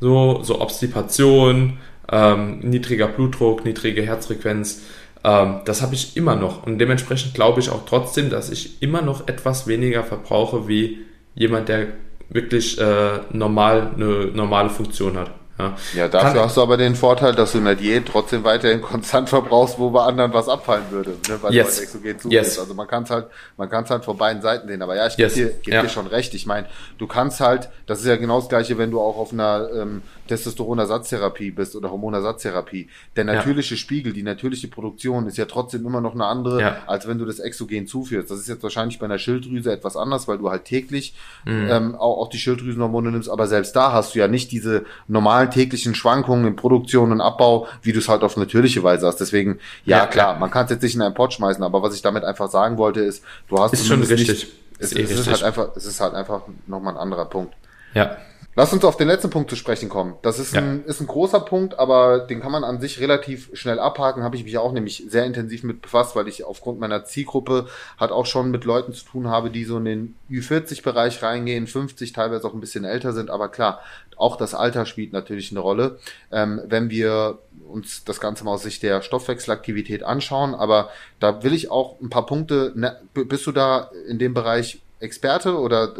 So, 0.00 0.42
so 0.42 0.60
Obstipation, 0.60 1.78
ähm, 2.10 2.60
niedriger 2.60 3.06
Blutdruck, 3.06 3.64
niedrige 3.64 4.02
Herzfrequenz. 4.02 4.82
Ähm, 5.24 5.60
das 5.64 5.82
habe 5.82 5.94
ich 5.94 6.16
immer 6.16 6.36
noch. 6.36 6.66
Und 6.66 6.78
dementsprechend 6.78 7.34
glaube 7.34 7.60
ich 7.60 7.70
auch 7.70 7.84
trotzdem, 7.86 8.30
dass 8.30 8.50
ich 8.50 8.82
immer 8.82 9.02
noch 9.02 9.28
etwas 9.28 9.66
weniger 9.66 10.02
verbrauche 10.02 10.68
wie 10.68 11.00
jemand, 11.34 11.68
der 11.68 11.88
wirklich 12.30 12.80
äh, 12.80 13.20
normal 13.32 13.90
eine 13.94 14.26
normale 14.32 14.70
Funktion 14.70 15.18
hat. 15.18 15.30
Ja, 15.60 15.76
ja 15.94 16.08
dafür 16.08 16.30
Kann, 16.32 16.40
hast 16.40 16.56
du 16.56 16.62
aber 16.62 16.76
den 16.76 16.94
Vorteil, 16.94 17.34
dass 17.34 17.52
du 17.52 17.58
in 17.58 17.64
der 17.64 17.74
Diät 17.74 18.06
trotzdem 18.06 18.44
weiterhin 18.44 18.80
konstant 18.82 19.28
verbrauchst, 19.28 19.78
wo 19.78 19.90
bei 19.90 20.02
anderen 20.02 20.32
was 20.32 20.48
abfallen 20.48 20.84
würde, 20.90 21.10
ne? 21.28 21.38
weil 21.40 21.54
yes. 21.54 21.76
du 21.76 21.94
halt 21.94 22.04
exogen 22.06 22.32
yes. 22.32 22.58
Also 22.58 22.74
man 22.74 22.86
kann 22.86 23.04
es 23.04 23.10
halt, 23.10 23.26
man 23.56 23.68
kann 23.68 23.84
es 23.84 23.90
halt 23.90 24.04
von 24.04 24.16
beiden 24.16 24.42
Seiten 24.42 24.68
sehen. 24.68 24.82
Aber 24.82 24.96
ja, 24.96 25.06
ich 25.06 25.16
yes. 25.16 25.34
gebe 25.34 25.48
dir, 25.48 25.54
geb 25.62 25.74
ja. 25.74 25.82
dir 25.82 25.88
schon 25.88 26.06
recht. 26.06 26.34
Ich 26.34 26.46
meine, 26.46 26.66
du 26.98 27.06
kannst 27.06 27.40
halt, 27.40 27.68
das 27.86 28.00
ist 28.00 28.06
ja 28.06 28.16
genau 28.16 28.40
das 28.40 28.48
gleiche, 28.48 28.78
wenn 28.78 28.90
du 28.90 29.00
auch 29.00 29.16
auf 29.16 29.32
einer 29.32 29.68
ähm, 29.74 30.02
Testosteronersatztherapie 30.30 31.50
bist 31.50 31.74
oder 31.74 31.90
Hormonersatztherapie. 31.90 32.88
Der 33.16 33.24
natürliche 33.24 33.74
ja. 33.74 33.78
Spiegel, 33.78 34.12
die 34.12 34.22
natürliche 34.22 34.68
Produktion 34.68 35.26
ist 35.26 35.36
ja 35.36 35.44
trotzdem 35.44 35.84
immer 35.84 36.00
noch 36.00 36.14
eine 36.14 36.26
andere, 36.26 36.60
ja. 36.60 36.76
als 36.86 37.06
wenn 37.08 37.18
du 37.18 37.24
das 37.24 37.40
Exogen 37.40 37.86
zuführst. 37.86 38.30
Das 38.30 38.38
ist 38.38 38.48
jetzt 38.48 38.62
wahrscheinlich 38.62 38.98
bei 38.98 39.06
einer 39.06 39.18
Schilddrüse 39.18 39.72
etwas 39.72 39.96
anders, 39.96 40.28
weil 40.28 40.38
du 40.38 40.50
halt 40.50 40.64
täglich 40.64 41.14
mhm. 41.44 41.68
ähm, 41.70 41.94
auch, 41.96 42.18
auch 42.18 42.28
die 42.28 42.38
Schilddrüsenhormone 42.38 43.10
nimmst, 43.10 43.28
aber 43.28 43.46
selbst 43.46 43.74
da 43.74 43.92
hast 43.92 44.14
du 44.14 44.20
ja 44.20 44.28
nicht 44.28 44.52
diese 44.52 44.84
normalen 45.08 45.49
täglichen 45.50 45.94
Schwankungen 45.94 46.46
in 46.46 46.56
Produktion 46.56 47.12
und 47.12 47.20
Abbau, 47.20 47.66
wie 47.82 47.92
du 47.92 47.98
es 47.98 48.08
halt 48.08 48.22
auf 48.22 48.36
natürliche 48.36 48.82
Weise 48.82 49.06
hast. 49.06 49.16
Deswegen, 49.16 49.58
ja, 49.84 49.98
ja 49.98 50.06
klar, 50.06 50.38
man 50.38 50.50
kann 50.50 50.64
es 50.64 50.70
jetzt 50.70 50.82
nicht 50.82 50.94
in 50.94 51.02
einen 51.02 51.14
Pot 51.14 51.32
schmeißen, 51.32 51.62
aber 51.62 51.82
was 51.82 51.94
ich 51.94 52.02
damit 52.02 52.24
einfach 52.24 52.50
sagen 52.50 52.78
wollte, 52.78 53.00
ist, 53.00 53.24
du 53.48 53.58
hast 53.58 53.72
ist 53.72 53.86
schon 53.86 54.02
richtig. 54.02 54.28
Nicht, 54.28 54.46
es, 54.78 54.92
ist, 54.92 54.98
eh 54.98 55.02
es 55.02 55.10
ist 55.10 55.28
halt 55.28 55.42
einfach, 55.42 55.76
es 55.76 55.84
ist 55.84 56.00
halt 56.00 56.14
einfach 56.14 56.42
nochmal 56.66 56.94
ein 56.94 57.00
anderer 57.00 57.26
Punkt. 57.26 57.54
Ja. 57.94 58.16
Lass 58.56 58.72
uns 58.72 58.84
auf 58.84 58.96
den 58.96 59.06
letzten 59.06 59.30
Punkt 59.30 59.48
zu 59.48 59.54
sprechen 59.54 59.88
kommen. 59.88 60.16
Das 60.22 60.40
ist, 60.40 60.54
ja. 60.54 60.60
ein, 60.60 60.84
ist 60.84 61.00
ein 61.00 61.06
großer 61.06 61.38
Punkt, 61.40 61.78
aber 61.78 62.18
den 62.18 62.40
kann 62.40 62.50
man 62.50 62.64
an 62.64 62.80
sich 62.80 62.98
relativ 62.98 63.48
schnell 63.52 63.78
abhaken. 63.78 64.24
Habe 64.24 64.34
ich 64.34 64.42
mich 64.42 64.58
auch 64.58 64.72
nämlich 64.72 65.04
sehr 65.08 65.24
intensiv 65.24 65.62
mit 65.62 65.82
befasst, 65.82 66.16
weil 66.16 66.26
ich 66.26 66.44
aufgrund 66.44 66.80
meiner 66.80 67.04
Zielgruppe 67.04 67.68
hat 67.96 68.10
auch 68.10 68.26
schon 68.26 68.50
mit 68.50 68.64
Leuten 68.64 68.92
zu 68.92 69.04
tun 69.04 69.28
habe, 69.28 69.50
die 69.50 69.64
so 69.64 69.78
in 69.78 69.84
den 69.84 70.14
Ü40-Bereich 70.30 71.22
reingehen, 71.22 71.68
50, 71.68 72.12
teilweise 72.12 72.46
auch 72.46 72.54
ein 72.54 72.60
bisschen 72.60 72.84
älter 72.84 73.12
sind. 73.12 73.30
Aber 73.30 73.50
klar, 73.50 73.80
auch 74.16 74.36
das 74.36 74.54
Alter 74.54 74.84
spielt 74.84 75.12
natürlich 75.12 75.52
eine 75.52 75.60
Rolle. 75.60 75.98
Ähm, 76.32 76.60
wenn 76.66 76.90
wir 76.90 77.38
uns 77.68 78.02
das 78.02 78.20
Ganze 78.20 78.44
mal 78.44 78.54
aus 78.54 78.64
Sicht 78.64 78.82
der 78.82 79.00
Stoffwechselaktivität 79.02 80.02
anschauen, 80.02 80.56
aber 80.56 80.90
da 81.20 81.44
will 81.44 81.54
ich 81.54 81.70
auch 81.70 82.00
ein 82.00 82.10
paar 82.10 82.26
Punkte, 82.26 82.72
ne, 82.74 83.00
bist 83.14 83.46
du 83.46 83.52
da 83.52 83.90
in 84.08 84.18
dem 84.18 84.34
Bereich 84.34 84.82
Experte 85.00 85.58
oder 85.58 85.94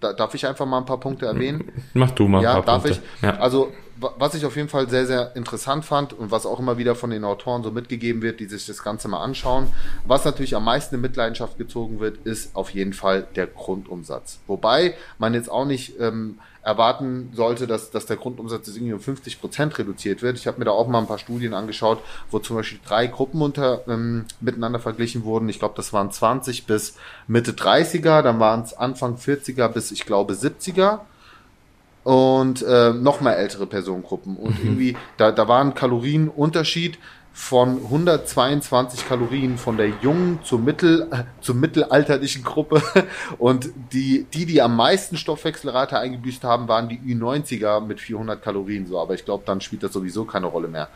da, 0.00 0.12
darf 0.12 0.34
ich 0.34 0.46
einfach 0.46 0.66
mal 0.66 0.78
ein 0.78 0.86
paar 0.86 1.00
Punkte 1.00 1.26
erwähnen? 1.26 1.70
Mach 1.94 2.10
du 2.10 2.26
mal 2.26 2.42
ja, 2.42 2.56
ein 2.56 2.64
paar 2.64 2.80
darf 2.80 2.82
Punkte. 2.82 3.02
Ich? 3.16 3.22
Ja. 3.22 3.38
Also 3.38 3.72
was 3.98 4.34
ich 4.34 4.44
auf 4.44 4.56
jeden 4.56 4.68
Fall 4.68 4.90
sehr, 4.90 5.06
sehr 5.06 5.34
interessant 5.36 5.84
fand 5.84 6.12
und 6.12 6.30
was 6.30 6.44
auch 6.44 6.60
immer 6.60 6.76
wieder 6.76 6.94
von 6.94 7.10
den 7.10 7.24
Autoren 7.24 7.62
so 7.62 7.70
mitgegeben 7.70 8.20
wird, 8.20 8.40
die 8.40 8.44
sich 8.44 8.66
das 8.66 8.82
Ganze 8.82 9.08
mal 9.08 9.22
anschauen, 9.22 9.68
was 10.04 10.24
natürlich 10.24 10.54
am 10.54 10.64
meisten 10.64 10.96
in 10.96 11.00
Mitleidenschaft 11.00 11.56
gezogen 11.56 11.98
wird, 11.98 12.18
ist 12.26 12.54
auf 12.54 12.70
jeden 12.70 12.92
Fall 12.92 13.26
der 13.36 13.46
Grundumsatz. 13.46 14.38
Wobei 14.46 14.94
man 15.18 15.32
jetzt 15.32 15.50
auch 15.50 15.64
nicht 15.64 15.98
ähm, 15.98 16.38
erwarten 16.66 17.30
sollte, 17.32 17.68
dass, 17.68 17.92
dass 17.92 18.06
der 18.06 18.16
Grundumsatz 18.16 18.66
irgendwie 18.66 18.92
um 18.92 18.98
50 18.98 19.40
Prozent 19.40 19.78
reduziert 19.78 20.20
wird. 20.20 20.36
Ich 20.36 20.48
habe 20.48 20.58
mir 20.58 20.64
da 20.64 20.72
auch 20.72 20.88
mal 20.88 20.98
ein 20.98 21.06
paar 21.06 21.18
Studien 21.18 21.54
angeschaut, 21.54 22.00
wo 22.32 22.40
zum 22.40 22.56
Beispiel 22.56 22.80
drei 22.84 23.06
Gruppen 23.06 23.40
unter, 23.40 23.86
ähm, 23.86 24.24
miteinander 24.40 24.80
verglichen 24.80 25.22
wurden. 25.22 25.48
Ich 25.48 25.60
glaube, 25.60 25.74
das 25.76 25.92
waren 25.92 26.10
20 26.10 26.66
bis 26.66 26.96
Mitte 27.28 27.52
30er, 27.52 28.20
dann 28.22 28.40
waren 28.40 28.62
es 28.62 28.74
Anfang 28.74 29.14
40er 29.14 29.68
bis 29.68 29.92
ich 29.92 30.06
glaube 30.06 30.34
70er 30.34 31.02
und 32.02 32.62
äh, 32.62 32.92
noch 32.92 33.20
mal 33.20 33.34
ältere 33.34 33.66
Personengruppen. 33.66 34.36
Und 34.36 34.58
mhm. 34.58 34.66
irgendwie, 34.66 34.96
da, 35.18 35.30
da 35.30 35.46
war 35.46 35.60
ein 35.60 35.74
Kalorienunterschied 35.74 36.98
von 37.38 37.76
122 37.84 39.06
Kalorien 39.06 39.58
von 39.58 39.76
der 39.76 39.90
jungen 40.00 40.40
zur 40.42 40.58
mittel 40.58 41.06
äh, 41.10 41.24
zur 41.42 41.54
mittelalterlichen 41.54 42.42
Gruppe. 42.42 42.82
Und 43.38 43.68
die 43.92 44.24
die 44.32 44.46
die 44.46 44.62
am 44.62 44.74
meisten 44.74 45.18
Stoffwechselrate 45.18 45.98
eingebüßt 45.98 46.44
haben 46.44 46.66
waren 46.66 46.88
die 46.88 46.96
Ü90er 46.98 47.80
mit 47.80 48.00
400 48.00 48.42
Kalorien. 48.42 48.86
So 48.86 48.98
aber 48.98 49.12
ich 49.12 49.26
glaube 49.26 49.44
dann 49.44 49.60
spielt 49.60 49.82
das 49.82 49.92
sowieso 49.92 50.24
keine 50.24 50.46
Rolle 50.46 50.66
mehr. 50.66 50.88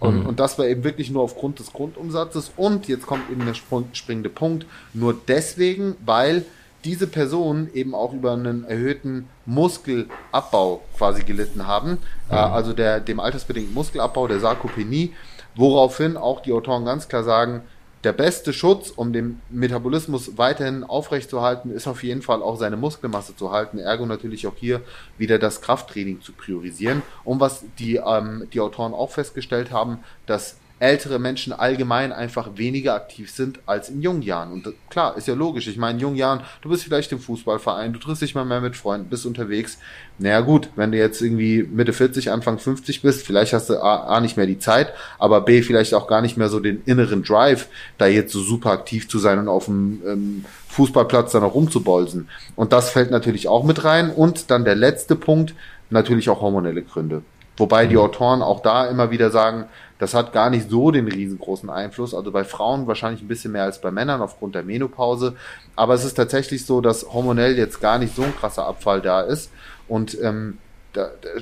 Und, 0.00 0.20
mhm. 0.20 0.26
und 0.26 0.40
das 0.40 0.58
war 0.58 0.64
eben 0.64 0.82
wirklich 0.82 1.10
nur 1.10 1.22
aufgrund 1.22 1.58
des 1.58 1.74
Grundumsatzes. 1.74 2.52
Und 2.56 2.88
jetzt 2.88 3.06
kommt 3.06 3.30
eben 3.30 3.44
der 3.44 3.54
springende 3.92 4.30
Punkt. 4.30 4.64
Nur 4.94 5.14
deswegen 5.28 5.96
weil 6.06 6.46
diese 6.84 7.06
Personen 7.06 7.70
eben 7.74 7.94
auch 7.94 8.14
über 8.14 8.32
einen 8.32 8.64
erhöhten 8.64 9.28
Muskelabbau 9.44 10.82
quasi 10.96 11.22
gelitten 11.22 11.66
haben, 11.66 11.90
mhm. 11.90 11.98
äh, 12.30 12.34
also 12.34 12.72
der 12.72 12.98
dem 13.00 13.20
altersbedingten 13.20 13.74
Muskelabbau 13.74 14.26
der 14.26 14.40
Sarkopenie 14.40 15.12
Woraufhin 15.54 16.16
auch 16.16 16.40
die 16.40 16.52
Autoren 16.52 16.84
ganz 16.84 17.08
klar 17.08 17.24
sagen, 17.24 17.62
der 18.04 18.12
beste 18.12 18.52
Schutz, 18.52 18.90
um 18.90 19.12
den 19.12 19.40
Metabolismus 19.48 20.36
weiterhin 20.36 20.82
aufrechtzuerhalten, 20.82 21.70
ist 21.70 21.86
auf 21.86 22.02
jeden 22.02 22.22
Fall 22.22 22.42
auch 22.42 22.56
seine 22.56 22.76
Muskelmasse 22.76 23.36
zu 23.36 23.52
halten. 23.52 23.78
Ergo 23.78 24.06
natürlich 24.06 24.46
auch 24.48 24.56
hier 24.56 24.80
wieder 25.18 25.38
das 25.38 25.60
Krafttraining 25.60 26.20
zu 26.20 26.32
priorisieren. 26.32 27.02
Und 27.22 27.38
was 27.38 27.64
die, 27.78 27.96
ähm, 28.04 28.48
die 28.52 28.60
Autoren 28.60 28.92
auch 28.92 29.10
festgestellt 29.10 29.70
haben, 29.70 30.00
dass 30.26 30.56
ältere 30.82 31.20
Menschen 31.20 31.52
allgemein 31.52 32.12
einfach 32.12 32.56
weniger 32.56 32.94
aktiv 32.94 33.30
sind 33.30 33.60
als 33.66 33.88
in 33.88 34.02
jungen 34.02 34.22
Jahren. 34.22 34.52
Und 34.52 34.66
klar, 34.90 35.16
ist 35.16 35.28
ja 35.28 35.34
logisch. 35.34 35.68
Ich 35.68 35.76
meine, 35.76 35.94
in 35.94 36.00
jungen 36.00 36.16
Jahren, 36.16 36.40
du 36.60 36.68
bist 36.68 36.82
vielleicht 36.82 37.12
im 37.12 37.20
Fußballverein, 37.20 37.92
du 37.92 38.00
triffst 38.00 38.20
dich 38.20 38.34
mal 38.34 38.44
mehr 38.44 38.60
mit 38.60 38.76
Freunden, 38.76 39.08
bist 39.08 39.24
unterwegs. 39.24 39.78
Naja 40.18 40.40
gut, 40.40 40.70
wenn 40.74 40.90
du 40.90 40.98
jetzt 40.98 41.22
irgendwie 41.22 41.62
Mitte 41.62 41.92
40, 41.92 42.32
Anfang 42.32 42.58
50 42.58 43.00
bist, 43.00 43.24
vielleicht 43.24 43.52
hast 43.52 43.70
du 43.70 43.80
A, 43.80 44.08
A 44.08 44.20
nicht 44.20 44.36
mehr 44.36 44.46
die 44.46 44.58
Zeit, 44.58 44.92
aber 45.20 45.42
B 45.42 45.62
vielleicht 45.62 45.94
auch 45.94 46.08
gar 46.08 46.20
nicht 46.20 46.36
mehr 46.36 46.48
so 46.48 46.58
den 46.58 46.82
inneren 46.84 47.22
Drive, 47.22 47.68
da 47.96 48.08
jetzt 48.08 48.32
so 48.32 48.40
super 48.40 48.72
aktiv 48.72 49.08
zu 49.08 49.20
sein 49.20 49.38
und 49.38 49.48
auf 49.48 49.66
dem 49.66 50.02
ähm, 50.04 50.44
Fußballplatz 50.66 51.30
dann 51.30 51.44
auch 51.44 51.54
rumzubolzen. 51.54 52.28
Und 52.56 52.72
das 52.72 52.90
fällt 52.90 53.12
natürlich 53.12 53.46
auch 53.46 53.62
mit 53.62 53.84
rein. 53.84 54.10
Und 54.10 54.50
dann 54.50 54.64
der 54.64 54.74
letzte 54.74 55.14
Punkt, 55.14 55.54
natürlich 55.90 56.28
auch 56.28 56.40
hormonelle 56.40 56.82
Gründe. 56.82 57.22
Wobei 57.56 57.86
die 57.86 57.94
mhm. 57.94 58.00
Autoren 58.00 58.42
auch 58.42 58.60
da 58.62 58.86
immer 58.86 59.10
wieder 59.10 59.30
sagen, 59.30 59.66
das 60.02 60.14
hat 60.14 60.32
gar 60.32 60.50
nicht 60.50 60.68
so 60.68 60.90
den 60.90 61.06
riesengroßen 61.06 61.70
Einfluss. 61.70 62.12
Also 62.12 62.32
bei 62.32 62.42
Frauen 62.42 62.88
wahrscheinlich 62.88 63.22
ein 63.22 63.28
bisschen 63.28 63.52
mehr 63.52 63.62
als 63.62 63.80
bei 63.80 63.92
Männern 63.92 64.20
aufgrund 64.20 64.56
der 64.56 64.64
Menopause. 64.64 65.36
Aber 65.76 65.94
es 65.94 66.04
ist 66.04 66.14
tatsächlich 66.14 66.66
so, 66.66 66.80
dass 66.80 67.06
hormonell 67.12 67.56
jetzt 67.56 67.80
gar 67.80 68.00
nicht 68.00 68.16
so 68.16 68.24
ein 68.24 68.34
krasser 68.34 68.66
Abfall 68.66 69.00
da 69.00 69.20
ist. 69.20 69.52
Und 69.86 70.20
ähm, 70.20 70.58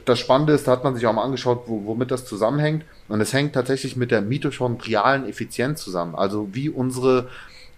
das 0.04 0.18
Spannende 0.18 0.52
ist, 0.52 0.68
da 0.68 0.72
hat 0.72 0.84
man 0.84 0.94
sich 0.94 1.06
auch 1.06 1.14
mal 1.14 1.24
angeschaut, 1.24 1.62
wo, 1.68 1.86
womit 1.86 2.10
das 2.10 2.26
zusammenhängt. 2.26 2.84
Und 3.08 3.22
es 3.22 3.32
hängt 3.32 3.54
tatsächlich 3.54 3.96
mit 3.96 4.10
der 4.10 4.20
mitochondrialen 4.20 5.26
Effizienz 5.26 5.82
zusammen. 5.82 6.14
Also 6.14 6.50
wie 6.52 6.68
unsere 6.68 7.28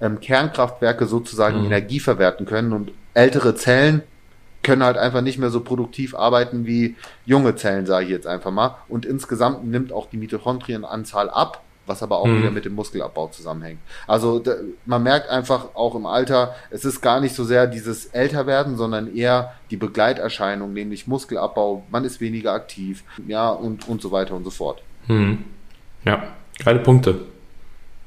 ähm, 0.01 0.19
Kernkraftwerke 0.19 1.07
sozusagen 1.07 1.61
mhm. 1.61 1.67
Energie 1.67 2.01
verwerten 2.01 2.45
können. 2.45 2.73
Und 2.73 2.91
ältere 3.15 3.55
Zellen 3.55 4.03
können 4.63 4.83
halt 4.83 4.97
einfach 4.97 5.21
nicht 5.21 5.39
mehr 5.39 5.51
so 5.51 5.61
produktiv 5.61 6.15
arbeiten 6.15 6.67
wie 6.67 6.97
junge 7.27 7.57
Zellen, 7.57 7.87
sage 7.87 8.07
ich 8.07 8.11
jetzt 8.11 8.27
einfach 8.27 8.51
mal. 8.51 8.77
Und 8.89 9.05
insgesamt 9.05 9.65
nimmt 9.65 9.93
auch 9.93 10.09
die 10.09 10.17
Mitochondrienanzahl 10.17 11.29
ab, 11.31 11.63
was 11.87 12.03
aber 12.03 12.19
auch 12.19 12.27
mhm. 12.27 12.39
wieder 12.39 12.51
mit 12.51 12.65
dem 12.65 12.75
Muskelabbau 12.75 13.29
zusammenhängt. 13.29 13.81
Also 14.07 14.39
da, 14.39 14.55
man 14.87 15.03
merkt 15.03 15.29
einfach 15.31 15.75
auch 15.75 15.95
im 15.95 16.07
Alter, 16.07 16.55
es 16.71 16.85
ist 16.85 17.01
gar 17.01 17.21
nicht 17.21 17.35
so 17.35 17.45
sehr 17.45 17.67
dieses 17.67 18.07
Älterwerden, 18.07 18.77
sondern 18.77 19.15
eher 19.15 19.55
die 19.71 19.77
Begleiterscheinung, 19.77 20.73
nämlich 20.73 21.07
Muskelabbau, 21.07 21.85
man 21.91 22.05
ist 22.05 22.21
weniger 22.21 22.53
aktiv, 22.53 23.03
ja, 23.27 23.51
und, 23.51 23.89
und 23.89 24.01
so 24.01 24.13
weiter 24.13 24.35
und 24.35 24.45
so 24.45 24.51
fort. 24.51 24.83
Mhm. 25.09 25.45
Ja, 26.05 26.23
geile 26.65 26.81
Punkte. 26.81 27.32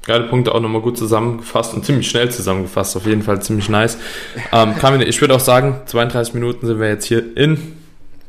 Geile 0.06 0.26
Punkte 0.26 0.54
auch 0.54 0.60
nochmal 0.60 0.82
gut 0.82 1.00
zusammengefasst 1.00 1.74
und 1.74 1.84
ziemlich 1.84 2.08
schnell 2.08 2.30
zusammengefasst, 2.30 2.96
auf 2.96 3.08
jeden 3.08 3.24
Fall 3.24 3.42
ziemlich 3.42 3.70
nice. 3.70 3.98
Ähm, 4.52 4.76
Carmine, 4.78 5.04
ich 5.06 5.20
würde 5.20 5.34
auch 5.34 5.40
sagen, 5.40 5.82
32 5.88 6.36
Minuten 6.36 6.68
sind 6.68 6.80
wir 6.80 6.88
jetzt 6.88 7.06
hier 7.06 7.36
in, 7.36 7.76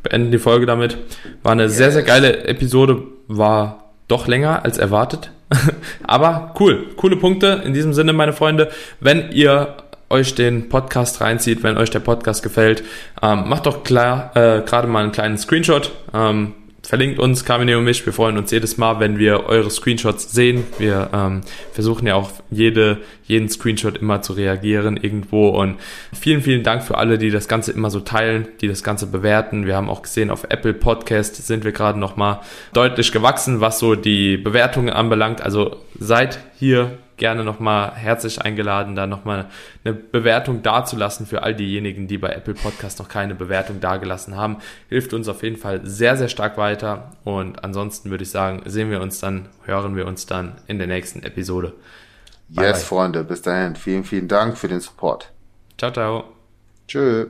beenden 0.03 0.31
die 0.31 0.39
Folge 0.39 0.65
damit. 0.65 0.97
War 1.43 1.53
eine 1.53 1.65
yes. 1.65 1.77
sehr, 1.77 1.93
sehr 1.93 2.03
geile 2.03 2.45
Episode, 2.45 3.03
war 3.29 3.85
doch 4.09 4.27
länger 4.27 4.65
als 4.65 4.79
erwartet. 4.79 5.31
Aber 6.03 6.55
cool, 6.59 6.87
coole 6.97 7.17
Punkte. 7.17 7.63
In 7.65 7.75
diesem 7.75 7.93
Sinne, 7.93 8.15
meine 8.15 8.33
Freunde, 8.33 8.71
wenn 9.01 9.31
ihr 9.33 9.77
euch 10.09 10.35
den 10.35 10.71
Podcast 10.71 11.21
reinzieht, 11.21 11.63
wenn 11.63 11.77
euch 11.77 11.91
der 11.91 12.01
Podcast 12.01 12.43
gefällt, 12.43 12.85
ähm, 13.23 13.49
macht 13.49 13.67
doch 13.67 13.85
klar 13.85 14.31
äh, 14.35 14.63
gerade 14.63 14.89
mal 14.89 15.03
einen 15.03 15.13
kleinen 15.13 15.37
Screenshot. 15.37 15.93
Ähm, 16.15 16.55
verlinkt 16.87 17.19
uns, 17.19 17.45
Carmine 17.45 17.77
und 17.79 17.85
mich. 17.85 18.07
Wir 18.07 18.13
freuen 18.13 18.39
uns 18.39 18.53
jedes 18.53 18.79
Mal, 18.79 19.01
wenn 19.01 19.19
wir 19.19 19.47
eure 19.47 19.71
Screenshots 19.71 20.33
sehen. 20.33 20.65
Wir 20.79 21.11
ähm, 21.13 21.41
versuchen 21.73 22.07
ja 22.07 22.15
auch 22.15 22.31
jede, 22.51 22.99
jeden 23.25 23.49
Screenshot 23.49 23.99
immer 23.99 24.23
zu 24.23 24.35
reagieren 24.35 24.97
irgendwo. 24.97 25.49
Und 25.49 25.79
vielen, 26.13 26.43
vielen 26.43 26.63
Dank 26.63 26.85
für 26.85 26.97
alle, 26.97 27.19
die 27.19 27.31
das 27.31 27.49
Ganze 27.49 27.73
immer 27.73 27.91
so 27.91 28.01
teilen, 28.01 28.47
die 28.61 28.69
das 28.69 28.85
Ganze 28.85 29.09
bewerten. 29.09 29.67
Wir 29.67 29.75
haben 29.75 29.91
auch 29.91 30.03
gesehen, 30.03 30.31
auf 30.31 30.45
Apple 30.49 30.75
Podcast 30.75 31.45
sind 31.45 31.65
wir 31.65 31.73
gerade 31.73 31.99
nochmal 31.99 32.41
deutlich 32.73 33.11
gewachsen, 33.11 33.61
was 33.61 33.81
so 33.81 33.97
die 33.97 34.37
Bewertungen 34.37 34.91
anbelangt. 34.91 35.43
Also 35.43 35.79
seid 35.99 36.39
hier 36.57 36.99
gerne 37.17 37.45
nochmal 37.45 37.93
herzlich 37.95 38.43
eingeladen, 38.43 38.95
da 38.95 39.07
nochmal 39.07 39.47
eine 39.85 39.95
Bewertung 39.95 40.63
dazulassen 40.63 41.27
für 41.27 41.43
all 41.43 41.55
diejenigen, 41.55 42.09
die 42.09 42.19
bei 42.19 42.31
Apple 42.31 42.55
Podcast 42.55 42.99
noch 42.99 43.09
keine 43.09 43.35
Bewertung 43.35 43.81
dagelassen 43.81 44.37
haben. 44.37 44.59
Hilft 44.89 45.15
uns 45.15 45.29
auf 45.29 45.43
jeden 45.43 45.57
Fall 45.57 45.81
sehr, 45.85 46.17
sehr 46.17 46.29
stark 46.29 46.59
weiter. 46.59 47.13
Und 47.25 47.65
ansonsten 47.65 48.11
würde 48.11 48.25
ich 48.25 48.31
sagen, 48.31 48.63
sehen 48.67 48.91
wir 48.91 49.01
uns 49.01 49.21
dann, 49.21 49.49
hören 49.65 49.97
wir 49.97 50.07
uns 50.07 50.27
dann 50.27 50.57
in 50.67 50.79
der 50.79 50.87
nächsten 50.87 51.23
Episode. 51.23 51.73
Bye 52.49 52.67
yes, 52.67 52.81
bye. 52.81 52.87
Freunde, 52.87 53.25
bis 53.25 53.43
dahin. 53.43 53.77
Vielen, 53.77 54.05
vielen 54.05 54.29
Dank 54.29 54.57
für 54.59 54.69
den 54.69 54.81
Support. 54.81 55.33
Ciao, 55.79 55.93
ciao. 55.93 56.25
Tschö. 56.87 57.27